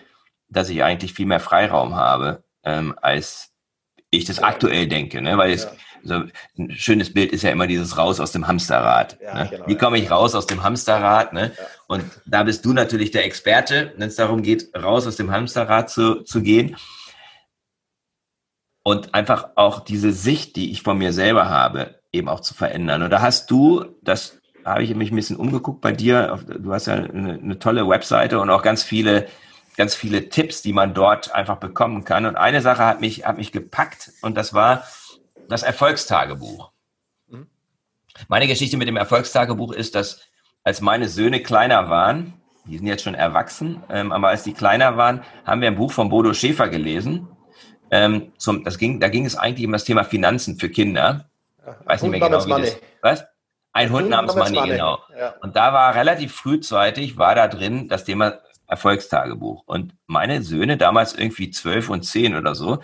dass 0.47 0.69
ich 0.69 0.81
eigentlich 0.81 1.13
viel 1.13 1.25
mehr 1.25 1.41
Freiraum 1.41 1.95
habe, 1.95 2.45
ähm, 2.63 2.95
als 3.01 3.51
ich 4.11 4.23
das 4.23 4.41
aktuell 4.41 4.87
denke, 4.87 5.21
ne? 5.21 5.37
weil 5.37 5.51
es, 5.51 5.65
ja 5.65 5.71
so 6.05 6.23
ein 6.57 6.71
schönes 6.71 7.13
Bild 7.13 7.33
ist 7.33 7.41
ja 7.41 7.49
immer 7.49 7.67
dieses 7.67 7.97
Raus 7.97 8.19
aus 8.19 8.31
dem 8.31 8.47
Hamsterrad. 8.47 9.17
Ja, 9.21 9.43
ne? 9.43 9.49
genau, 9.49 9.67
Wie 9.67 9.75
komme 9.75 9.97
ich 9.97 10.09
raus 10.11 10.35
aus 10.35 10.45
dem 10.45 10.63
Hamsterrad? 10.63 11.33
Ne? 11.33 11.51
Und 11.87 12.05
da 12.25 12.43
bist 12.43 12.63
du 12.63 12.73
natürlich 12.73 13.11
der 13.11 13.25
Experte, 13.25 13.93
wenn 13.97 14.07
es 14.07 14.15
darum 14.15 14.43
geht, 14.43 14.69
raus 14.75 15.07
aus 15.07 15.15
dem 15.15 15.31
Hamsterrad 15.31 15.89
zu, 15.89 16.21
zu 16.21 16.41
gehen. 16.41 16.77
Und 18.83 19.15
einfach 19.15 19.49
auch 19.55 19.79
diese 19.79 20.11
Sicht, 20.13 20.55
die 20.55 20.71
ich 20.71 20.83
von 20.83 20.97
mir 20.97 21.11
selber 21.11 21.49
habe, 21.49 21.99
eben 22.11 22.29
auch 22.29 22.39
zu 22.39 22.53
verändern. 22.53 23.01
Und 23.01 23.09
da 23.09 23.21
hast 23.21 23.49
du, 23.49 23.85
das 24.03 24.37
habe 24.63 24.83
ich 24.83 24.93
mich 24.93 25.11
ein 25.11 25.15
bisschen 25.15 25.37
umgeguckt 25.37 25.81
bei 25.81 25.91
dir, 25.91 26.39
du 26.47 26.71
hast 26.71 26.85
ja 26.85 26.93
eine, 26.93 27.33
eine 27.33 27.59
tolle 27.59 27.89
Webseite 27.89 28.39
und 28.39 28.51
auch 28.51 28.61
ganz 28.61 28.83
viele 28.83 29.27
ganz 29.77 29.95
viele 29.95 30.29
Tipps, 30.29 30.61
die 30.61 30.73
man 30.73 30.93
dort 30.93 31.33
einfach 31.33 31.57
bekommen 31.57 32.03
kann. 32.03 32.25
Und 32.25 32.35
eine 32.37 32.61
Sache 32.61 32.85
hat 32.85 33.01
mich, 33.01 33.25
hat 33.25 33.37
mich 33.37 33.51
gepackt 33.51 34.11
und 34.21 34.35
das 34.35 34.53
war, 34.53 34.83
das 35.49 35.63
Erfolgstagebuch. 35.63 36.71
Mhm. 37.27 37.47
Meine 38.27 38.47
Geschichte 38.47 38.77
mit 38.77 38.87
dem 38.87 38.97
Erfolgstagebuch 38.97 39.71
ist, 39.71 39.95
dass 39.95 40.21
als 40.63 40.81
meine 40.81 41.07
Söhne 41.07 41.41
kleiner 41.41 41.89
waren, 41.89 42.33
die 42.65 42.77
sind 42.77 42.87
jetzt 42.87 43.03
schon 43.03 43.15
erwachsen, 43.15 43.83
ähm, 43.89 44.11
aber 44.11 44.29
als 44.29 44.43
die 44.43 44.53
kleiner 44.53 44.97
waren, 44.97 45.23
haben 45.45 45.61
wir 45.61 45.67
ein 45.67 45.75
Buch 45.75 45.91
von 45.91 46.09
Bodo 46.09 46.33
Schäfer 46.33 46.67
gelesen. 46.67 47.27
Ähm, 47.91 48.31
zum, 48.37 48.63
das 48.63 48.79
ging, 48.79 48.99
da 48.99 49.09
ging 49.09 49.25
es 49.25 49.35
eigentlich 49.35 49.65
um 49.65 49.71
das 49.71 49.83
Thema 49.83 50.03
Finanzen 50.03 50.57
für 50.57 50.69
Kinder. 50.69 51.29
Weiß 51.85 52.01
nicht 52.01 52.11
mehr 52.11 52.19
genau, 52.19 52.45
wie 52.45 52.61
das, 52.61 52.77
was? 53.01 53.25
Ein 53.73 53.89
Hund, 53.89 54.03
Hund 54.03 54.09
namens 54.11 54.35
Money, 54.35 54.55
Money, 54.55 54.71
genau. 54.71 54.99
Ja. 55.17 55.35
Und 55.41 55.55
da 55.55 55.73
war 55.73 55.95
relativ 55.95 56.33
frühzeitig, 56.33 57.17
war 57.17 57.35
da 57.35 57.47
drin 57.47 57.87
das 57.87 58.05
Thema 58.05 58.39
Erfolgstagebuch. 58.67 59.63
Und 59.65 59.93
meine 60.07 60.41
Söhne, 60.41 60.77
damals 60.77 61.13
irgendwie 61.13 61.51
zwölf 61.51 61.89
und 61.89 62.03
zehn 62.03 62.35
oder 62.35 62.55
so, 62.55 62.79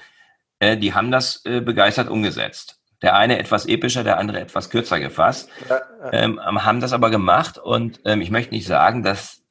äh, 0.62 0.78
die 0.78 0.94
haben 0.94 1.12
das 1.12 1.44
äh, 1.46 1.60
begeistert 1.60 2.08
umgesetzt. 2.08 2.78
Der 3.02 3.16
eine 3.16 3.40
etwas 3.40 3.66
epischer, 3.66 4.04
der 4.04 4.20
andere 4.20 4.40
etwas 4.40 4.70
kürzer 4.70 5.00
gefasst, 5.00 5.50
ja, 5.68 5.82
ja. 6.04 6.14
Ähm, 6.14 6.40
haben 6.40 6.80
das 6.80 6.94
aber 6.94 7.10
gemacht 7.10 7.58
und 7.58 8.00
ähm, 8.06 8.22
ich 8.22 8.30
möchte 8.30 8.54
nicht 8.54 8.68
sagen, 8.68 9.02
dass 9.02 9.42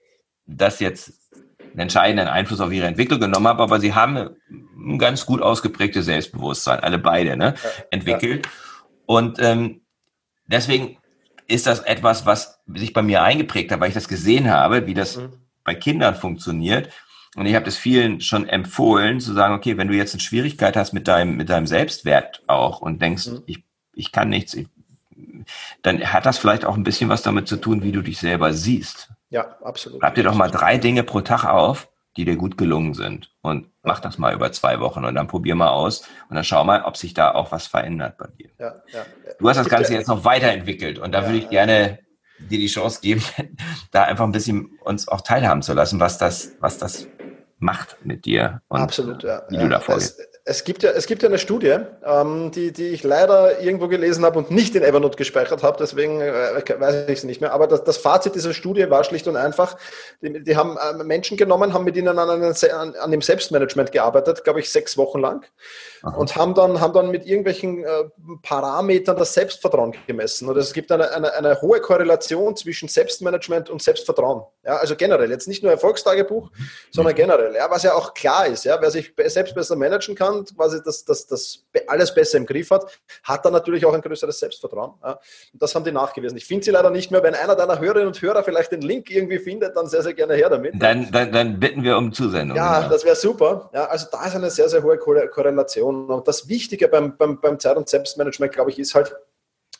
das 0.46 0.79
jetzt 0.79 1.12
einen 1.61 1.81
entscheidenden 1.81 2.29
Einfluss 2.29 2.61
auf 2.61 2.70
ihre 2.70 2.87
Entwicklung 2.87 3.18
genommen 3.18 3.49
hat, 3.49 3.59
aber 3.59 3.81
sie 3.81 3.92
haben 3.92 4.31
ein 4.49 4.99
ganz 4.99 5.27
gut 5.27 5.42
ausgeprägtes 5.42 6.05
Selbstbewusstsein, 6.07 6.79
alle 6.81 6.99
beide, 6.99 7.37
ne, 7.37 7.55
ja, 7.62 7.70
entwickelt. 7.90 8.49
Und 9.07 9.40
ähm, 9.40 9.81
deswegen 10.46 10.99
ist 11.49 11.66
das 11.66 11.81
etwas, 11.81 12.25
was 12.25 12.61
sich 12.73 12.92
bei 12.92 13.03
mir 13.03 13.23
eingeprägt 13.25 13.73
hat, 13.73 13.81
weil 13.81 13.88
ich 13.88 13.94
das 13.94 14.07
gesehen 14.07 14.49
habe, 14.49 14.87
wie 14.87 14.94
das 14.94 15.16
mhm. 15.16 15.33
bei 15.64 15.75
Kindern 15.75 16.14
funktioniert 16.14 16.88
und 17.37 17.47
ich 17.47 17.55
habe 17.55 17.64
das 17.64 17.77
vielen 17.77 18.21
schon 18.21 18.49
empfohlen, 18.49 19.21
zu 19.21 19.33
sagen, 19.33 19.55
okay, 19.55 19.77
wenn 19.77 19.88
du 19.88 19.95
jetzt 19.95 20.14
eine 20.14 20.21
Schwierigkeit 20.21 20.77
hast 20.77 20.93
mit 20.93 21.07
deinem, 21.07 21.37
mit 21.37 21.49
deinem 21.49 21.66
Selbstwert 21.66 22.43
auch 22.49 22.81
und 22.81 23.01
denkst, 23.01 23.27
mhm. 23.27 23.43
ich, 23.47 23.62
ich 23.95 24.11
kann 24.11 24.29
nichts, 24.29 24.55
ich, 24.55 24.66
dann 25.83 26.01
hat 26.12 26.27
das 26.27 26.38
vielleicht 26.38 26.64
auch 26.64 26.77
ein 26.77 26.83
bisschen 26.83 27.09
was 27.09 27.23
damit 27.23 27.47
zu 27.47 27.57
tun, 27.57 27.83
wie 27.83 27.93
du 27.93 28.03
dich 28.03 28.19
selber 28.19 28.53
siehst. 28.53 29.11
Ja, 29.31 29.57
absolut. 29.62 30.01
Schreib 30.01 30.16
dir 30.16 30.25
doch 30.25 30.35
mal 30.35 30.51
drei 30.51 30.77
Dinge 30.77 31.05
pro 31.05 31.21
Tag 31.21 31.45
auf, 31.45 31.88
die 32.16 32.25
dir 32.25 32.37
gut 32.37 32.59
gelungen 32.59 32.95
sind. 32.95 33.31
Und 33.43 33.69
mach 33.83 34.01
das 34.01 34.19
mal 34.19 34.35
über 34.35 34.51
zwei 34.51 34.81
Wochen 34.81 35.05
und 35.05 35.14
dann 35.14 35.29
probier 35.29 35.55
mal 35.55 35.69
aus 35.69 36.01
und 36.29 36.35
dann 36.35 36.45
schau 36.45 36.64
mal, 36.64 36.83
ob 36.83 36.97
sich 36.97 37.14
da 37.14 37.33
auch 37.33 37.53
was 37.53 37.69
verändert 37.69 38.19
bei 38.19 38.27
dir. 38.27 38.51
Ja, 38.59 38.75
ja. 38.93 39.05
Du 39.38 39.49
hast 39.49 39.57
das 39.57 39.69
Ganze 39.69 39.95
jetzt 39.95 40.09
noch 40.09 40.25
weiterentwickelt 40.25 40.99
und 40.99 41.12
da 41.12 41.21
ja, 41.21 41.27
würde 41.27 41.38
ich 41.38 41.49
gerne 41.49 42.01
dir 42.38 42.59
die 42.59 42.66
Chance 42.66 43.01
geben, 43.01 43.23
da 43.93 44.05
einfach 44.05 44.25
ein 44.25 44.33
bisschen 44.33 44.79
uns 44.83 45.07
auch 45.07 45.21
teilhaben 45.21 45.62
zu 45.62 45.75
lassen, 45.75 46.01
was 46.01 46.19
das, 46.19 46.57
was 46.61 46.79
das 46.79 47.07
macht 47.61 47.96
mit 48.05 48.25
dir 48.25 48.62
und 48.68 48.81
Absolut, 48.81 49.23
ja. 49.23 49.42
wie 49.49 49.59
du 49.59 49.68
da 49.68 49.81
vorgehst. 49.81 50.20
Es, 50.50 50.64
gibt 50.64 50.82
ja, 50.82 50.90
es 50.90 51.06
gibt 51.06 51.22
ja 51.22 51.28
eine 51.28 51.38
Studie, 51.38 51.76
ähm, 52.04 52.50
die, 52.50 52.72
die 52.72 52.88
ich 52.88 53.04
leider 53.04 53.60
irgendwo 53.60 53.86
gelesen 53.86 54.24
habe 54.24 54.36
und 54.36 54.50
nicht 54.50 54.74
in 54.74 54.82
Evernote 54.82 55.16
gespeichert 55.16 55.62
habe, 55.62 55.76
deswegen 55.78 56.20
äh, 56.20 56.64
weiß 56.76 57.08
ich 57.08 57.18
es 57.18 57.24
nicht 57.24 57.40
mehr. 57.40 57.52
Aber 57.52 57.68
das, 57.68 57.84
das 57.84 57.98
Fazit 57.98 58.34
dieser 58.34 58.52
Studie 58.52 58.90
war 58.90 59.04
schlicht 59.04 59.28
und 59.28 59.36
einfach, 59.36 59.76
die, 60.20 60.42
die 60.42 60.56
haben 60.56 60.76
äh, 60.76 61.04
Menschen 61.04 61.36
genommen, 61.36 61.72
haben 61.72 61.84
mit 61.84 61.96
ihnen 61.96 62.18
an, 62.18 62.28
an, 62.28 62.94
an 62.96 63.10
dem 63.12 63.22
Selbstmanagement 63.22 63.92
gearbeitet, 63.92 64.42
glaube 64.42 64.58
ich, 64.58 64.72
sechs 64.72 64.96
Wochen 64.96 65.20
lang 65.20 65.46
Aha. 66.02 66.16
und 66.16 66.34
haben 66.34 66.54
dann, 66.54 66.80
haben 66.80 66.94
dann 66.94 67.12
mit 67.12 67.26
irgendwelchen 67.26 67.84
äh, 67.84 68.04
Parametern 68.42 69.16
das 69.16 69.34
Selbstvertrauen 69.34 69.94
gemessen. 70.08 70.48
Und 70.48 70.56
es 70.56 70.72
gibt 70.72 70.90
eine, 70.90 71.12
eine, 71.12 71.32
eine 71.32 71.62
hohe 71.62 71.80
Korrelation 71.80 72.56
zwischen 72.56 72.88
Selbstmanagement 72.88 73.70
und 73.70 73.82
Selbstvertrauen. 73.82 74.42
Ja, 74.64 74.78
also 74.78 74.96
generell, 74.96 75.30
jetzt 75.30 75.46
nicht 75.46 75.62
nur 75.62 75.70
Erfolgstagebuch, 75.70 76.50
sondern 76.90 77.14
generell. 77.14 77.54
Ja, 77.54 77.70
was 77.70 77.84
ja 77.84 77.94
auch 77.94 78.14
klar 78.14 78.48
ist, 78.48 78.64
ja, 78.64 78.78
wer 78.80 78.90
sich 78.90 79.14
selbst 79.26 79.54
besser 79.54 79.76
managen 79.76 80.16
kann, 80.16 80.39
kann, 80.44 80.57
quasi 80.57 80.83
das, 80.85 81.05
das, 81.05 81.26
das 81.26 81.64
alles 81.87 82.14
besser 82.14 82.38
im 82.38 82.46
Griff 82.46 82.70
hat, 82.70 82.87
hat 83.24 83.44
dann 83.44 83.53
natürlich 83.53 83.85
auch 83.85 83.94
ein 83.94 84.00
größeres 84.00 84.38
Selbstvertrauen. 84.38 84.94
Ja. 85.03 85.12
Und 85.53 85.62
das 85.62 85.74
haben 85.74 85.85
die 85.85 85.92
nachgewiesen. 85.92 86.37
Ich 86.37 86.46
finde 86.46 86.64
sie 86.64 86.70
leider 86.70 86.90
nicht 86.90 87.11
mehr. 87.11 87.22
Wenn 87.22 87.35
einer 87.35 87.55
deiner 87.55 87.79
Hörerinnen 87.79 88.09
und 88.09 88.20
Hörer 88.20 88.42
vielleicht 88.42 88.72
den 88.72 88.83
Link 88.83 89.11
irgendwie 89.11 89.38
findet, 89.38 89.76
dann 89.76 89.87
sehr, 89.87 90.03
sehr 90.03 90.14
gerne 90.14 90.35
her 90.35 90.48
damit. 90.48 90.74
Dann, 90.79 91.11
dann, 91.11 91.33
dann 91.33 91.61
bitten 91.61 91.83
wir 91.83 91.96
um 91.96 92.12
Zusendung. 92.12 92.57
Ja, 92.57 92.81
genau. 92.81 92.92
das 92.92 93.05
wäre 93.05 93.16
super. 93.16 93.70
Ja, 93.72 93.87
also 93.87 94.07
da 94.11 94.26
ist 94.26 94.37
eine 94.37 94.50
sehr, 94.50 94.68
sehr 94.68 94.83
hohe 94.83 94.98
Korrelation. 94.98 96.11
Und 96.11 96.29
das 96.29 96.48
Wichtige 96.48 96.88
beim, 96.88 97.16
beim, 97.16 97.40
beim 97.40 97.59
Zeit- 97.59 97.76
und 97.76 97.88
Selbstmanagement, 97.88 98.53
glaube 98.53 98.70
ich, 98.70 98.79
ist 98.79 98.94
halt, 98.94 99.14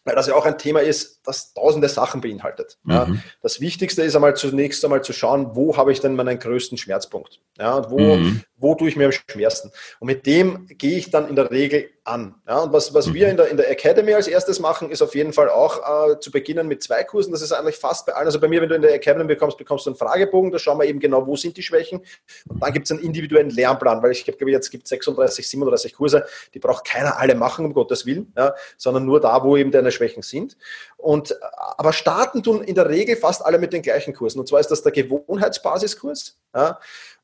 weil 0.05 0.15
das 0.15 0.27
ja 0.27 0.35
auch 0.35 0.47
ein 0.47 0.59
Thema 0.59 0.81
ist, 0.81 1.21
das 1.25 1.53
tausende 1.53 1.89
Sachen 1.89 2.21
beinhaltet. 2.21 2.79
Mhm. 2.85 2.93
Ja, 2.93 3.09
das 3.43 3.61
Wichtigste 3.61 4.03
ist 4.03 4.15
einmal 4.15 4.35
zunächst 4.35 4.85
einmal 4.85 5.03
zu 5.03 5.13
schauen, 5.13 5.55
wo 5.55 5.77
habe 5.77 5.93
ich 5.93 6.01
denn 6.01 6.17
meinen 6.17 6.39
größten 6.39 6.79
Schmerzpunkt? 6.79 7.41
Ja, 7.59 7.77
und 7.77 7.91
wo, 7.91 7.99
mhm. 7.99 8.43
wo 8.57 8.75
tue 8.75 8.89
ich 8.89 8.97
mir 8.97 9.07
am 9.07 9.13
schwersten? 9.13 9.71
Und 9.99 10.07
mit 10.07 10.27
dem 10.27 10.67
gehe 10.69 10.97
ich 10.97 11.11
dann 11.11 11.29
in 11.29 11.37
der 11.37 11.51
Regel 11.51 11.91
an. 12.05 12.35
Ja, 12.49 12.59
und 12.59 12.73
was, 12.73 12.95
was 12.95 13.07
mhm. 13.09 13.15
wir 13.15 13.29
in 13.29 13.37
der, 13.37 13.49
in 13.49 13.57
der 13.57 13.71
Academy 13.71 14.15
als 14.15 14.27
erstes 14.27 14.59
machen, 14.59 14.91
ist 14.91 15.03
auf 15.03 15.15
jeden 15.15 15.33
Fall 15.33 15.49
auch 15.49 16.11
äh, 16.11 16.21
zu 16.21 16.31
beginnen 16.31 16.67
mit 16.67 16.83
zwei 16.83 17.05
Kursen. 17.05 17.33
Das 17.33 17.43
ist 17.43 17.53
eigentlich 17.53 17.77
fast 17.77 18.07
bei 18.07 18.15
allen. 18.15 18.27
Also 18.27 18.41
bei 18.41 18.49
mir, 18.49 18.61
wenn 18.61 18.69
du 18.69 18.75
in 18.75 18.83
der 18.83 18.95
Academy 18.95 19.27
bekommst, 19.27 19.59
bekommst 19.59 19.87
du 19.87 19.91
einen 19.91 19.97
Fragebogen, 19.97 20.51
da 20.51 20.59
schauen 20.59 20.79
wir 20.79 20.87
eben 20.87 21.01
genau, 21.01 21.27
wo 21.27 21.37
sind 21.37 21.57
die 21.57 21.63
Schwächen. 21.63 22.01
Und 22.49 22.63
dann 22.63 22.73
gibt 22.73 22.87
es 22.87 22.91
einen 22.91 23.01
individuellen 23.01 23.51
Lernplan, 23.51 24.03
weil 24.03 24.13
ich 24.13 24.25
glaube, 24.25 24.51
jetzt 24.51 24.71
gibt 24.71 24.85
es 24.85 24.91
36, 24.91 25.49
37 25.49 25.95
Kurse, 25.95 26.25
die 26.55 26.59
braucht 26.59 26.85
keiner 26.85 27.19
alle 27.19 27.35
machen, 27.35 27.67
um 27.67 27.75
Gottes 27.75 28.07
Willen, 28.07 28.33
ja, 28.37 28.55
sondern 28.77 29.05
nur 29.05 29.21
da, 29.21 29.43
wo 29.45 29.57
eben 29.57 29.71
deine 29.71 29.93
Schwächen 29.93 30.23
sind. 30.23 30.57
Und, 30.97 31.37
aber 31.77 31.93
starten 31.93 32.43
tun 32.43 32.63
in 32.63 32.75
der 32.75 32.89
Regel 32.89 33.17
fast 33.17 33.45
alle 33.45 33.59
mit 33.59 33.73
den 33.73 33.83
gleichen 33.83 34.15
Kursen. 34.15 34.41
Und 34.41 34.49
zwar 34.49 34.61
ist 34.61 34.71
das 34.71 34.83
der 34.83 34.93
Gewohnheitsbasiskurs. 34.93 36.39
Ja, 36.55 36.81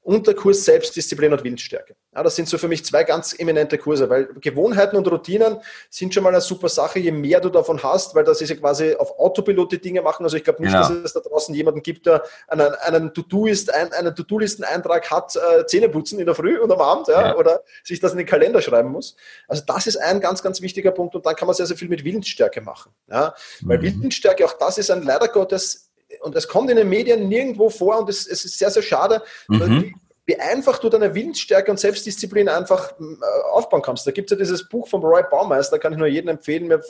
und 0.06 0.24
der 0.28 0.34
Kurs 0.34 0.64
Selbstdisziplin 0.64 1.32
und 1.32 1.42
Willensstärke. 1.42 1.96
Ja, 2.14 2.22
das 2.22 2.36
sind 2.36 2.48
so 2.48 2.58
für 2.58 2.68
mich 2.68 2.84
zwei 2.84 3.02
ganz 3.02 3.36
eminente 3.36 3.76
Kurse, 3.76 4.08
weil 4.08 4.26
Gewohnheiten 4.40 4.96
und 4.96 5.10
Routinen 5.10 5.58
sind 5.90 6.14
schon 6.14 6.22
mal 6.22 6.28
eine 6.28 6.40
super 6.40 6.68
Sache, 6.68 7.00
je 7.00 7.10
mehr 7.10 7.40
du 7.40 7.48
davon 7.48 7.82
hast, 7.82 8.14
weil 8.14 8.22
das 8.22 8.40
ist 8.40 8.50
ja 8.50 8.54
quasi 8.54 8.94
auf 8.94 9.18
Autopilot 9.18 9.72
die 9.72 9.80
Dinge 9.80 10.02
machen. 10.02 10.22
Also 10.22 10.36
ich 10.36 10.44
glaube 10.44 10.62
nicht, 10.62 10.72
genau. 10.72 10.88
dass 10.88 10.96
es 10.96 11.12
da 11.12 11.18
draußen 11.18 11.52
jemanden 11.56 11.82
gibt, 11.82 12.06
der 12.06 12.22
einen, 12.46 12.72
einen 12.76 13.14
To-Do-Listen-Eintrag 13.14 15.10
hat, 15.10 15.34
äh, 15.34 15.66
Zähne 15.66 15.88
putzen 15.88 16.20
in 16.20 16.26
der 16.26 16.36
Früh 16.36 16.56
und 16.56 16.70
am 16.70 16.80
Abend, 16.80 17.08
ja, 17.08 17.28
ja, 17.28 17.36
oder 17.36 17.64
sich 17.82 17.98
das 17.98 18.12
in 18.12 18.18
den 18.18 18.28
Kalender 18.28 18.62
schreiben 18.62 18.92
muss. 18.92 19.16
Also 19.48 19.64
das 19.66 19.88
ist 19.88 19.96
ein 19.96 20.20
ganz, 20.20 20.40
ganz 20.40 20.60
wichtiger 20.62 20.92
Punkt 20.92 21.16
und 21.16 21.26
dann 21.26 21.34
kann 21.34 21.46
man 21.46 21.56
sehr, 21.56 21.66
sehr 21.66 21.76
viel 21.76 21.88
mit 21.88 22.04
Willensstärke 22.04 22.60
machen. 22.60 22.92
Ja, 23.10 23.34
weil 23.62 23.78
mhm. 23.78 23.82
Willensstärke, 23.82 24.44
auch 24.44 24.52
das 24.52 24.78
ist 24.78 24.88
ein 24.88 25.02
leider 25.02 25.26
Gottes 25.26 25.85
und 26.20 26.34
es 26.36 26.48
kommt 26.48 26.70
in 26.70 26.76
den 26.76 26.88
Medien 26.88 27.28
nirgendwo 27.28 27.70
vor 27.70 27.98
und 27.98 28.08
es, 28.08 28.26
es 28.26 28.44
ist 28.44 28.58
sehr, 28.58 28.70
sehr 28.70 28.82
schade, 28.82 29.22
mhm. 29.48 29.94
wie 30.24 30.38
einfach 30.38 30.78
du 30.78 30.88
deine 30.88 31.14
Willensstärke 31.14 31.70
und 31.70 31.78
Selbstdisziplin 31.78 32.48
einfach 32.48 32.92
äh, 32.92 33.04
aufbauen 33.52 33.82
kannst. 33.82 34.06
Da 34.06 34.10
gibt 34.10 34.30
es 34.30 34.36
ja 34.36 34.42
dieses 34.42 34.68
Buch 34.68 34.88
von 34.88 35.02
Roy 35.02 35.22
Baumeister, 35.30 35.78
kann 35.78 35.92
ich 35.92 35.98
nur 35.98 36.08
jedem 36.08 36.28
empfehlen. 36.30 36.66
Mir 36.66 36.82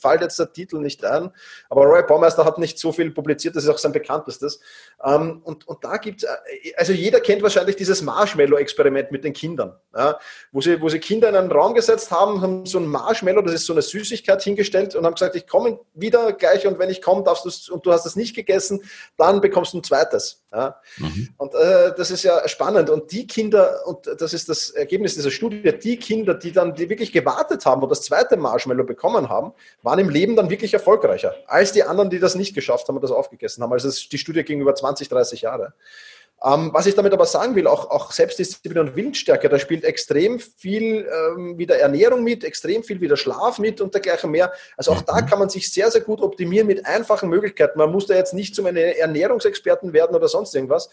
fällt 0.00 0.22
jetzt 0.22 0.38
der 0.38 0.52
Titel 0.52 0.78
nicht 0.78 1.04
ein, 1.04 1.30
aber 1.68 1.84
Roy 1.84 2.02
Baumeister 2.02 2.44
hat 2.44 2.58
nicht 2.58 2.78
so 2.78 2.92
viel 2.92 3.10
publiziert, 3.10 3.56
das 3.56 3.64
ist 3.64 3.70
auch 3.70 3.78
sein 3.78 3.92
bekanntestes. 3.92 4.60
Ähm, 5.04 5.42
und, 5.44 5.68
und 5.68 5.84
da 5.84 5.96
gibt 5.96 6.24
es, 6.24 6.28
äh, 6.28 6.72
also 6.76 6.92
jeder 6.92 7.20
kennt 7.20 7.42
wahrscheinlich 7.42 7.76
dieses 7.76 8.02
Marshmallow-Experiment 8.02 9.12
mit 9.12 9.22
den 9.22 9.32
Kindern, 9.32 9.74
ja, 9.96 10.18
wo, 10.50 10.60
sie, 10.60 10.80
wo 10.80 10.88
sie 10.88 10.98
Kinder 10.98 11.28
in 11.28 11.36
einen 11.36 11.52
Raum 11.52 11.74
gesetzt 11.74 12.10
haben, 12.10 12.40
haben 12.40 12.66
so 12.66 12.78
ein 12.78 12.86
Marshmallow, 12.86 13.42
das 13.42 13.54
ist 13.54 13.66
so 13.66 13.72
eine 13.72 13.82
Süßigkeit 13.82 14.42
hingestellt 14.42 14.96
und 14.96 15.06
haben 15.06 15.14
gesagt, 15.14 15.36
ich 15.36 15.46
komme 15.46 15.78
wieder 15.94 16.32
gleich 16.32 16.66
und 16.66 16.80
wenn 16.80 16.90
ich 16.90 17.00
komme, 17.00 17.22
darfst 17.22 17.44
du 17.44 17.72
und 17.72 17.86
du 17.86 17.92
hast 17.92 18.06
es 18.06 18.16
nicht 18.16 18.34
gegessen, 18.34 18.82
dann 19.16 19.40
bekommst 19.40 19.72
du 19.72 19.78
ein 19.78 19.84
zweites. 19.84 20.42
Ja. 20.52 20.80
Mhm. 20.96 21.28
Und 21.36 21.54
äh, 21.54 21.92
das 21.96 22.10
ist 22.10 22.22
ja 22.22 22.48
spannend. 22.48 22.88
Und 22.88 23.12
die 23.12 23.26
Kinder, 23.26 23.86
und 23.86 24.06
das 24.18 24.32
ist 24.32 24.48
das 24.48 24.70
Ergebnis 24.70 25.14
dieser 25.14 25.30
Studie, 25.30 25.62
die 25.78 25.98
Kinder, 25.98 26.34
die 26.34 26.52
dann 26.52 26.74
die 26.74 26.88
wirklich 26.88 27.12
gewartet 27.12 27.66
haben 27.66 27.82
und 27.82 27.90
das 27.90 28.02
zweite 28.02 28.36
Marshmallow 28.36 28.84
bekommen 28.84 29.28
haben, 29.28 29.52
waren 29.82 29.98
im 29.98 30.08
Leben 30.08 30.36
dann 30.36 30.48
wirklich 30.48 30.72
erfolgreicher 30.72 31.34
als 31.46 31.72
die 31.72 31.82
anderen, 31.82 32.08
die 32.08 32.18
das 32.18 32.34
nicht 32.34 32.54
geschafft 32.54 32.88
haben 32.88 32.96
und 32.96 33.02
das 33.02 33.10
aufgegessen 33.10 33.62
haben. 33.62 33.72
Also 33.72 33.90
die 34.10 34.18
Studie 34.18 34.42
ging 34.42 34.60
über 34.60 34.74
20, 34.88 35.08
30 35.08 35.42
Jahre. 35.42 35.74
Ähm, 36.44 36.70
was 36.72 36.86
ich 36.86 36.94
damit 36.94 37.12
aber 37.12 37.26
sagen 37.26 37.56
will, 37.56 37.66
auch, 37.66 37.90
auch 37.90 38.12
Selbstdisziplin 38.12 38.78
und 38.78 38.94
Willensstärke, 38.94 39.48
da 39.48 39.58
spielt 39.58 39.82
extrem 39.82 40.38
viel 40.38 41.04
ähm, 41.08 41.58
wieder 41.58 41.78
Ernährung 41.78 42.22
mit, 42.22 42.44
extrem 42.44 42.84
viel 42.84 43.00
wieder 43.00 43.16
Schlaf 43.16 43.58
mit 43.58 43.80
und 43.80 43.92
dergleichen 43.92 44.30
mehr. 44.30 44.52
Also 44.76 44.92
auch 44.92 45.02
da 45.02 45.20
mhm. 45.20 45.26
kann 45.26 45.40
man 45.40 45.48
sich 45.48 45.72
sehr, 45.72 45.90
sehr 45.90 46.02
gut 46.02 46.20
optimieren 46.20 46.68
mit 46.68 46.86
einfachen 46.86 47.28
Möglichkeiten. 47.28 47.76
Man 47.76 47.90
muss 47.90 48.06
da 48.06 48.14
jetzt 48.14 48.34
nicht 48.34 48.54
zum 48.54 48.66
Ernährungsexperten 48.66 49.92
werden 49.92 50.14
oder 50.14 50.28
sonst 50.28 50.54
irgendwas. 50.54 50.90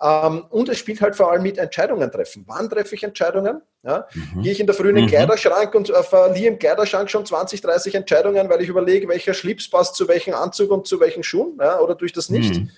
Ähm, 0.00 0.46
und 0.48 0.70
es 0.70 0.78
spielt 0.78 1.02
halt 1.02 1.14
vor 1.14 1.30
allem 1.30 1.42
mit 1.42 1.58
Entscheidungen 1.58 2.10
treffen. 2.10 2.44
Wann 2.46 2.70
treffe 2.70 2.94
ich 2.94 3.02
Entscheidungen? 3.02 3.60
Ja? 3.82 4.06
Mhm. 4.14 4.42
Gehe 4.42 4.52
ich 4.52 4.60
in 4.60 4.66
der 4.66 4.74
Früh 4.74 4.88
in 4.88 4.94
den 4.94 5.04
mhm. 5.04 5.10
Kleiderschrank 5.10 5.74
und 5.74 5.90
äh, 5.90 6.02
verliere 6.02 6.54
im 6.54 6.58
Kleiderschrank 6.58 7.10
schon 7.10 7.26
20, 7.26 7.60
30 7.60 7.94
Entscheidungen, 7.96 8.48
weil 8.48 8.62
ich 8.62 8.68
überlege, 8.70 9.08
welcher 9.08 9.34
Schlips 9.34 9.68
passt 9.68 9.94
zu 9.94 10.08
welchem 10.08 10.32
Anzug 10.32 10.70
und 10.70 10.86
zu 10.86 11.00
welchen 11.00 11.22
Schuhen 11.22 11.58
ja? 11.60 11.80
oder 11.80 11.94
durch 11.94 12.14
das 12.14 12.30
nicht. 12.30 12.54
Mhm. 12.54 12.70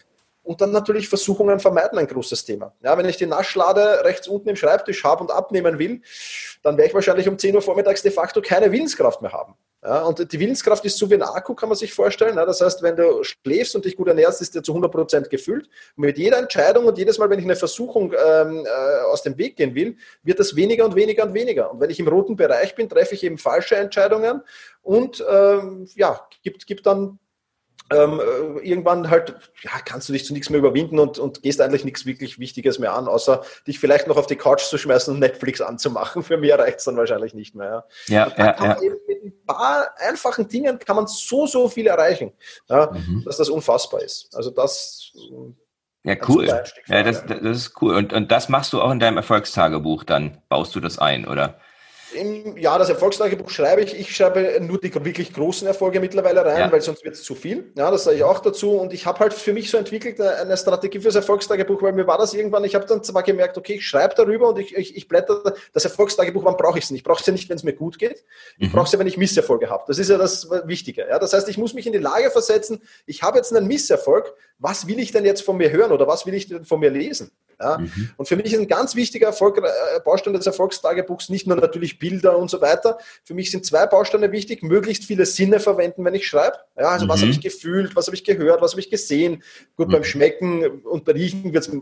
Und 0.48 0.62
dann 0.62 0.72
natürlich 0.72 1.10
Versuchungen 1.10 1.60
vermeiden 1.60 1.98
ein 1.98 2.06
großes 2.06 2.42
Thema. 2.42 2.72
Ja, 2.82 2.96
wenn 2.96 3.04
ich 3.04 3.18
die 3.18 3.26
Naschlade 3.26 4.02
rechts 4.02 4.26
unten 4.26 4.48
im 4.48 4.56
Schreibtisch 4.56 5.04
habe 5.04 5.22
und 5.22 5.30
abnehmen 5.30 5.78
will, 5.78 6.00
dann 6.62 6.78
werde 6.78 6.88
ich 6.88 6.94
wahrscheinlich 6.94 7.28
um 7.28 7.36
10 7.36 7.54
Uhr 7.54 7.60
vormittags 7.60 8.00
de 8.00 8.10
facto 8.10 8.40
keine 8.40 8.72
Willenskraft 8.72 9.20
mehr 9.20 9.32
haben. 9.32 9.56
Ja, 9.84 10.04
und 10.04 10.32
die 10.32 10.40
Willenskraft 10.40 10.86
ist 10.86 10.96
so 10.96 11.10
wie 11.10 11.16
ein 11.16 11.22
Akku, 11.22 11.54
kann 11.54 11.68
man 11.68 11.76
sich 11.76 11.92
vorstellen. 11.92 12.36
Ja, 12.36 12.46
das 12.46 12.62
heißt, 12.62 12.82
wenn 12.82 12.96
du 12.96 13.22
schläfst 13.24 13.76
und 13.76 13.84
dich 13.84 13.94
gut 13.94 14.08
ernährst, 14.08 14.40
ist 14.40 14.54
der 14.54 14.62
zu 14.62 14.72
100 14.72 14.90
Prozent 14.90 15.28
gefüllt. 15.28 15.68
Und 15.98 16.06
mit 16.06 16.16
jeder 16.16 16.38
Entscheidung 16.38 16.86
und 16.86 16.96
jedes 16.96 17.18
Mal, 17.18 17.28
wenn 17.28 17.40
ich 17.40 17.44
eine 17.44 17.54
Versuchung 17.54 18.14
ähm, 18.14 18.64
äh, 18.64 19.02
aus 19.12 19.22
dem 19.22 19.36
Weg 19.36 19.54
gehen 19.56 19.74
will, 19.74 19.98
wird 20.22 20.40
das 20.40 20.56
weniger 20.56 20.86
und 20.86 20.94
weniger 20.94 21.24
und 21.24 21.34
weniger. 21.34 21.70
Und 21.70 21.80
wenn 21.80 21.90
ich 21.90 22.00
im 22.00 22.08
roten 22.08 22.36
Bereich 22.36 22.74
bin, 22.74 22.88
treffe 22.88 23.14
ich 23.14 23.22
eben 23.22 23.36
falsche 23.36 23.76
Entscheidungen 23.76 24.40
und 24.80 25.22
ähm, 25.30 25.86
ja, 25.94 26.26
gibt, 26.42 26.66
gibt 26.66 26.86
dann 26.86 27.18
ähm, 27.90 28.20
äh, 28.20 28.68
irgendwann 28.68 29.10
halt, 29.10 29.36
ja, 29.62 29.70
kannst 29.84 30.08
du 30.08 30.12
dich 30.12 30.24
zu 30.24 30.32
nichts 30.32 30.50
mehr 30.50 30.58
überwinden 30.58 30.98
und, 30.98 31.18
und 31.18 31.42
gehst 31.42 31.60
eigentlich 31.60 31.84
nichts 31.84 32.06
wirklich 32.06 32.38
Wichtiges 32.38 32.78
mehr 32.78 32.94
an, 32.94 33.08
außer 33.08 33.42
dich 33.66 33.78
vielleicht 33.78 34.06
noch 34.06 34.16
auf 34.16 34.26
die 34.26 34.36
Couch 34.36 34.62
zu 34.62 34.78
schmeißen 34.78 35.14
und 35.14 35.20
Netflix 35.20 35.60
anzumachen. 35.60 36.22
Für 36.28 36.36
mehr 36.36 36.58
reicht 36.58 36.78
es 36.78 36.84
dann 36.84 36.96
wahrscheinlich 36.96 37.34
nicht 37.34 37.54
mehr. 37.54 37.86
Ja, 38.08 38.32
ja, 38.36 38.56
ja, 38.58 38.64
ja. 38.64 38.76
mit 39.06 39.24
ein 39.24 39.32
paar 39.46 39.90
einfachen 39.98 40.48
Dingen 40.48 40.78
kann 40.78 40.96
man 40.96 41.06
so, 41.06 41.46
so 41.46 41.68
viel 41.68 41.86
erreichen, 41.86 42.32
ja, 42.68 42.90
mhm. 42.90 43.22
dass 43.24 43.38
das 43.38 43.48
unfassbar 43.48 44.02
ist. 44.02 44.28
Also 44.34 44.50
das 44.50 45.12
ja, 46.04 46.16
cool. 46.28 46.46
Ja, 46.86 47.02
das, 47.02 47.26
das 47.26 47.40
ist 47.40 47.82
cool. 47.82 47.94
Und, 47.94 48.12
und 48.12 48.30
das 48.32 48.48
machst 48.48 48.72
du 48.72 48.80
auch 48.80 48.90
in 48.90 49.00
deinem 49.00 49.16
Erfolgstagebuch 49.16 50.04
dann? 50.04 50.38
Baust 50.48 50.74
du 50.74 50.80
das 50.80 50.98
ein, 50.98 51.26
oder? 51.26 51.58
Im, 52.14 52.56
ja, 52.56 52.78
das 52.78 52.88
Erfolgstagebuch 52.88 53.50
schreibe 53.50 53.82
ich. 53.82 53.98
Ich 53.98 54.14
schreibe 54.14 54.58
nur 54.60 54.80
die 54.80 54.92
wirklich 55.04 55.32
großen 55.32 55.66
Erfolge 55.66 56.00
mittlerweile 56.00 56.44
rein, 56.44 56.58
ja. 56.58 56.72
weil 56.72 56.80
sonst 56.80 57.04
wird 57.04 57.14
es 57.14 57.22
zu 57.22 57.34
viel. 57.34 57.72
Ja, 57.76 57.90
das 57.90 58.04
sage 58.04 58.16
ich 58.16 58.24
auch 58.24 58.38
dazu. 58.40 58.72
Und 58.72 58.92
ich 58.92 59.04
habe 59.06 59.18
halt 59.20 59.34
für 59.34 59.52
mich 59.52 59.70
so 59.70 59.76
entwickelt 59.76 60.18
äh, 60.18 60.28
eine 60.28 60.56
Strategie 60.56 61.00
fürs 61.00 61.14
Erfolgstagebuch, 61.14 61.82
weil 61.82 61.92
mir 61.92 62.06
war 62.06 62.18
das 62.18 62.34
irgendwann, 62.34 62.64
ich 62.64 62.74
habe 62.74 62.86
dann 62.86 63.02
zwar 63.04 63.22
gemerkt, 63.22 63.58
okay, 63.58 63.74
ich 63.74 63.86
schreibe 63.86 64.14
darüber 64.14 64.48
und 64.48 64.58
ich, 64.58 64.76
ich, 64.76 64.96
ich 64.96 65.08
blätter 65.08 65.54
das 65.72 65.84
Erfolgstagebuch, 65.84 66.44
wann 66.44 66.56
brauche 66.56 66.78
ich 66.78 66.84
es 66.84 66.90
nicht? 66.90 67.00
Ich 67.00 67.04
brauche 67.04 67.20
es 67.20 67.26
ja 67.26 67.32
nicht, 67.32 67.48
wenn 67.48 67.56
es 67.56 67.64
mir 67.64 67.74
gut 67.74 67.98
geht. 67.98 68.24
Ich 68.58 68.68
mhm. 68.68 68.72
brauche 68.72 68.86
es 68.86 68.92
ja, 68.92 68.98
wenn 68.98 69.06
ich 69.06 69.18
Misserfolge 69.18 69.68
habe. 69.68 69.84
Das 69.86 69.98
ist 69.98 70.08
ja 70.08 70.16
das 70.16 70.48
Wichtige. 70.64 71.06
Ja, 71.08 71.18
das 71.18 71.32
heißt, 71.32 71.48
ich 71.48 71.58
muss 71.58 71.74
mich 71.74 71.86
in 71.86 71.92
die 71.92 71.98
Lage 71.98 72.30
versetzen, 72.30 72.80
ich 73.06 73.22
habe 73.22 73.36
jetzt 73.36 73.54
einen 73.54 73.66
Misserfolg, 73.66 74.34
was 74.58 74.86
will 74.86 74.98
ich 74.98 75.12
denn 75.12 75.24
jetzt 75.24 75.42
von 75.42 75.56
mir 75.56 75.70
hören 75.70 75.92
oder 75.92 76.06
was 76.06 76.26
will 76.26 76.34
ich 76.34 76.48
denn 76.48 76.64
von 76.64 76.80
mir 76.80 76.90
lesen? 76.90 77.30
Ja? 77.60 77.78
Mhm. 77.78 78.10
Und 78.16 78.28
für 78.28 78.36
mich 78.36 78.52
ist 78.52 78.58
ein 78.58 78.68
ganz 78.68 78.94
wichtiger 78.94 79.28
Erfolg, 79.28 79.58
äh, 79.58 80.00
Baustein 80.04 80.34
des 80.34 80.46
Erfolgstagebuchs 80.46 81.28
nicht 81.28 81.46
nur 81.46 81.56
natürlich 81.56 81.98
Bilder 81.98 82.38
und 82.38 82.50
so 82.50 82.60
weiter. 82.60 82.98
Für 83.24 83.34
mich 83.34 83.50
sind 83.50 83.66
zwei 83.66 83.86
Bausteine 83.86 84.32
wichtig, 84.32 84.62
möglichst 84.62 85.04
viele 85.04 85.26
Sinne 85.26 85.60
verwenden, 85.60 86.04
wenn 86.04 86.14
ich 86.14 86.26
schreibe. 86.26 86.58
Ja, 86.78 86.88
also 86.88 87.06
mhm. 87.06 87.10
was 87.10 87.20
habe 87.20 87.30
ich 87.30 87.40
gefühlt, 87.40 87.96
was 87.96 88.06
habe 88.06 88.16
ich 88.16 88.24
gehört, 88.24 88.60
was 88.60 88.72
habe 88.72 88.80
ich 88.80 88.90
gesehen. 88.90 89.42
Gut, 89.76 89.88
mhm. 89.88 89.92
beim 89.92 90.04
Schmecken 90.04 90.82
und 90.82 91.04
bei 91.04 91.12
Riechen 91.12 91.52
wird 91.52 91.66
es 91.66 91.74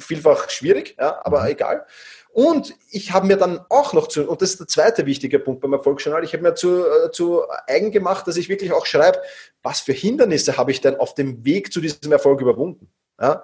vielfach 0.00 0.50
schwierig, 0.50 0.96
ja, 0.98 1.20
aber 1.24 1.42
mhm. 1.42 1.48
egal. 1.48 1.86
Und 2.32 2.74
ich 2.90 3.12
habe 3.12 3.26
mir 3.26 3.36
dann 3.36 3.60
auch 3.70 3.94
noch 3.94 4.08
zu, 4.08 4.28
und 4.28 4.42
das 4.42 4.50
ist 4.50 4.60
der 4.60 4.66
zweite 4.66 5.06
wichtige 5.06 5.38
Punkt 5.38 5.62
beim 5.62 5.72
Erfolgsjournal, 5.72 6.22
ich 6.22 6.34
habe 6.34 6.42
mir 6.42 6.54
zu, 6.54 6.84
äh, 6.84 7.10
zu 7.10 7.44
eigen 7.66 7.92
gemacht, 7.92 8.26
dass 8.26 8.36
ich 8.36 8.50
wirklich 8.50 8.72
auch 8.72 8.84
schreibe, 8.84 9.18
was 9.62 9.80
für 9.80 9.94
Hindernisse 9.94 10.58
habe 10.58 10.70
ich 10.70 10.82
denn 10.82 10.96
auf 10.96 11.14
dem 11.14 11.46
Weg 11.46 11.72
zu 11.72 11.80
diesem 11.80 12.12
Erfolg 12.12 12.42
überwunden. 12.42 12.90
Ja? 13.18 13.42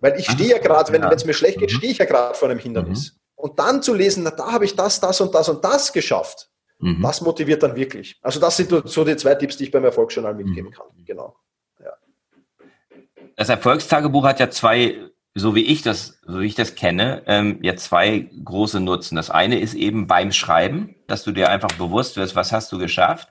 Weil 0.00 0.18
ich 0.18 0.30
stehe 0.30 0.50
ja 0.50 0.58
gerade, 0.58 0.92
wenn 0.92 1.02
es 1.02 1.24
mir 1.24 1.34
schlecht 1.34 1.58
geht, 1.58 1.70
mhm. 1.72 1.76
stehe 1.76 1.92
ich 1.92 1.98
ja 1.98 2.06
gerade 2.06 2.34
vor 2.34 2.48
einem 2.48 2.58
Hindernis. 2.58 3.12
Mhm. 3.12 3.18
Und 3.36 3.58
dann 3.58 3.82
zu 3.82 3.94
lesen, 3.94 4.22
na, 4.22 4.30
da 4.30 4.52
habe 4.52 4.64
ich 4.64 4.76
das, 4.76 5.00
das 5.00 5.20
und 5.20 5.34
das 5.34 5.48
und 5.48 5.64
das 5.64 5.92
geschafft, 5.92 6.50
mhm. 6.78 7.02
das 7.02 7.20
motiviert 7.20 7.62
dann 7.62 7.76
wirklich. 7.76 8.18
Also 8.22 8.40
das 8.40 8.56
sind 8.56 8.70
so 8.84 9.04
die 9.04 9.16
zwei 9.16 9.34
Tipps, 9.34 9.56
die 9.56 9.64
ich 9.64 9.70
beim 9.70 9.84
Erfolgsjournal 9.84 10.34
mitgeben 10.34 10.70
mhm. 10.70 10.74
kann. 10.74 10.86
Genau. 11.04 11.36
Ja. 11.82 11.92
Das 13.36 13.48
Erfolgstagebuch 13.48 14.24
hat 14.24 14.40
ja 14.40 14.50
zwei, 14.50 14.98
so 15.34 15.54
wie 15.54 15.64
ich 15.64 15.82
das, 15.82 16.18
so 16.26 16.40
wie 16.40 16.46
ich 16.46 16.54
das 16.54 16.74
kenne, 16.74 17.22
ähm, 17.26 17.58
ja 17.62 17.76
zwei 17.76 18.30
große 18.44 18.80
Nutzen. 18.80 19.16
Das 19.16 19.30
eine 19.30 19.58
ist 19.58 19.74
eben 19.74 20.06
beim 20.06 20.32
Schreiben, 20.32 20.96
dass 21.06 21.24
du 21.24 21.32
dir 21.32 21.50
einfach 21.50 21.72
bewusst 21.72 22.16
wirst, 22.16 22.36
was 22.36 22.52
hast 22.52 22.72
du 22.72 22.78
geschafft. 22.78 23.28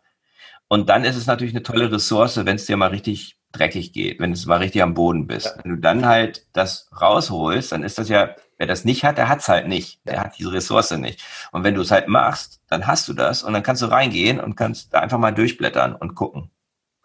Und 0.67 0.89
dann 0.89 1.03
ist 1.03 1.15
es 1.15 1.25
natürlich 1.25 1.53
eine 1.53 1.63
tolle 1.63 1.91
Ressource, 1.91 2.45
wenn 2.45 2.55
es 2.55 2.67
dir 2.67 2.77
mal 2.77 2.89
richtig 2.89 3.38
dreckig 3.51 3.93
geht, 3.93 4.19
wenn 4.19 4.33
du 4.33 4.39
mal 4.47 4.57
richtig 4.57 4.83
am 4.83 4.93
Boden 4.93 5.27
bist. 5.27 5.47
Ja. 5.47 5.63
Wenn 5.63 5.75
du 5.75 5.77
dann 5.77 6.05
halt 6.05 6.45
das 6.53 6.89
rausholst, 6.99 7.71
dann 7.71 7.83
ist 7.83 7.97
das 7.97 8.09
ja 8.09 8.35
Wer 8.59 8.67
das 8.67 8.83
nicht 8.83 9.05
hat, 9.05 9.17
der 9.17 9.29
hat's 9.29 9.47
halt 9.47 9.67
nicht. 9.67 10.05
Der 10.05 10.19
hat 10.19 10.37
diese 10.37 10.51
Ressource 10.51 10.91
nicht. 10.91 11.23
Und 11.53 11.63
wenn 11.63 11.75
du 11.75 11.81
es 11.81 11.91
halt 11.91 12.09
machst, 12.09 12.59
dann 12.67 12.85
hast 12.85 13.07
du 13.07 13.13
das 13.13 13.41
und 13.41 13.53
dann 13.53 13.63
kannst 13.63 13.81
du 13.81 13.85
reingehen 13.85 14.41
und 14.41 14.57
kannst 14.57 14.93
da 14.93 14.99
einfach 14.99 15.17
mal 15.17 15.31
durchblättern 15.31 15.95
und 15.95 16.13
gucken. 16.13 16.51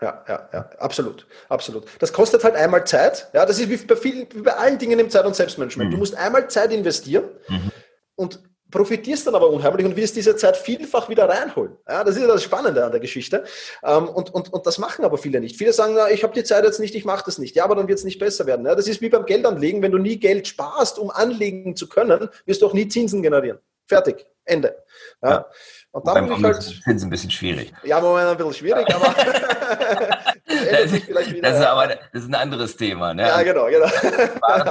Ja, 0.02 0.24
ja, 0.26 0.48
ja, 0.52 0.70
absolut, 0.80 1.28
absolut. 1.48 1.86
Das 2.00 2.12
kostet 2.12 2.42
halt 2.42 2.56
einmal 2.56 2.84
Zeit. 2.84 3.28
Ja, 3.32 3.46
das 3.46 3.60
ist 3.60 3.70
wie 3.70 3.76
bei 3.76 3.94
vielen, 3.94 4.26
wie 4.34 4.42
bei 4.42 4.54
allen 4.54 4.78
Dingen 4.78 4.98
im 4.98 5.08
Zeit- 5.08 5.24
und 5.24 5.36
Selbstmanagement. 5.36 5.90
Mhm. 5.90 5.92
Du 5.92 5.98
musst 5.98 6.16
einmal 6.16 6.50
Zeit 6.50 6.72
investieren 6.72 7.26
mhm. 7.48 7.70
und 8.16 8.40
profitierst 8.70 9.26
dann 9.26 9.34
aber 9.34 9.48
unheimlich 9.50 9.86
und 9.86 9.96
wirst 9.96 10.16
diese 10.16 10.36
Zeit 10.36 10.56
vielfach 10.56 11.08
wieder 11.08 11.28
reinholen. 11.28 11.76
Ja, 11.88 12.02
das 12.02 12.16
ist 12.16 12.22
ja 12.22 12.28
das 12.28 12.42
Spannende 12.42 12.84
an 12.84 12.90
der 12.90 13.00
Geschichte. 13.00 13.44
Ähm, 13.82 14.08
und, 14.08 14.34
und, 14.34 14.52
und 14.52 14.66
das 14.66 14.78
machen 14.78 15.04
aber 15.04 15.18
viele 15.18 15.40
nicht. 15.40 15.56
Viele 15.56 15.72
sagen, 15.72 15.94
na, 15.96 16.10
ich 16.10 16.22
habe 16.22 16.34
die 16.34 16.44
Zeit 16.44 16.64
jetzt 16.64 16.80
nicht, 16.80 16.94
ich 16.94 17.04
mache 17.04 17.24
das 17.26 17.38
nicht. 17.38 17.54
Ja, 17.56 17.64
aber 17.64 17.76
dann 17.76 17.88
wird 17.88 17.98
es 17.98 18.04
nicht 18.04 18.18
besser 18.18 18.46
werden. 18.46 18.66
Ja, 18.66 18.74
das 18.74 18.88
ist 18.88 19.00
wie 19.00 19.08
beim 19.08 19.26
Geldanlegen. 19.26 19.82
Wenn 19.82 19.92
du 19.92 19.98
nie 19.98 20.18
Geld 20.18 20.48
sparst, 20.48 20.98
um 20.98 21.10
anlegen 21.10 21.76
zu 21.76 21.88
können, 21.88 22.28
wirst 22.46 22.62
du 22.62 22.66
auch 22.66 22.74
nie 22.74 22.88
Zinsen 22.88 23.22
generieren. 23.22 23.58
Fertig. 23.86 24.26
Ende. 24.46 24.76
Ja. 25.22 25.30
ja. 25.30 25.46
Und 25.92 26.06
da 26.06 26.20
muss 26.20 26.38
ich 26.38 26.44
halt. 26.44 26.56
Es 26.56 27.02
ein 27.02 27.10
bisschen 27.10 27.30
schwierig. 27.30 27.72
Ja, 27.84 28.00
Moment, 28.00 28.28
ein 28.28 28.36
bisschen 28.36 28.54
schwierig, 28.54 28.92
aber. 28.94 29.14
das, 30.70 30.92
ist, 30.92 31.08
das, 31.10 31.56
ist 31.56 31.64
aber 31.64 31.86
das 31.86 32.22
ist 32.22 32.28
ein 32.28 32.34
anderes 32.34 32.76
Thema. 32.76 33.14
Ne? 33.14 33.22
Ja, 33.22 33.42
genau, 33.42 33.66
genau. 33.66 33.86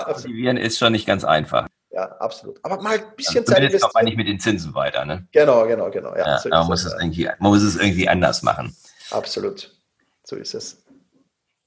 Motivieren 0.08 0.58
ist 0.58 0.78
schon 0.78 0.92
nicht 0.92 1.08
ganz 1.08 1.24
einfach. 1.24 1.68
Ja, 1.94 2.06
absolut. 2.18 2.60
Aber 2.64 2.82
mal 2.82 2.96
ein 2.98 3.16
bisschen 3.16 3.42
also, 3.42 3.54
Zeit 3.54 3.64
investieren. 3.64 3.92
man 3.94 4.06
nicht 4.06 4.18
mit 4.18 4.28
den 4.28 4.40
Zinsen 4.40 4.74
weiter, 4.74 5.06
ne? 5.06 5.28
Genau, 5.32 5.68
genau, 5.68 5.92
genau. 5.92 6.16
Ja, 6.16 6.26
ja 6.26 6.40
so 6.40 6.50
man, 6.50 6.66
muss 6.66 6.84
es 6.84 6.94
irgendwie, 6.94 7.30
man 7.38 7.52
muss 7.52 7.62
es 7.62 7.76
irgendwie 7.76 8.10
anders 8.10 8.42
machen. 8.42 8.76
Absolut. 9.12 9.72
So 10.24 10.36
ist 10.36 10.56
es. 10.56 10.84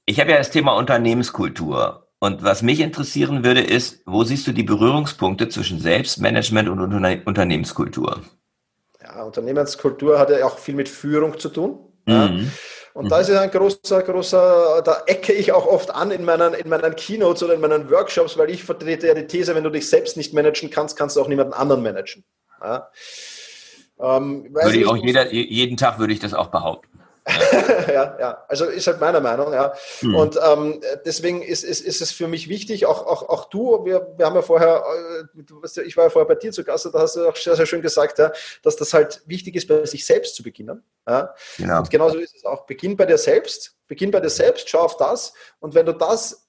Ich 0.05 0.19
habe 0.19 0.31
ja 0.31 0.37
das 0.37 0.51
Thema 0.51 0.73
Unternehmenskultur. 0.75 2.09
Und 2.19 2.43
was 2.43 2.61
mich 2.61 2.81
interessieren 2.81 3.45
würde, 3.45 3.61
ist, 3.61 4.01
wo 4.05 4.23
siehst 4.23 4.47
du 4.47 4.51
die 4.51 4.63
Berührungspunkte 4.63 5.47
zwischen 5.47 5.79
Selbstmanagement 5.79 6.67
und 6.67 6.81
Unternehmenskultur? 7.25 8.21
Ja, 9.01 9.23
Unternehmenskultur 9.23 10.19
hat 10.19 10.29
ja 10.29 10.45
auch 10.45 10.57
viel 10.57 10.75
mit 10.75 10.89
Führung 10.89 11.39
zu 11.39 11.49
tun. 11.49 11.79
Mhm. 12.05 12.13
Ja. 12.13 12.29
Und 12.97 13.05
mhm. 13.05 13.09
da 13.09 13.19
ist 13.19 13.29
es 13.29 13.37
ein 13.37 13.51
großer, 13.51 14.01
großer, 14.01 14.81
da 14.83 15.03
ecke 15.05 15.31
ich 15.31 15.51
auch 15.51 15.67
oft 15.67 15.93
an 15.93 16.09
in 16.09 16.25
meinen, 16.25 16.55
in 16.55 16.67
meinen 16.67 16.95
Keynotes 16.95 17.43
oder 17.43 17.53
in 17.53 17.61
meinen 17.61 17.91
Workshops, 17.91 18.39
weil 18.39 18.49
ich 18.49 18.63
vertrete 18.63 19.05
ja 19.05 19.13
die 19.13 19.27
These, 19.27 19.53
wenn 19.53 19.63
du 19.63 19.69
dich 19.69 19.87
selbst 19.87 20.17
nicht 20.17 20.33
managen 20.33 20.71
kannst, 20.71 20.97
kannst 20.97 21.15
du 21.15 21.21
auch 21.21 21.27
niemanden 21.27 21.53
anderen 21.53 21.83
managen. 21.83 22.23
Ja. 22.59 22.89
Ähm, 23.99 24.47
würde 24.51 24.77
ich 24.77 24.87
auch 24.87 24.97
jeder, 24.97 25.31
jeden 25.31 25.77
Tag 25.77 25.99
würde 25.99 26.11
ich 26.11 26.19
das 26.19 26.33
auch 26.33 26.47
behaupten. 26.47 26.99
ja, 27.87 28.17
ja, 28.19 28.45
also 28.47 28.65
ist 28.65 28.87
halt 28.87 29.01
meine 29.01 29.19
Meinung, 29.19 29.51
ja. 29.51 29.73
Mhm. 30.01 30.15
Und 30.15 30.39
ähm, 30.41 30.81
deswegen 31.05 31.41
ist, 31.41 31.63
ist, 31.63 31.81
ist 31.81 32.01
es 32.01 32.11
für 32.11 32.27
mich 32.27 32.47
wichtig, 32.47 32.85
auch, 32.85 33.05
auch, 33.05 33.27
auch 33.27 33.49
du, 33.49 33.83
wir, 33.85 34.13
wir 34.15 34.25
haben 34.25 34.35
ja 34.35 34.41
vorher, 34.41 34.83
äh, 35.35 35.81
ich 35.81 35.97
war 35.97 36.05
ja 36.05 36.09
vorher 36.09 36.27
bei 36.27 36.35
dir 36.35 36.51
zu 36.51 36.63
Gast, 36.63 36.85
da 36.85 36.99
hast 36.99 37.17
du 37.17 37.27
auch 37.27 37.35
sehr, 37.35 37.55
sehr 37.55 37.65
schön 37.65 37.81
gesagt, 37.81 38.19
ja, 38.19 38.31
dass 38.63 38.77
das 38.77 38.93
halt 38.93 39.21
wichtig 39.25 39.55
ist, 39.55 39.67
bei 39.67 39.85
sich 39.85 40.05
selbst 40.05 40.35
zu 40.35 40.43
beginnen. 40.43 40.83
Ja. 41.07 41.33
Genau. 41.57 41.79
Und 41.79 41.89
genauso 41.89 42.17
ist 42.17 42.35
es 42.35 42.45
auch. 42.45 42.65
Beginn 42.65 42.95
bei 42.95 43.05
dir 43.05 43.17
selbst, 43.17 43.75
beginn 43.87 44.11
bei 44.11 44.19
dir 44.19 44.29
selbst, 44.29 44.69
schau 44.69 44.79
auf 44.79 44.97
das 44.97 45.33
und 45.59 45.75
wenn 45.75 45.85
du 45.85 45.93
das 45.93 46.46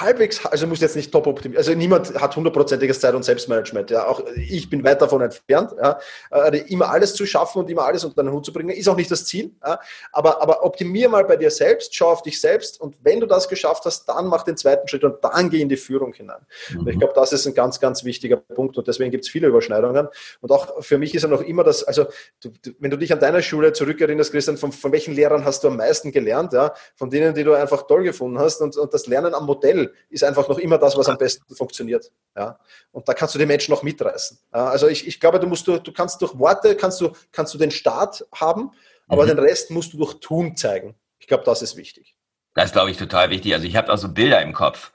halbwegs, 0.00 0.44
also 0.46 0.66
muss 0.66 0.80
jetzt 0.80 0.96
nicht 0.96 1.12
top 1.12 1.26
optimieren, 1.26 1.58
also 1.58 1.74
niemand 1.74 2.14
hat 2.20 2.36
hundertprozentiges 2.36 3.00
Zeit- 3.00 3.14
und 3.14 3.24
Selbstmanagement, 3.24 3.90
ja, 3.90 4.06
auch 4.06 4.22
ich 4.36 4.68
bin 4.68 4.84
weit 4.84 5.00
davon 5.00 5.22
entfernt, 5.22 5.72
ja, 5.80 5.98
äh, 6.30 6.58
immer 6.68 6.90
alles 6.90 7.14
zu 7.14 7.26
schaffen 7.26 7.60
und 7.60 7.70
immer 7.70 7.84
alles 7.84 8.04
unter 8.04 8.20
einen 8.20 8.32
Hut 8.32 8.44
zu 8.44 8.52
bringen, 8.52 8.70
ist 8.70 8.88
auch 8.88 8.96
nicht 8.96 9.10
das 9.10 9.26
Ziel, 9.26 9.52
ja, 9.64 9.78
aber, 10.12 10.42
aber 10.42 10.64
optimier 10.64 11.08
mal 11.08 11.24
bei 11.24 11.36
dir 11.36 11.50
selbst, 11.50 11.94
schau 11.94 12.10
auf 12.10 12.22
dich 12.22 12.40
selbst 12.40 12.80
und 12.80 12.96
wenn 13.02 13.20
du 13.20 13.26
das 13.26 13.48
geschafft 13.48 13.84
hast, 13.84 14.06
dann 14.08 14.26
mach 14.26 14.42
den 14.42 14.56
zweiten 14.56 14.88
Schritt 14.88 15.04
und 15.04 15.22
dann 15.22 15.50
geh 15.50 15.60
in 15.60 15.68
die 15.68 15.76
Führung 15.76 16.12
hinein. 16.12 16.40
Mhm. 16.70 16.88
Ich 16.88 16.98
glaube, 16.98 17.14
das 17.14 17.32
ist 17.32 17.46
ein 17.46 17.54
ganz, 17.54 17.80
ganz 17.80 18.04
wichtiger 18.04 18.36
Punkt 18.36 18.76
und 18.76 18.86
deswegen 18.88 19.10
gibt 19.10 19.24
es 19.24 19.30
viele 19.30 19.48
Überschneidungen. 19.48 20.08
Und 20.40 20.52
auch 20.52 20.82
für 20.82 20.98
mich 20.98 21.14
ist 21.14 21.22
ja 21.22 21.28
noch 21.28 21.42
immer 21.42 21.64
das, 21.64 21.84
also 21.84 22.06
du, 22.42 22.50
du, 22.62 22.70
wenn 22.78 22.90
du 22.90 22.96
dich 22.96 23.12
an 23.12 23.20
deiner 23.20 23.42
Schule 23.42 23.72
zurückerinnerst, 23.72 24.32
Christian, 24.32 24.56
von, 24.56 24.72
von 24.72 24.92
welchen 24.92 25.14
Lehrern 25.14 25.44
hast 25.44 25.64
du 25.64 25.68
am 25.68 25.76
meisten 25.76 26.12
gelernt, 26.12 26.52
ja, 26.52 26.74
von 26.96 27.10
denen, 27.10 27.34
die 27.34 27.44
du 27.44 27.54
einfach 27.54 27.86
toll 27.86 28.04
gefunden 28.04 28.38
hast 28.38 28.60
und, 28.60 28.76
und 28.76 28.92
das 28.94 29.06
Lernen 29.06 29.34
am 29.34 29.46
Modell 29.46 29.81
Modell 29.82 29.94
ist 30.10 30.24
einfach 30.24 30.48
noch 30.48 30.58
immer 30.58 30.78
das, 30.78 30.96
was 30.96 31.08
am 31.08 31.18
besten 31.18 31.54
funktioniert. 31.54 32.10
Ja? 32.36 32.58
Und 32.92 33.08
da 33.08 33.14
kannst 33.14 33.34
du 33.34 33.38
die 33.38 33.46
Menschen 33.46 33.72
noch 33.72 33.82
mitreißen. 33.82 34.38
Also 34.50 34.88
ich, 34.88 35.06
ich 35.06 35.20
glaube, 35.20 35.40
du 35.40 35.46
musst 35.46 35.66
du, 35.66 35.78
du 35.78 35.92
kannst 35.92 36.20
durch 36.22 36.38
Worte 36.38 36.76
kannst 36.76 37.00
du, 37.00 37.12
kannst 37.32 37.54
du 37.54 37.58
den 37.58 37.70
Start 37.70 38.26
haben, 38.34 38.72
aber 39.08 39.24
mhm. 39.24 39.28
den 39.28 39.38
Rest 39.40 39.70
musst 39.70 39.92
du 39.92 39.98
durch 39.98 40.14
Tun 40.20 40.56
zeigen. 40.56 40.94
Ich 41.18 41.26
glaube, 41.26 41.44
das 41.44 41.62
ist 41.62 41.76
wichtig. 41.76 42.16
Das 42.54 42.66
ist, 42.66 42.72
glaube 42.72 42.90
ich, 42.90 42.96
total 42.96 43.30
wichtig. 43.30 43.54
Also 43.54 43.66
ich 43.66 43.76
habe 43.76 43.92
auch 43.92 43.98
so 43.98 44.08
Bilder 44.08 44.42
im 44.42 44.52
Kopf. 44.52 44.92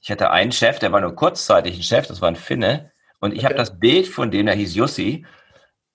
Ich 0.00 0.10
hatte 0.10 0.30
einen 0.30 0.52
Chef, 0.52 0.78
der 0.78 0.92
war 0.92 1.00
nur 1.00 1.14
kurzzeitig 1.14 1.76
ein 1.76 1.82
Chef, 1.82 2.06
das 2.06 2.20
war 2.20 2.28
ein 2.28 2.36
Finne. 2.36 2.92
Und 3.20 3.32
ich 3.32 3.38
okay. 3.38 3.46
habe 3.46 3.54
das 3.54 3.78
Bild 3.78 4.08
von 4.08 4.30
dem, 4.30 4.46
der 4.46 4.54
hieß 4.56 4.74
Jussi. 4.74 5.24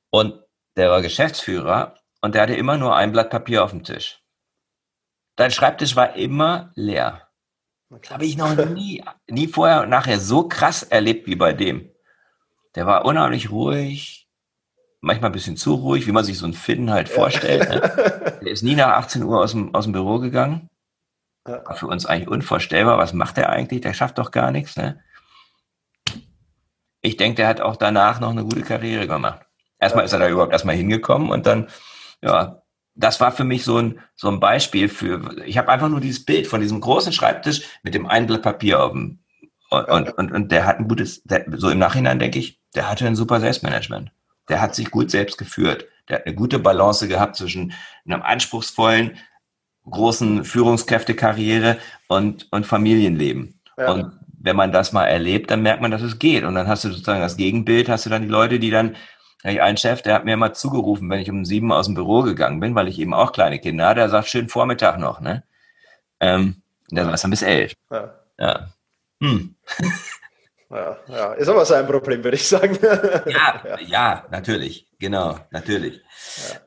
Und 0.09 0.41
der 0.77 0.89
war 0.89 1.01
Geschäftsführer 1.01 1.95
und 2.21 2.33
der 2.33 2.43
hatte 2.43 2.55
immer 2.55 2.77
nur 2.77 2.95
ein 2.95 3.11
Blatt 3.11 3.29
Papier 3.29 3.63
auf 3.63 3.71
dem 3.71 3.83
Tisch. 3.83 4.21
Dein 5.35 5.51
Schreibtisch 5.51 5.95
war 5.95 6.15
immer 6.15 6.71
leer. 6.75 7.26
Habe 8.09 8.25
ich 8.25 8.37
noch 8.37 8.55
nie, 8.55 9.03
nie 9.27 9.47
vorher 9.47 9.83
und 9.83 9.89
nachher 9.89 10.19
so 10.19 10.47
krass 10.47 10.83
erlebt 10.83 11.27
wie 11.27 11.35
bei 11.35 11.53
dem. 11.53 11.89
Der 12.75 12.85
war 12.85 13.05
unheimlich 13.05 13.49
ruhig, 13.49 14.27
manchmal 14.99 15.29
ein 15.29 15.33
bisschen 15.33 15.57
zu 15.57 15.75
ruhig, 15.75 16.05
wie 16.05 16.11
man 16.11 16.25
sich 16.25 16.37
so 16.37 16.45
einen 16.45 16.53
Finn 16.53 16.91
halt 16.91 17.09
vorstellt. 17.09 17.69
Ne? 17.69 18.37
Der 18.41 18.51
ist 18.51 18.63
nie 18.63 18.75
nach 18.75 18.89
18 18.89 19.23
Uhr 19.23 19.39
aus 19.39 19.51
dem, 19.51 19.73
aus 19.73 19.85
dem 19.85 19.93
Büro 19.93 20.19
gegangen. 20.19 20.69
War 21.43 21.75
für 21.75 21.87
uns 21.87 22.05
eigentlich 22.05 22.27
unvorstellbar. 22.27 22.97
Was 22.97 23.13
macht 23.13 23.37
der 23.37 23.49
eigentlich? 23.49 23.81
Der 23.81 23.93
schafft 23.93 24.17
doch 24.17 24.31
gar 24.31 24.51
nichts. 24.51 24.75
Ne? 24.75 25.01
Ich 27.01 27.15
denke, 27.15 27.37
der 27.37 27.47
hat 27.47 27.61
auch 27.61 27.77
danach 27.77 28.19
noch 28.19 28.31
eine 28.31 28.43
gute 28.43 28.63
Karriere 28.63 29.07
gemacht. 29.07 29.45
Erstmal 29.79 30.05
ist 30.05 30.13
er 30.13 30.19
da 30.19 30.27
überhaupt 30.27 30.51
erstmal 30.51 30.75
hingekommen 30.75 31.29
und 31.29 31.45
dann, 31.45 31.69
ja, 32.21 32.61
das 32.97 33.19
war 33.21 33.31
für 33.31 33.43
mich 33.43 33.63
so 33.63 33.77
ein, 33.77 33.99
so 34.15 34.27
ein 34.27 34.39
Beispiel 34.39 34.89
für, 34.89 35.37
ich 35.45 35.57
habe 35.57 35.69
einfach 35.69 35.89
nur 35.89 36.01
dieses 36.01 36.25
Bild 36.25 36.47
von 36.47 36.61
diesem 36.61 36.81
großen 36.81 37.13
Schreibtisch 37.13 37.61
mit 37.83 37.93
dem 37.93 38.07
einen 38.07 38.27
Blatt 38.27 38.41
Papier 38.41 38.83
auf 38.83 38.91
dem, 38.91 39.19
und, 39.69 40.17
und, 40.17 40.31
und 40.31 40.51
der 40.51 40.65
hat 40.65 40.79
ein 40.79 40.87
gutes, 40.87 41.21
der, 41.23 41.45
so 41.55 41.69
im 41.69 41.79
Nachhinein 41.79 42.19
denke 42.19 42.39
ich, 42.39 42.59
der 42.73 42.89
hatte 42.89 43.05
ein 43.05 43.15
super 43.15 43.39
Selbstmanagement. 43.39 44.11
Der 44.49 44.61
hat 44.61 44.75
sich 44.75 44.91
gut 44.91 45.11
selbst 45.11 45.37
geführt. 45.37 45.85
Der 46.07 46.17
hat 46.17 46.25
eine 46.25 46.35
gute 46.35 46.57
Balance 46.57 47.07
gehabt 47.07 47.35
zwischen 47.35 47.73
einem 48.05 48.21
anspruchsvollen, 48.21 49.17
großen 49.89 50.45
Führungskräftekarriere 50.45 51.77
und, 52.07 52.47
und 52.51 52.65
Familienleben. 52.65 53.59
Ja. 53.77 53.91
Und 53.91 54.19
wenn 54.39 54.55
man 54.55 54.71
das 54.71 54.93
mal 54.93 55.05
erlebt, 55.05 55.51
dann 55.51 55.63
merkt 55.63 55.81
man, 55.81 55.91
dass 55.91 56.01
es 56.01 56.17
geht. 56.17 56.45
Und 56.45 56.55
dann 56.55 56.67
hast 56.67 56.85
du 56.85 56.89
sozusagen 56.89 57.19
das 57.19 57.35
Gegenbild, 57.35 57.89
hast 57.89 58.05
du 58.05 58.09
dann 58.09 58.21
die 58.21 58.27
Leute, 58.29 58.59
die 58.59 58.69
dann 58.69 58.95
ein 59.43 59.77
Chef, 59.77 60.01
der 60.01 60.15
hat 60.15 60.25
mir 60.25 60.35
mal 60.35 60.53
zugerufen, 60.53 61.09
wenn 61.09 61.19
ich 61.19 61.29
um 61.29 61.45
sieben 61.45 61.71
aus 61.71 61.85
dem 61.85 61.95
Büro 61.95 62.23
gegangen 62.23 62.59
bin, 62.59 62.75
weil 62.75 62.87
ich 62.87 62.99
eben 62.99 63.13
auch 63.13 63.31
kleine 63.31 63.59
Kinder 63.59 63.87
hatte, 63.87 64.01
der 64.01 64.09
sagt, 64.09 64.27
schönen 64.27 64.49
Vormittag 64.49 64.97
noch, 64.97 65.21
ne? 65.21 65.43
Ähm, 66.19 66.61
der 66.89 67.05
saß 67.05 67.21
dann 67.21 67.31
bis 67.31 67.43
elf. 67.43 67.73
Ja. 67.91 68.13
Ja. 68.39 68.67
Hm. 69.21 69.55
Ja, 70.69 70.97
ja, 71.07 71.33
ist 71.33 71.47
aber 71.47 71.65
sein 71.65 71.87
Problem, 71.87 72.21
würde 72.25 72.35
ich 72.35 72.45
sagen. 72.45 72.77
Ja, 72.81 73.23
ja, 73.25 73.79
ja 73.79 74.25
natürlich, 74.31 74.85
genau, 74.99 75.39
natürlich. 75.49 76.01
Ja. 76.49 76.59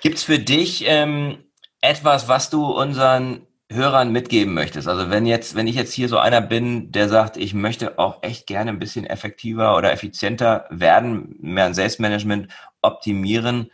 Gibt 0.00 0.16
es 0.16 0.24
für 0.24 0.38
dich 0.38 0.84
ähm, 0.86 1.44
etwas, 1.82 2.28
was 2.28 2.48
du 2.48 2.64
unseren 2.64 3.46
Hörern 3.70 4.10
mitgeben 4.10 4.52
möchtest? 4.52 4.88
Also 4.88 5.10
wenn 5.10 5.26
jetzt, 5.26 5.54
wenn 5.54 5.66
ich 5.66 5.76
jetzt 5.76 5.92
hier 5.92 6.08
so 6.08 6.18
einer 6.18 6.40
bin, 6.40 6.90
der 6.90 7.08
sagt, 7.08 7.36
ich 7.36 7.54
möchte 7.54 7.98
auch 7.98 8.18
echt 8.22 8.46
gerne 8.46 8.70
ein 8.70 8.78
bisschen 8.78 9.06
effektiver 9.06 9.76
oder 9.76 9.92
effizienter 9.92 10.66
werden, 10.70 11.36
mehr 11.40 11.66
ein 11.66 11.74
Selbstmanagement 11.74 12.48
optimieren. 12.82 13.70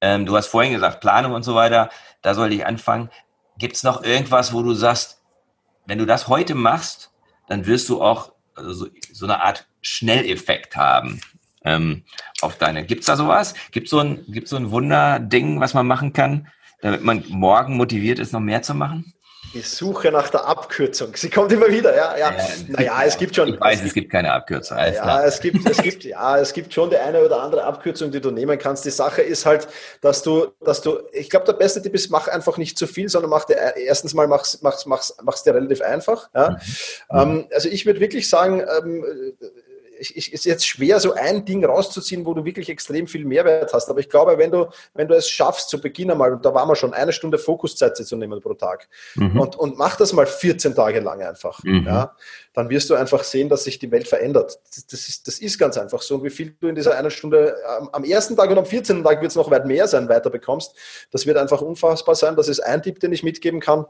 Ähm, 0.00 0.26
du 0.26 0.36
hast 0.36 0.48
vorhin 0.48 0.72
gesagt, 0.72 1.00
Planung 1.00 1.32
und 1.32 1.42
so 1.42 1.54
weiter, 1.54 1.88
da 2.22 2.34
sollte 2.34 2.54
ich 2.54 2.66
anfangen. 2.66 3.10
Gibt 3.58 3.76
es 3.76 3.82
noch 3.82 4.02
irgendwas, 4.04 4.52
wo 4.52 4.62
du 4.62 4.74
sagst, 4.74 5.22
wenn 5.86 5.98
du 5.98 6.06
das 6.06 6.28
heute 6.28 6.54
machst, 6.54 7.10
dann 7.48 7.66
wirst 7.66 7.88
du 7.88 8.02
auch 8.02 8.32
also 8.54 8.72
so, 8.72 8.86
so 9.12 9.26
eine 9.26 9.42
Art 9.42 9.66
Schnelleffekt 9.80 10.76
haben 10.76 11.20
ähm, 11.64 12.04
auf 12.40 12.56
deine. 12.56 12.84
Gibt 12.84 13.00
es 13.00 13.06
da 13.06 13.16
sowas? 13.16 13.54
Gibt 13.72 13.88
so 13.88 13.98
ein, 14.00 14.24
gibt's 14.28 14.50
so 14.50 14.56
ein 14.56 14.70
Wunderding, 14.70 15.60
was 15.60 15.74
man 15.74 15.86
machen 15.86 16.12
kann, 16.12 16.48
damit 16.80 17.02
man 17.02 17.24
morgen 17.28 17.76
motiviert 17.76 18.18
ist, 18.18 18.32
noch 18.32 18.40
mehr 18.40 18.62
zu 18.62 18.74
machen? 18.74 19.14
Die 19.52 19.62
Suche 19.62 20.12
nach 20.12 20.28
der 20.28 20.46
Abkürzung. 20.46 21.16
Sie 21.16 21.28
kommt 21.28 21.50
immer 21.50 21.68
wieder, 21.68 21.94
ja. 21.96 22.16
ja. 22.16 22.30
ja 22.30 22.44
naja, 22.68 23.02
es 23.04 23.16
gibt 23.16 23.34
schon. 23.34 23.54
Ich 23.54 23.60
weiß, 23.60 23.82
es 23.82 23.92
gibt 23.92 24.10
keine 24.10 24.32
Abkürzung. 24.32 24.78
ja, 24.78 24.90
klar. 24.92 25.24
es 25.24 25.40
gibt, 25.40 25.68
es 25.68 25.78
gibt, 25.78 26.04
ja, 26.04 26.38
es 26.38 26.52
gibt 26.52 26.72
schon 26.72 26.90
die 26.90 26.96
eine 26.96 27.24
oder 27.24 27.42
andere 27.42 27.64
Abkürzung, 27.64 28.12
die 28.12 28.20
du 28.20 28.30
nehmen 28.30 28.58
kannst. 28.58 28.84
Die 28.84 28.90
Sache 28.90 29.22
ist 29.22 29.46
halt, 29.46 29.66
dass 30.02 30.22
du, 30.22 30.48
dass 30.60 30.82
du, 30.82 31.00
ich 31.12 31.30
glaube, 31.30 31.46
der 31.46 31.54
beste 31.54 31.82
Tipp 31.82 31.94
ist, 31.94 32.10
mach 32.10 32.28
einfach 32.28 32.58
nicht 32.58 32.78
zu 32.78 32.86
viel, 32.86 33.08
sondern 33.08 33.30
mach 33.30 33.44
dir, 33.44 33.56
erstens 33.76 34.14
mal 34.14 34.28
mach's, 34.28 34.60
mach's, 34.62 34.86
mach's, 34.86 35.16
mach's 35.22 35.42
dir 35.42 35.54
relativ 35.54 35.80
einfach. 35.80 36.30
Ja. 36.34 36.50
Mhm. 37.10 37.18
Ähm, 37.18 37.48
also 37.52 37.68
ich 37.68 37.86
würde 37.86 37.98
wirklich 37.98 38.28
sagen, 38.28 38.60
ähm, 38.60 39.04
ich, 40.00 40.32
ist 40.32 40.44
jetzt 40.44 40.66
schwer, 40.66 40.98
so 41.00 41.12
ein 41.12 41.44
Ding 41.44 41.64
rauszuziehen, 41.64 42.24
wo 42.24 42.34
du 42.34 42.44
wirklich 42.44 42.68
extrem 42.68 43.06
viel 43.06 43.24
Mehrwert 43.24 43.72
hast. 43.72 43.88
Aber 43.90 44.00
ich 44.00 44.08
glaube, 44.08 44.38
wenn 44.38 44.50
du, 44.50 44.68
wenn 44.94 45.08
du 45.08 45.14
es 45.14 45.28
schaffst, 45.28 45.68
zu 45.68 45.80
Beginn 45.80 46.10
einmal, 46.10 46.32
und 46.32 46.44
da 46.44 46.54
waren 46.54 46.68
wir 46.68 46.76
schon, 46.76 46.94
eine 46.94 47.12
Stunde 47.12 47.38
Fokuszeit 47.38 47.96
zu 47.96 48.16
nehmen 48.16 48.40
pro 48.40 48.54
Tag 48.54 48.88
mhm. 49.14 49.38
und, 49.38 49.56
und 49.56 49.78
mach 49.78 49.96
das 49.96 50.12
mal 50.12 50.26
14 50.26 50.74
Tage 50.74 51.00
lang 51.00 51.22
einfach, 51.22 51.62
mhm. 51.62 51.84
ja, 51.86 52.14
dann 52.52 52.70
wirst 52.70 52.90
du 52.90 52.94
einfach 52.94 53.22
sehen, 53.22 53.48
dass 53.48 53.64
sich 53.64 53.78
die 53.78 53.90
Welt 53.90 54.08
verändert. 54.08 54.58
Das, 54.74 54.86
das, 54.86 55.08
ist, 55.08 55.26
das 55.28 55.38
ist 55.38 55.58
ganz 55.58 55.76
einfach 55.78 56.02
so. 56.02 56.16
Und 56.16 56.24
wie 56.24 56.30
viel 56.30 56.56
du 56.58 56.68
in 56.68 56.74
dieser 56.74 56.96
einen 56.96 57.10
Stunde 57.10 57.54
am, 57.78 57.88
am 57.92 58.04
ersten 58.04 58.36
Tag 58.36 58.50
und 58.50 58.58
am 58.58 58.66
14. 58.66 59.04
Tag 59.04 59.20
wird 59.20 59.30
es 59.30 59.36
noch 59.36 59.50
weit 59.50 59.66
mehr 59.66 59.86
sein, 59.86 60.08
weiter 60.08 60.30
bekommst, 60.30 60.74
das 61.10 61.26
wird 61.26 61.36
einfach 61.36 61.60
unfassbar 61.60 62.14
sein. 62.14 62.36
Das 62.36 62.48
ist 62.48 62.60
ein 62.60 62.82
Tipp, 62.82 63.00
den 63.00 63.12
ich 63.12 63.22
mitgeben 63.22 63.60
kann. 63.60 63.86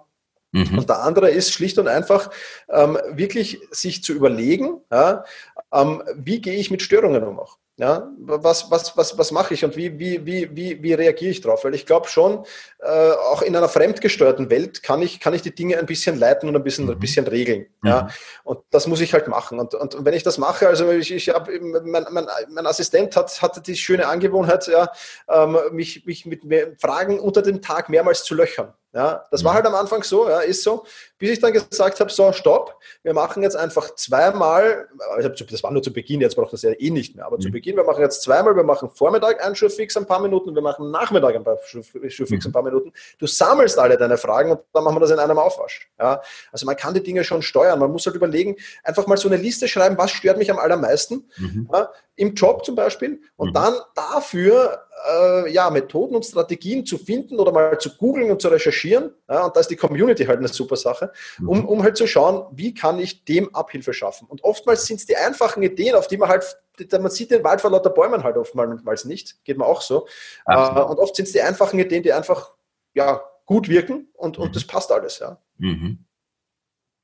Mhm. 0.53 0.79
Und 0.79 0.89
der 0.89 1.03
andere 1.03 1.31
ist 1.31 1.53
schlicht 1.53 1.79
und 1.79 1.89
einfach 1.89 2.31
ähm, 2.69 2.99
wirklich 3.13 3.61
sich 3.71 4.03
zu 4.03 4.13
überlegen, 4.13 4.81
ja, 4.91 5.25
ähm, 5.73 6.03
wie 6.15 6.41
gehe 6.41 6.55
ich 6.55 6.71
mit 6.71 6.83
Störungen 6.83 7.23
um 7.25 7.39
auch. 7.39 7.59
Ja, 7.81 8.13
was, 8.19 8.71
was, 8.71 8.95
was, 8.99 9.17
was 9.17 9.33
mache 9.33 9.55
ich 9.55 9.65
und 9.65 9.75
wie, 9.75 9.99
wie, 9.99 10.27
wie, 10.27 10.55
wie, 10.55 10.83
wie 10.83 10.93
reagiere 10.93 11.31
ich 11.31 11.41
darauf? 11.41 11.65
Weil 11.65 11.75
ich 11.75 11.87
glaube 11.87 12.09
schon, 12.09 12.45
äh, 12.81 13.13
auch 13.13 13.41
in 13.41 13.57
einer 13.57 13.71
fremdgesteuerten 13.71 14.51
Welt 14.51 14.83
kann 14.83 15.01
ich, 15.01 15.19
kann 15.19 15.33
ich 15.33 15.41
die 15.41 15.55
Dinge 15.55 15.79
ein 15.79 15.87
bisschen 15.87 16.19
leiten 16.19 16.47
und 16.47 16.57
ein 16.57 16.63
bisschen, 16.63 16.85
mhm. 16.85 16.91
ein 16.91 16.99
bisschen 16.99 17.27
regeln. 17.27 17.69
Mhm. 17.81 17.89
Ja? 17.89 18.09
Und 18.45 18.59
das 18.69 18.87
muss 18.87 19.01
ich 19.01 19.15
halt 19.15 19.29
machen. 19.29 19.59
Und, 19.59 19.73
und, 19.73 19.95
und 19.95 20.05
wenn 20.05 20.13
ich 20.13 20.23
das 20.23 20.37
mache, 20.37 20.69
also 20.69 20.91
ich, 20.91 21.11
ich 21.11 21.31
hab, 21.31 21.49
mein, 21.49 22.05
mein, 22.11 22.27
mein 22.51 22.67
Assistent 22.67 23.17
hat, 23.17 23.41
hatte 23.41 23.63
die 23.63 23.77
schöne 23.77 24.09
Angewohnheit, 24.09 24.67
ja, 24.67 24.93
ähm, 25.31 25.57
mich, 25.73 26.05
mich 26.05 26.27
mit 26.27 26.43
Fragen 26.79 27.19
unter 27.19 27.41
dem 27.41 27.63
Tag 27.63 27.89
mehrmals 27.89 28.25
zu 28.25 28.35
löchern. 28.35 28.75
Ja, 28.93 29.25
das 29.31 29.45
war 29.45 29.53
mhm. 29.53 29.57
halt 29.57 29.67
am 29.67 29.75
Anfang 29.77 30.03
so, 30.03 30.29
ja, 30.29 30.41
ist 30.41 30.65
so, 30.65 30.85
bis 31.17 31.31
ich 31.31 31.39
dann 31.39 31.53
gesagt 31.53 32.01
habe, 32.01 32.11
so, 32.11 32.33
stopp, 32.33 32.75
wir 33.05 33.15
machen 33.15 33.41
jetzt 33.45 33.55
einfach 33.55 33.95
zweimal, 33.95 34.89
also 35.15 35.29
das 35.29 35.63
war 35.63 35.71
nur 35.71 35.81
zu 35.81 35.93
Beginn, 35.93 36.21
jetzt 36.21 36.35
braucht 36.35 36.53
das 36.53 36.63
ja 36.63 36.73
eh 36.77 36.91
nicht 36.91 37.15
mehr, 37.15 37.25
aber 37.25 37.37
mhm. 37.37 37.43
zu 37.43 37.51
Beginn, 37.53 37.77
wir 37.77 37.85
machen 37.85 38.01
jetzt 38.01 38.23
zweimal, 38.23 38.57
wir 38.57 38.65
machen 38.65 38.91
Vormittag 38.91 39.45
einen 39.45 39.55
Schurfix 39.55 39.97
ein 39.97 40.07
paar 40.07 40.21
Minuten, 40.21 40.57
wir 40.57 40.63
machen 40.63 40.91
Nachmittag 40.91 41.37
ein 41.37 41.45
paar 41.45 41.57
Schurfix 41.65 42.45
mhm. 42.45 42.51
ein 42.51 42.53
paar 42.53 42.65
Minuten. 42.65 42.93
Du 43.19 43.29
sammelst 43.29 43.79
alle 43.79 43.97
deine 43.97 44.19
Fragen 44.19 44.51
und 44.51 44.61
dann 44.73 44.83
machen 44.83 44.97
wir 44.97 45.01
das 45.01 45.13
in 45.13 45.21
einem 45.21 45.39
Aufwasch. 45.39 45.89
Ja, 46.01 46.21
also 46.51 46.67
man 46.67 46.77
kann 46.77 46.93
die 46.93 47.03
Dinge 47.03 47.23
schon 47.23 47.43
steuern, 47.43 47.79
man 47.79 47.93
muss 47.93 48.07
halt 48.07 48.17
überlegen, 48.17 48.57
einfach 48.83 49.07
mal 49.07 49.17
so 49.17 49.29
eine 49.29 49.37
Liste 49.37 49.69
schreiben, 49.69 49.97
was 49.99 50.11
stört 50.11 50.37
mich 50.37 50.51
am 50.51 50.59
allermeisten, 50.59 51.31
mhm. 51.37 51.69
ja, 51.73 51.91
im 52.21 52.35
Job 52.35 52.67
zum 52.67 52.75
Beispiel, 52.75 53.23
und 53.37 53.49
mhm. 53.49 53.55
dann 53.55 53.75
dafür 53.95 54.87
äh, 55.09 55.51
ja, 55.51 55.71
Methoden 55.71 56.15
und 56.15 56.25
Strategien 56.25 56.85
zu 56.85 56.99
finden 56.99 57.39
oder 57.39 57.51
mal 57.51 57.79
zu 57.79 57.97
googeln 57.97 58.31
und 58.31 58.43
zu 58.43 58.49
recherchieren. 58.49 59.15
Ja, 59.27 59.47
und 59.47 59.57
da 59.57 59.61
ist 59.61 59.71
die 59.71 59.77
Community 59.77 60.27
halt 60.27 60.39
eine 60.39 60.49
super 60.49 60.77
Sache, 60.77 61.13
um, 61.41 61.61
mhm. 61.61 61.65
um 61.65 61.83
halt 61.83 61.97
zu 61.97 62.07
schauen, 62.07 62.45
wie 62.53 62.75
kann 62.75 62.99
ich 62.99 63.25
dem 63.25 63.55
Abhilfe 63.55 63.95
schaffen. 63.95 64.29
Und 64.29 64.45
oftmals 64.45 64.85
sind 64.85 65.01
es 65.01 65.07
die 65.07 65.17
einfachen 65.17 65.63
Ideen, 65.63 65.95
auf 65.95 66.09
die 66.09 66.19
man 66.19 66.29
halt, 66.29 66.59
man 66.93 67.11
sieht 67.11 67.31
den 67.31 67.43
Wald 67.43 67.63
vor 67.63 67.71
lauter 67.71 67.91
Bäumen 67.91 68.23
halt 68.23 68.37
oftmals 68.37 69.07
nicht, 69.07 69.43
geht 69.45 69.57
mir 69.57 69.65
auch 69.65 69.81
so. 69.81 70.07
Äh, 70.47 70.57
und 70.57 70.99
oft 70.99 71.17
sind 71.17 71.25
es 71.25 71.33
die 71.33 71.41
einfachen 71.41 71.79
Ideen, 71.79 72.03
die 72.03 72.13
einfach 72.13 72.53
ja, 72.93 73.23
gut 73.47 73.71
wirken 73.71 74.09
und, 74.13 74.37
und 74.37 74.49
mhm. 74.49 74.53
das 74.53 74.67
passt 74.67 74.93
alles. 74.93 75.21
Ja. 75.21 75.39
Mhm. 75.57 76.05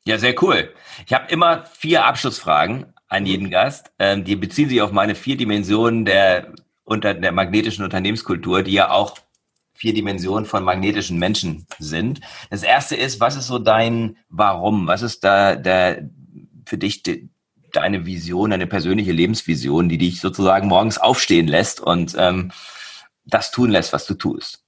Ja, 0.06 0.18
sehr 0.18 0.40
cool. 0.42 0.72
Ich 1.06 1.14
habe 1.14 1.32
immer 1.32 1.64
vier 1.64 2.04
Abschlussfragen 2.04 2.92
an 3.08 3.22
mhm. 3.22 3.28
jeden 3.28 3.50
Gast. 3.50 3.92
Ähm, 3.98 4.24
die 4.24 4.36
beziehen 4.36 4.68
sich 4.68 4.82
auf 4.82 4.92
meine 4.92 5.14
vier 5.14 5.36
Dimensionen 5.36 6.04
der 6.04 6.52
unter 6.84 7.14
der 7.14 7.32
magnetischen 7.32 7.84
Unternehmenskultur, 7.84 8.62
die 8.62 8.72
ja 8.72 8.90
auch 8.90 9.18
vier 9.74 9.92
Dimensionen 9.92 10.46
von 10.46 10.64
magnetischen 10.64 11.18
Menschen 11.18 11.66
sind. 11.78 12.20
Das 12.48 12.62
erste 12.62 12.96
ist, 12.96 13.20
was 13.20 13.36
ist 13.36 13.48
so 13.48 13.58
dein 13.58 14.16
Warum? 14.28 14.86
Was 14.86 15.02
ist 15.02 15.22
da 15.24 15.56
der, 15.56 16.08
für 16.64 16.78
dich 16.78 17.02
de, 17.02 17.28
deine 17.72 18.06
Vision, 18.06 18.50
deine 18.50 18.66
persönliche 18.66 19.12
Lebensvision, 19.12 19.88
die 19.88 19.98
dich 19.98 20.20
sozusagen 20.20 20.68
morgens 20.68 20.96
aufstehen 20.96 21.48
lässt 21.48 21.80
und 21.80 22.14
ähm, 22.18 22.52
das 23.26 23.50
tun 23.50 23.70
lässt, 23.70 23.92
was 23.92 24.06
du 24.06 24.14
tust? 24.14 24.65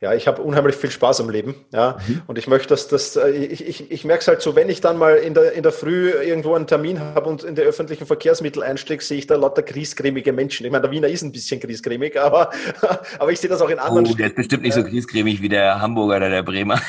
Ja, 0.00 0.14
ich 0.14 0.26
habe 0.26 0.42
unheimlich 0.42 0.76
viel 0.76 0.90
Spaß 0.90 1.20
am 1.20 1.30
Leben. 1.30 1.54
Ja. 1.72 1.98
Mhm. 2.06 2.22
Und 2.26 2.38
ich 2.38 2.48
möchte, 2.48 2.68
dass 2.68 2.88
das, 2.88 3.16
äh, 3.16 3.30
ich, 3.30 3.66
ich, 3.66 3.90
ich 3.90 4.04
merke 4.04 4.22
es 4.22 4.28
halt 4.28 4.42
so, 4.42 4.56
wenn 4.56 4.68
ich 4.68 4.80
dann 4.80 4.98
mal 4.98 5.16
in 5.16 5.34
der, 5.34 5.52
in 5.52 5.62
der 5.62 5.72
Früh 5.72 6.10
irgendwo 6.10 6.54
einen 6.54 6.66
Termin 6.66 7.00
habe 7.00 7.28
und 7.28 7.44
in 7.44 7.54
die 7.54 7.62
öffentlichen 7.62 8.06
Verkehrsmittel 8.06 8.62
einsteige, 8.62 9.02
sehe 9.02 9.18
ich 9.18 9.26
da 9.26 9.36
lauter 9.36 9.62
griesgrämige 9.62 10.32
Menschen. 10.32 10.66
Ich 10.66 10.72
meine, 10.72 10.82
der 10.82 10.90
Wiener 10.90 11.08
ist 11.08 11.22
ein 11.22 11.32
bisschen 11.32 11.60
griesgrämig, 11.60 12.20
aber, 12.20 12.50
aber 13.18 13.32
ich 13.32 13.40
sehe 13.40 13.48
das 13.48 13.60
auch 13.60 13.70
in 13.70 13.78
anderen 13.78 14.06
Oh, 14.06 14.14
der 14.14 14.26
ist 14.26 14.36
bestimmt 14.36 14.62
nicht 14.62 14.74
so 14.74 14.82
griesgrämig 14.82 15.40
wie 15.40 15.48
der 15.48 15.80
Hamburger 15.80 16.16
oder 16.16 16.30
der 16.30 16.42
Bremer. 16.42 16.80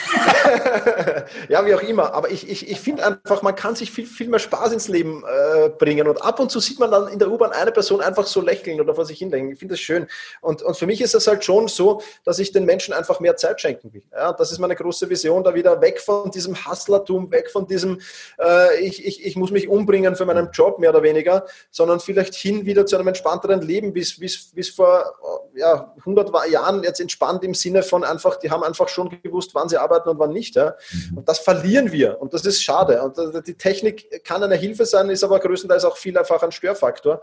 ja, 1.50 1.66
wie 1.66 1.74
auch 1.74 1.82
immer. 1.82 2.14
Aber 2.14 2.32
ich, 2.32 2.50
ich, 2.50 2.70
ich 2.70 2.80
finde 2.80 3.06
einfach, 3.06 3.42
man 3.42 3.56
kann 3.56 3.76
sich 3.76 3.92
viel, 3.92 4.06
viel 4.06 4.28
mehr 4.28 4.40
Spaß 4.40 4.74
ins 4.74 4.88
Leben 4.88 5.24
äh, 5.24 5.70
bringen. 5.70 6.08
Und 6.08 6.22
ab 6.22 6.40
und 6.40 6.52
zu 6.52 6.60
sieht 6.60 6.80
man 6.80 6.92
dann 6.92 7.08
in 7.08 7.20
der 7.20 7.32
U-Bahn 7.32 7.52
eine 7.52 7.72
Person 7.72 8.02
einfach 8.02 8.26
so 8.28 8.42
lächeln 8.42 8.82
oder 8.82 8.96
vor 8.96 9.06
sich 9.06 9.20
hindenken. 9.20 9.54
Ich 9.54 9.60
finde 9.60 9.74
das 9.74 9.80
schön. 9.80 10.08
Und, 10.42 10.62
und 10.62 10.78
für 10.78 10.88
mich 10.88 11.02
ist 11.02 11.16
es 11.16 11.28
halt 11.28 11.46
schon 11.46 11.68
so, 11.68 12.02
dass 12.26 12.40
ich 12.40 12.52
den 12.52 12.66
Menschen 12.66 12.73
einfach 12.94 13.20
mehr 13.20 13.36
Zeit 13.36 13.62
schenken 13.62 13.94
will. 13.94 14.04
Ja, 14.12 14.34
das 14.34 14.52
ist 14.52 14.60
meine 14.60 14.76
große 14.76 15.10
Vision, 15.10 15.44
da 15.44 15.54
wieder 15.54 15.80
weg 15.82 16.00
von 16.00 16.32
diesem 16.32 16.56
Hustlertum, 16.66 17.32
weg 17.32 17.50
von 17.52 17.68
diesem, 17.68 18.00
äh, 18.40 18.80
ich, 18.80 19.06
ich, 19.06 19.26
ich 19.26 19.36
muss 19.36 19.52
mich 19.52 19.68
umbringen 19.68 20.16
für 20.16 20.26
meinen 20.26 20.50
Job 20.52 20.80
mehr 20.80 20.90
oder 20.90 21.04
weniger, 21.04 21.46
sondern 21.72 22.00
vielleicht 22.00 22.36
hin 22.36 22.66
wieder 22.66 22.86
zu 22.86 22.96
einem 22.96 23.08
entspannteren 23.08 23.62
Leben, 23.62 23.94
wie 23.96 24.02
es 24.02 24.70
vor 24.70 25.14
ja, 25.56 25.94
100 26.00 26.32
Jahren 26.50 26.84
jetzt 26.84 27.00
entspannt 27.00 27.44
im 27.44 27.54
Sinne 27.54 27.84
von 27.84 28.04
einfach, 28.04 28.38
die 28.38 28.50
haben 28.50 28.64
einfach 28.64 28.88
schon 28.88 29.22
gewusst, 29.22 29.52
wann 29.54 29.70
sie 29.70 29.78
arbeiten 29.78 30.10
und 30.10 30.20
wann 30.20 30.32
nicht. 30.32 30.56
Ja. 30.56 30.76
Mhm. 30.92 31.18
Und 31.20 31.30
das 31.30 31.40
verlieren 31.40 31.92
wir 31.92 32.22
und 32.22 32.34
das 32.34 32.46
ist 32.46 32.64
schade. 32.64 33.02
Und 33.02 33.18
äh, 33.18 33.42
die 33.42 33.56
Technik 33.56 34.24
kann 34.24 34.44
eine 34.44 34.56
Hilfe 34.56 34.86
sein, 34.86 35.10
ist 35.10 35.24
aber 35.24 35.40
größtenteils 35.40 35.86
auch 35.86 35.98
viel 35.98 36.18
einfach 36.18 36.42
ein 36.42 36.52
Störfaktor. 36.52 37.22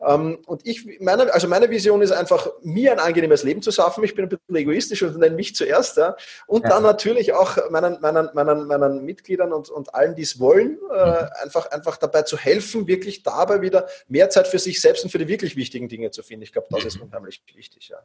Ähm, 0.00 0.38
und 0.46 0.66
ich, 0.66 0.86
meine, 1.00 1.32
also 1.32 1.48
meine 1.48 1.68
Vision 1.70 2.02
ist 2.02 2.12
einfach, 2.12 2.48
mir 2.62 2.92
ein 2.92 2.98
angenehmes 2.98 3.42
Leben 3.42 3.62
zu 3.62 3.70
schaffen. 3.70 4.04
Ich 4.04 4.14
bin 4.14 4.24
ein 4.24 4.28
bisschen 4.28 4.56
egoistisch 4.56 4.85
und 5.02 5.18
nenne 5.18 5.34
mich 5.34 5.54
zuerst. 5.54 5.96
Ja. 5.96 6.16
Und 6.46 6.64
ja. 6.64 6.70
dann 6.70 6.82
natürlich 6.82 7.32
auch 7.32 7.70
meinen, 7.70 8.00
meinen, 8.00 8.30
meinen, 8.34 8.66
meinen 8.66 9.04
Mitgliedern 9.04 9.52
und, 9.52 9.68
und 9.68 9.94
allen, 9.94 10.14
die 10.14 10.22
es 10.22 10.38
wollen, 10.38 10.78
äh, 10.92 11.06
mhm. 11.06 11.28
einfach, 11.42 11.70
einfach 11.70 11.96
dabei 11.96 12.22
zu 12.22 12.36
helfen, 12.38 12.86
wirklich 12.86 13.22
dabei 13.22 13.60
wieder 13.60 13.86
mehr 14.08 14.30
Zeit 14.30 14.48
für 14.48 14.58
sich 14.58 14.80
selbst 14.80 15.04
und 15.04 15.10
für 15.10 15.18
die 15.18 15.28
wirklich 15.28 15.56
wichtigen 15.56 15.88
Dinge 15.88 16.10
zu 16.10 16.22
finden. 16.22 16.42
Ich 16.42 16.52
glaube, 16.52 16.68
das 16.70 16.84
ist 16.84 17.00
unheimlich 17.00 17.42
wichtig. 17.54 17.88
Ja. 17.88 17.98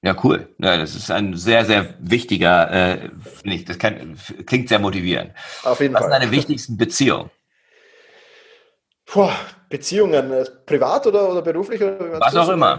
Ja, 0.00 0.16
cool. 0.22 0.54
Ja, 0.58 0.76
das 0.76 0.94
ist 0.94 1.10
ein 1.10 1.34
sehr, 1.34 1.64
sehr 1.64 1.94
wichtiger, 1.98 2.70
äh, 2.70 3.10
finde 3.20 3.56
ich, 3.56 3.64
das 3.64 3.78
kann, 3.78 4.16
klingt 4.46 4.68
sehr 4.68 4.78
motivierend. 4.78 5.32
Auf 5.64 5.80
jeden 5.80 5.94
Was 5.94 6.02
Fall. 6.02 6.10
Was 6.10 6.14
sind 6.14 6.22
deine 6.22 6.30
wichtigsten 6.30 6.76
Beziehungen? 6.76 7.30
Puh, 9.06 9.30
Beziehungen, 9.68 10.32
äh, 10.32 10.44
privat 10.66 11.06
oder, 11.06 11.30
oder 11.30 11.42
beruflich? 11.42 11.82
Oder 11.82 12.20
was 12.20 12.36
auch 12.36 12.50
immer. 12.50 12.78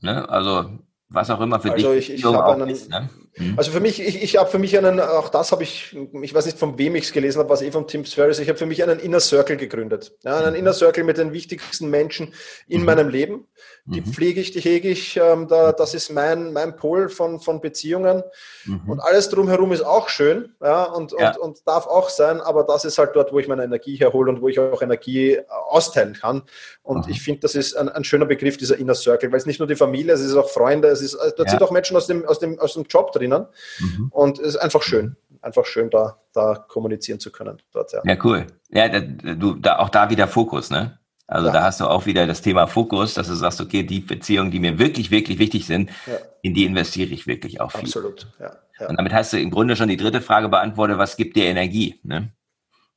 Ne? 0.00 0.28
Also, 0.28 0.78
was 1.12 1.28
auch 1.28 1.40
immer 1.40 1.58
für 1.58 1.72
also 1.72 1.92
dich 1.92 2.10
ich, 2.10 2.24
ich 2.24 2.26
einen, 2.26 2.68
ist. 2.68 2.88
Ne? 2.88 3.10
Mhm. 3.36 3.54
Also 3.56 3.72
für 3.72 3.80
mich, 3.80 4.00
ich, 4.00 4.22
ich 4.22 4.36
habe 4.36 4.48
für 4.48 4.60
mich 4.60 4.78
einen, 4.78 5.00
auch 5.00 5.28
das 5.28 5.50
habe 5.50 5.64
ich, 5.64 5.96
ich 6.22 6.34
weiß 6.34 6.46
nicht 6.46 6.56
von 6.56 6.78
wem 6.78 6.94
ich 6.94 7.04
es 7.04 7.12
gelesen 7.12 7.40
habe, 7.40 7.48
was 7.48 7.62
eh 7.62 7.72
von 7.72 7.88
Tim 7.88 8.04
Ferriss, 8.04 8.38
ich 8.38 8.48
habe 8.48 8.58
für 8.58 8.66
mich 8.66 8.82
einen 8.82 9.00
Inner 9.00 9.18
Circle 9.18 9.56
gegründet. 9.56 10.12
Ja, 10.22 10.38
einen. 10.38 10.54
Inner 10.54 10.72
Circle 10.72 11.02
mit 11.02 11.18
den 11.18 11.32
wichtigsten 11.32 11.90
Menschen 11.90 12.32
in 12.68 12.80
mhm. 12.80 12.86
meinem 12.86 13.08
Leben. 13.08 13.48
Die 13.86 14.00
mhm. 14.00 14.06
pflege 14.06 14.40
ich, 14.40 14.50
die 14.50 14.60
hege 14.60 14.88
ich, 14.88 15.16
ähm, 15.16 15.48
da, 15.48 15.72
das 15.72 15.94
ist 15.94 16.10
mein, 16.10 16.52
mein 16.52 16.76
Pol 16.76 17.08
von, 17.08 17.40
von 17.40 17.60
Beziehungen. 17.60 18.22
Mhm. 18.64 18.82
Und 18.88 19.00
alles 19.00 19.28
drumherum 19.28 19.72
ist 19.72 19.82
auch 19.82 20.08
schön 20.08 20.54
ja, 20.62 20.84
und, 20.84 21.12
ja. 21.18 21.30
Und, 21.30 21.38
und 21.38 21.58
darf 21.66 21.86
auch 21.86 22.08
sein, 22.08 22.40
aber 22.40 22.64
das 22.64 22.84
ist 22.84 22.98
halt 22.98 23.10
dort, 23.14 23.32
wo 23.32 23.38
ich 23.38 23.48
meine 23.48 23.64
Energie 23.64 23.96
herhole 23.96 24.30
und 24.30 24.42
wo 24.42 24.48
ich 24.48 24.58
auch 24.58 24.82
Energie 24.82 25.34
äh, 25.34 25.44
austeilen 25.68 26.14
kann. 26.14 26.42
Und 26.82 27.08
ich 27.08 27.22
finde, 27.22 27.40
das 27.40 27.54
ist 27.54 27.74
ein, 27.76 27.88
ein, 27.88 28.04
schöner 28.04 28.26
Begriff, 28.26 28.56
dieser 28.56 28.78
Inner 28.78 28.94
Circle, 28.94 29.30
weil 29.32 29.38
es 29.38 29.46
nicht 29.46 29.58
nur 29.58 29.68
die 29.68 29.76
Familie, 29.76 30.12
es 30.12 30.20
ist 30.20 30.34
auch 30.34 30.50
Freunde, 30.50 30.88
es 30.88 31.02
ist, 31.02 31.14
äh, 31.14 31.32
dort 31.36 31.48
ja. 31.48 31.50
sind 31.50 31.62
auch 31.62 31.70
Menschen 31.70 31.96
aus 31.96 32.06
dem, 32.06 32.24
aus 32.26 32.38
dem, 32.38 32.58
aus 32.58 32.74
dem 32.74 32.84
Job 32.84 33.12
drinnen. 33.12 33.46
Mhm. 33.78 34.08
Und 34.10 34.38
es 34.38 34.48
ist 34.48 34.56
einfach 34.56 34.82
schön 34.82 35.16
einfach 35.42 35.64
schön, 35.64 35.90
da, 35.90 36.18
da 36.32 36.54
kommunizieren 36.54 37.20
zu 37.20 37.32
können. 37.32 37.62
Dort, 37.72 37.92
ja. 37.92 38.02
ja, 38.04 38.16
cool. 38.24 38.46
Ja, 38.70 38.88
da, 38.88 39.00
du, 39.00 39.54
da, 39.54 39.78
auch 39.78 39.88
da 39.88 40.10
wieder 40.10 40.28
Fokus, 40.28 40.70
ne? 40.70 40.98
Also 41.30 41.46
ja. 41.46 41.52
da 41.52 41.62
hast 41.62 41.80
du 41.80 41.86
auch 41.86 42.06
wieder 42.06 42.26
das 42.26 42.42
Thema 42.42 42.66
Fokus, 42.66 43.14
dass 43.14 43.28
du 43.28 43.34
sagst, 43.34 43.60
okay, 43.60 43.84
die 43.84 44.00
Beziehungen, 44.00 44.50
die 44.50 44.58
mir 44.58 44.80
wirklich, 44.80 45.12
wirklich 45.12 45.38
wichtig 45.38 45.64
sind, 45.64 45.90
ja. 46.06 46.14
in 46.42 46.54
die 46.54 46.64
investiere 46.64 47.10
ich 47.10 47.28
wirklich 47.28 47.60
auch 47.60 47.70
viel. 47.70 47.82
Absolut, 47.82 48.26
ja, 48.40 48.56
ja. 48.80 48.88
Und 48.88 48.98
damit 48.98 49.12
hast 49.12 49.32
du 49.32 49.38
im 49.38 49.52
Grunde 49.52 49.76
schon 49.76 49.88
die 49.88 49.96
dritte 49.96 50.20
Frage 50.20 50.48
beantwortet, 50.48 50.98
was 50.98 51.16
gibt 51.16 51.36
dir 51.36 51.44
Energie? 51.44 52.00
Ne? 52.02 52.32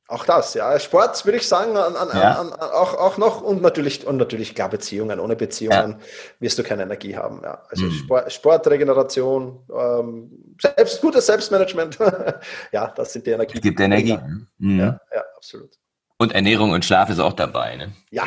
Auch 0.08 0.24
das, 0.24 0.54
ja. 0.54 0.76
Sport 0.80 1.24
würde 1.24 1.38
ich 1.38 1.46
sagen, 1.46 1.76
an, 1.76 1.94
an, 1.94 2.08
ja. 2.12 2.40
an, 2.40 2.52
auch, 2.52 2.94
auch 2.94 3.18
noch 3.18 3.40
und 3.40 3.62
natürlich, 3.62 4.04
und 4.04 4.16
natürlich 4.16 4.56
klar 4.56 4.68
Beziehungen. 4.68 5.20
Ohne 5.20 5.36
Beziehungen 5.36 5.92
ja. 5.92 5.98
wirst 6.40 6.58
du 6.58 6.64
keine 6.64 6.82
Energie 6.82 7.16
haben. 7.16 7.40
Ja. 7.44 7.62
Also 7.70 7.84
mhm. 7.84 7.92
Sport, 7.92 8.32
Sportregeneration, 8.32 9.60
ähm, 9.72 10.56
selbst, 10.60 11.00
gutes 11.00 11.24
Selbstmanagement. 11.26 11.98
ja, 12.72 12.88
das 12.96 13.12
sind 13.12 13.28
die 13.28 13.30
Energie. 13.30 13.54
Es 13.54 13.62
gibt 13.62 13.78
Energie. 13.78 14.18
Mhm. 14.58 14.80
Ja, 14.80 15.00
ja, 15.14 15.22
absolut. 15.36 15.70
Und 16.18 16.32
Ernährung 16.32 16.70
und 16.70 16.84
Schlaf 16.84 17.10
ist 17.10 17.18
auch 17.18 17.32
dabei, 17.32 17.76
ne? 17.76 17.92
Ja, 18.10 18.24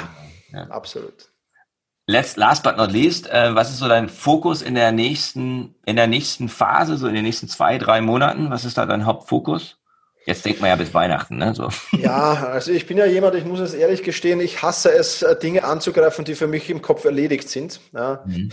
ja. 0.52 0.64
absolut. 0.68 1.30
Last, 2.06 2.38
last 2.38 2.64
but 2.64 2.78
not 2.78 2.92
least, 2.92 3.30
äh, 3.30 3.54
was 3.54 3.70
ist 3.70 3.80
so 3.80 3.88
dein 3.88 4.08
Fokus 4.08 4.62
in 4.62 4.76
der 4.76 4.94
nächsten, 4.94 5.76
in 5.86 5.98
der 5.98 6.08
nächsten 6.08 6.48
Phase, 6.48 6.98
so 6.98 7.08
in 7.08 7.16
den 7.16 7.26
nächsten 7.26 7.50
zwei, 7.50 7.78
drei 7.78 8.00
Monaten? 8.00 8.50
Was 8.50 8.64
ist 8.64 8.78
da 8.78 8.86
dein 8.86 9.06
Hauptfokus? 9.06 9.78
Jetzt 10.26 10.46
denkt 10.46 10.60
man 10.60 10.70
ja 10.70 10.76
bis 10.76 10.94
Weihnachten, 10.94 11.38
ne? 11.38 11.54
So. 11.54 11.70
Ja, 11.98 12.48
also 12.48 12.72
ich 12.72 12.86
bin 12.86 12.98
ja 12.98 13.06
jemand, 13.06 13.36
ich 13.36 13.46
muss 13.46 13.60
es 13.60 13.74
ehrlich 13.74 14.04
gestehen, 14.04 14.42
ich 14.42 14.62
hasse 14.62 14.92
es, 14.92 15.22
äh, 15.22 15.38
Dinge 15.38 15.64
anzugreifen, 15.64 16.26
die 16.26 16.36
für 16.36 16.48
mich 16.48 16.70
im 16.70 16.82
Kopf 16.82 17.06
erledigt 17.06 17.50
sind. 17.50 17.80
Ja. 17.94 18.24
Mhm. 18.26 18.52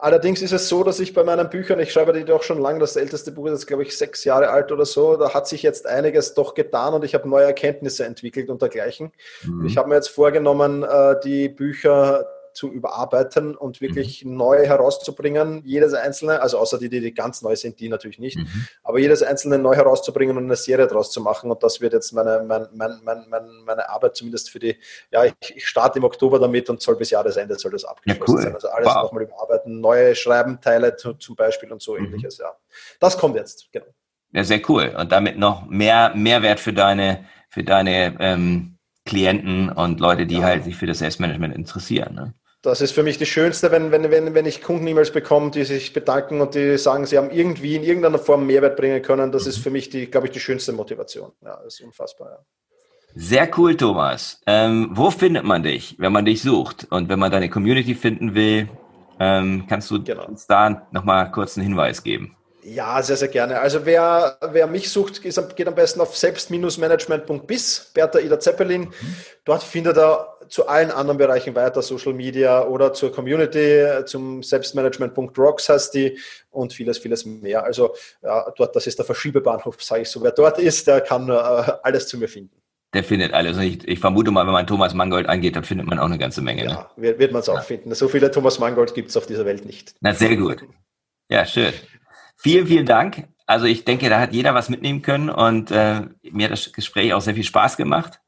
Allerdings 0.00 0.40
ist 0.40 0.52
es 0.52 0.68
so, 0.68 0.82
dass 0.82 0.98
ich 0.98 1.12
bei 1.12 1.24
meinen 1.24 1.50
Büchern, 1.50 1.78
ich 1.78 1.92
schreibe 1.92 2.14
die 2.14 2.24
doch 2.24 2.42
schon 2.42 2.58
lange, 2.58 2.78
das 2.78 2.96
älteste 2.96 3.32
Buch 3.32 3.46
ist 3.46 3.52
jetzt, 3.52 3.66
glaube 3.66 3.82
ich, 3.82 3.96
sechs 3.96 4.24
Jahre 4.24 4.48
alt 4.48 4.72
oder 4.72 4.86
so, 4.86 5.16
da 5.16 5.34
hat 5.34 5.46
sich 5.46 5.62
jetzt 5.62 5.86
einiges 5.86 6.32
doch 6.32 6.54
getan 6.54 6.94
und 6.94 7.04
ich 7.04 7.14
habe 7.14 7.28
neue 7.28 7.44
Erkenntnisse 7.44 8.06
entwickelt 8.06 8.48
und 8.48 8.62
dergleichen. 8.62 9.12
Mhm. 9.44 9.66
Ich 9.66 9.76
habe 9.76 9.90
mir 9.90 9.96
jetzt 9.96 10.08
vorgenommen, 10.08 10.84
äh, 10.84 11.16
die 11.22 11.50
Bücher 11.50 12.26
zu 12.52 12.68
überarbeiten 12.68 13.56
und 13.56 13.80
wirklich 13.80 14.24
mhm. 14.24 14.36
neu 14.36 14.66
herauszubringen, 14.66 15.62
jedes 15.64 15.94
einzelne, 15.94 16.40
also 16.42 16.58
außer 16.58 16.78
die, 16.78 16.88
die 16.88 17.14
ganz 17.14 17.42
neu 17.42 17.56
sind, 17.56 17.80
die 17.80 17.88
natürlich 17.88 18.18
nicht, 18.18 18.38
mhm. 18.38 18.66
aber 18.82 18.98
jedes 18.98 19.22
einzelne 19.22 19.58
neu 19.58 19.74
herauszubringen 19.74 20.36
und 20.36 20.44
eine 20.44 20.56
Serie 20.56 20.86
daraus 20.86 21.10
zu 21.10 21.20
machen. 21.20 21.50
Und 21.50 21.62
das 21.62 21.80
wird 21.80 21.92
jetzt 21.92 22.12
meine, 22.12 22.44
mein, 22.46 22.66
mein, 22.72 23.00
mein, 23.04 23.46
meine 23.64 23.88
Arbeit 23.88 24.16
zumindest 24.16 24.50
für 24.50 24.58
die, 24.58 24.76
ja, 25.10 25.24
ich, 25.24 25.34
ich, 25.54 25.66
starte 25.66 25.98
im 25.98 26.04
Oktober 26.04 26.38
damit 26.38 26.68
und 26.70 26.80
soll 26.80 26.96
bis 26.96 27.10
Jahresende 27.10 27.56
soll 27.56 27.72
das 27.72 27.84
abgeschlossen 27.84 28.32
ja, 28.32 28.34
cool. 28.34 28.42
sein. 28.42 28.54
Also 28.54 28.68
alles 28.68 28.86
wow. 28.88 29.02
nochmal 29.02 29.22
überarbeiten, 29.24 29.80
neue 29.80 30.14
Schreiben, 30.14 30.60
Teile 30.60 30.96
zum 30.96 31.36
Beispiel 31.36 31.72
und 31.72 31.82
so 31.82 31.96
mhm. 31.96 32.06
ähnliches, 32.06 32.38
ja. 32.38 32.52
Das 32.98 33.18
kommt 33.18 33.36
jetzt, 33.36 33.68
genau. 33.72 33.86
Ja, 34.32 34.44
sehr 34.44 34.60
cool. 34.68 34.94
Und 34.96 35.10
damit 35.10 35.38
noch 35.38 35.66
mehr 35.66 36.12
Mehrwert 36.14 36.60
für 36.60 36.72
deine, 36.72 37.24
für 37.48 37.64
deine 37.64 38.16
ähm, 38.20 38.76
Klienten 39.04 39.70
und 39.70 39.98
Leute, 39.98 40.26
die 40.26 40.36
ja. 40.36 40.42
halt 40.42 40.64
sich 40.64 40.76
für 40.76 40.86
das 40.86 40.98
Selbstmanagement 40.98 41.54
interessieren. 41.54 42.14
Ne? 42.14 42.34
Das 42.62 42.82
ist 42.82 42.92
für 42.92 43.02
mich 43.02 43.16
das 43.16 43.28
Schönste, 43.28 43.70
wenn, 43.70 43.90
wenn, 43.90 44.10
wenn, 44.10 44.34
wenn 44.34 44.44
ich 44.44 44.62
Kunden-E-Mails 44.62 45.12
bekomme, 45.12 45.50
die 45.50 45.64
sich 45.64 45.94
bedanken 45.94 46.42
und 46.42 46.54
die 46.54 46.76
sagen, 46.76 47.06
sie 47.06 47.16
haben 47.16 47.30
irgendwie 47.30 47.76
in 47.76 47.82
irgendeiner 47.82 48.18
Form 48.18 48.46
Mehrwert 48.46 48.76
bringen 48.76 49.00
können. 49.00 49.32
Das 49.32 49.46
ist 49.46 49.58
für 49.58 49.70
mich, 49.70 49.88
die, 49.88 50.10
glaube 50.10 50.26
ich, 50.26 50.32
die 50.32 50.40
schönste 50.40 50.72
Motivation. 50.72 51.32
Ja, 51.42 51.58
das 51.64 51.74
ist 51.74 51.80
unfassbar. 51.80 52.30
Ja. 52.30 52.38
Sehr 53.14 53.50
cool, 53.58 53.76
Thomas. 53.76 54.40
Ähm, 54.46 54.90
wo 54.92 55.10
findet 55.10 55.44
man 55.44 55.62
dich, 55.62 55.96
wenn 55.98 56.12
man 56.12 56.26
dich 56.26 56.42
sucht? 56.42 56.86
Und 56.90 57.08
wenn 57.08 57.18
man 57.18 57.32
deine 57.32 57.48
Community 57.48 57.94
finden 57.94 58.34
will, 58.34 58.68
ähm, 59.18 59.64
kannst 59.68 59.90
du 59.90 60.02
genau. 60.02 60.26
uns 60.26 60.46
da 60.46 60.86
nochmal 60.92 61.30
kurz 61.32 61.56
einen 61.56 61.66
Hinweis 61.66 62.02
geben? 62.02 62.36
Ja, 62.62 63.02
sehr, 63.02 63.16
sehr 63.16 63.28
gerne. 63.28 63.58
Also 63.58 63.86
wer, 63.86 64.36
wer 64.52 64.66
mich 64.66 64.90
sucht, 64.90 65.22
geht 65.22 65.66
am 65.66 65.74
besten 65.74 66.00
auf 66.00 66.14
selbst-management.bis, 66.16 67.90
Bertha 67.94 68.18
Ida 68.18 68.38
Zeppelin. 68.38 68.82
Mhm. 68.82 69.14
Dort 69.44 69.62
findet 69.62 69.96
er 69.96 70.36
zu 70.50 70.66
allen 70.66 70.90
anderen 70.90 71.18
Bereichen 71.18 71.54
weiter, 71.54 71.80
Social 71.80 72.12
Media 72.12 72.64
oder 72.64 72.92
zur 72.92 73.12
Community, 73.12 74.04
zum 74.04 74.42
Selbstmanagement.rocks 74.42 75.68
heißt 75.68 75.94
die 75.94 76.18
und 76.50 76.72
vieles, 76.72 76.98
vieles 76.98 77.24
mehr. 77.24 77.64
Also 77.64 77.94
ja, 78.22 78.50
dort, 78.56 78.74
das 78.76 78.86
ist 78.86 78.98
der 78.98 79.06
Verschiebebahnhof, 79.06 79.82
sage 79.82 80.02
ich 80.02 80.08
so. 80.08 80.22
Wer 80.22 80.32
dort 80.32 80.58
ist, 80.58 80.86
der 80.86 81.00
kann 81.00 81.28
äh, 81.28 81.32
alles 81.32 82.08
zu 82.08 82.18
mir 82.18 82.28
finden. 82.28 82.56
Der 82.92 83.04
findet 83.04 83.32
alles. 83.32 83.56
Ich, 83.58 83.86
ich, 83.86 84.00
vermute 84.00 84.32
mal, 84.32 84.44
wenn 84.46 84.52
man 84.52 84.66
Thomas 84.66 84.94
Mangold 84.94 85.28
angeht, 85.28 85.54
dann 85.54 85.62
findet 85.62 85.86
man 85.86 86.00
auch 86.00 86.06
eine 86.06 86.18
ganze 86.18 86.42
Menge. 86.42 86.64
Ne? 86.64 86.70
Ja, 86.70 86.90
wird, 86.96 87.18
wird 87.20 87.32
man 87.32 87.40
es 87.40 87.48
auch 87.48 87.54
ja. 87.54 87.62
finden. 87.62 87.94
So 87.94 88.08
viele 88.08 88.32
Thomas 88.32 88.58
Mangold 88.58 88.94
gibt 88.94 89.10
es 89.10 89.16
auf 89.16 89.26
dieser 89.26 89.46
Welt 89.46 89.64
nicht. 89.64 89.94
Na, 90.00 90.12
sehr 90.12 90.36
gut. 90.36 90.64
Ja, 91.28 91.46
schön. 91.46 91.72
Vielen, 92.36 92.66
vielen 92.66 92.86
Dank. 92.86 93.28
Also 93.46 93.66
ich 93.66 93.84
denke, 93.84 94.08
da 94.08 94.18
hat 94.18 94.32
jeder 94.32 94.54
was 94.54 94.68
mitnehmen 94.68 95.02
können 95.02 95.30
und 95.30 95.70
äh, 95.70 96.02
mir 96.22 96.46
hat 96.46 96.52
das 96.52 96.72
Gespräch 96.72 97.12
auch 97.14 97.20
sehr 97.20 97.34
viel 97.34 97.44
Spaß 97.44 97.76
gemacht 97.76 98.20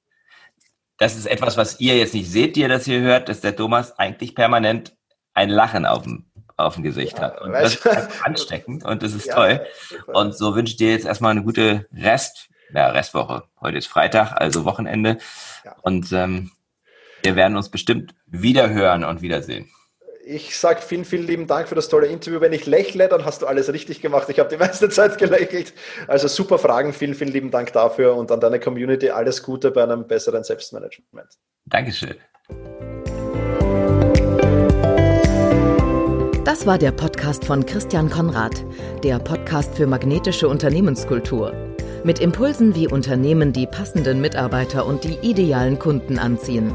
das 1.02 1.16
ist 1.16 1.26
etwas, 1.26 1.56
was 1.56 1.80
ihr 1.80 1.98
jetzt 1.98 2.14
nicht 2.14 2.30
seht, 2.30 2.56
ihr 2.56 2.68
das 2.68 2.84
hier 2.84 3.00
hört, 3.00 3.28
dass 3.28 3.40
der 3.40 3.56
Thomas 3.56 3.98
eigentlich 3.98 4.36
permanent 4.36 4.96
ein 5.34 5.48
Lachen 5.48 5.84
auf 5.84 6.04
dem, 6.04 6.26
auf 6.56 6.74
dem 6.74 6.84
Gesicht 6.84 7.18
ja, 7.18 7.24
hat. 7.24 7.40
Und 7.40 7.50
das 7.50 7.74
ist 7.74 7.86
ansteckend 8.22 8.84
und 8.84 9.02
das 9.02 9.12
ist 9.12 9.26
ja, 9.26 9.34
toll. 9.34 9.66
Und 10.06 10.38
so 10.38 10.54
wünsche 10.54 10.70
ich 10.70 10.76
dir 10.76 10.92
jetzt 10.92 11.04
erstmal 11.04 11.32
eine 11.32 11.42
gute 11.42 11.88
Rest, 11.92 12.50
ja, 12.72 12.88
Restwoche. 12.88 13.42
Heute 13.60 13.78
ist 13.78 13.88
Freitag, 13.88 14.40
also 14.40 14.64
Wochenende. 14.64 15.18
Ja. 15.64 15.74
Und 15.82 16.12
ähm, 16.12 16.52
wir 17.24 17.34
werden 17.34 17.56
uns 17.56 17.68
bestimmt 17.68 18.14
wieder 18.26 18.70
hören 18.70 19.02
und 19.02 19.22
wiedersehen 19.22 19.68
ich 20.24 20.56
sage 20.56 20.80
vielen, 20.82 21.04
vielen 21.04 21.26
lieben 21.26 21.46
Dank 21.46 21.68
für 21.68 21.74
das 21.74 21.88
tolle 21.88 22.06
Interview. 22.06 22.40
Wenn 22.40 22.52
ich 22.52 22.66
lächle, 22.66 23.08
dann 23.08 23.24
hast 23.24 23.42
du 23.42 23.46
alles 23.46 23.72
richtig 23.72 24.00
gemacht. 24.00 24.28
Ich 24.28 24.38
habe 24.38 24.48
die 24.48 24.56
meiste 24.56 24.88
Zeit 24.90 25.18
gelächelt. 25.18 25.72
Also 26.06 26.28
super 26.28 26.58
Fragen. 26.58 26.92
Vielen, 26.92 27.14
vielen 27.14 27.32
lieben 27.32 27.50
Dank 27.50 27.72
dafür 27.72 28.16
und 28.16 28.30
an 28.30 28.40
deine 28.40 28.60
Community 28.60 29.10
alles 29.10 29.42
Gute 29.42 29.70
bei 29.70 29.82
einem 29.82 30.06
besseren 30.06 30.44
Selbstmanagement. 30.44 31.28
Dankeschön. 31.66 32.16
Das 36.44 36.66
war 36.66 36.76
der 36.76 36.92
Podcast 36.92 37.44
von 37.44 37.64
Christian 37.64 38.10
Konrad, 38.10 38.64
der 39.04 39.18
Podcast 39.18 39.74
für 39.74 39.86
magnetische 39.86 40.48
Unternehmenskultur. 40.48 41.52
Mit 42.04 42.18
Impulsen, 42.18 42.74
wie 42.74 42.88
Unternehmen 42.88 43.52
die 43.52 43.66
passenden 43.66 44.20
Mitarbeiter 44.20 44.84
und 44.86 45.04
die 45.04 45.18
idealen 45.22 45.78
Kunden 45.78 46.18
anziehen. 46.18 46.74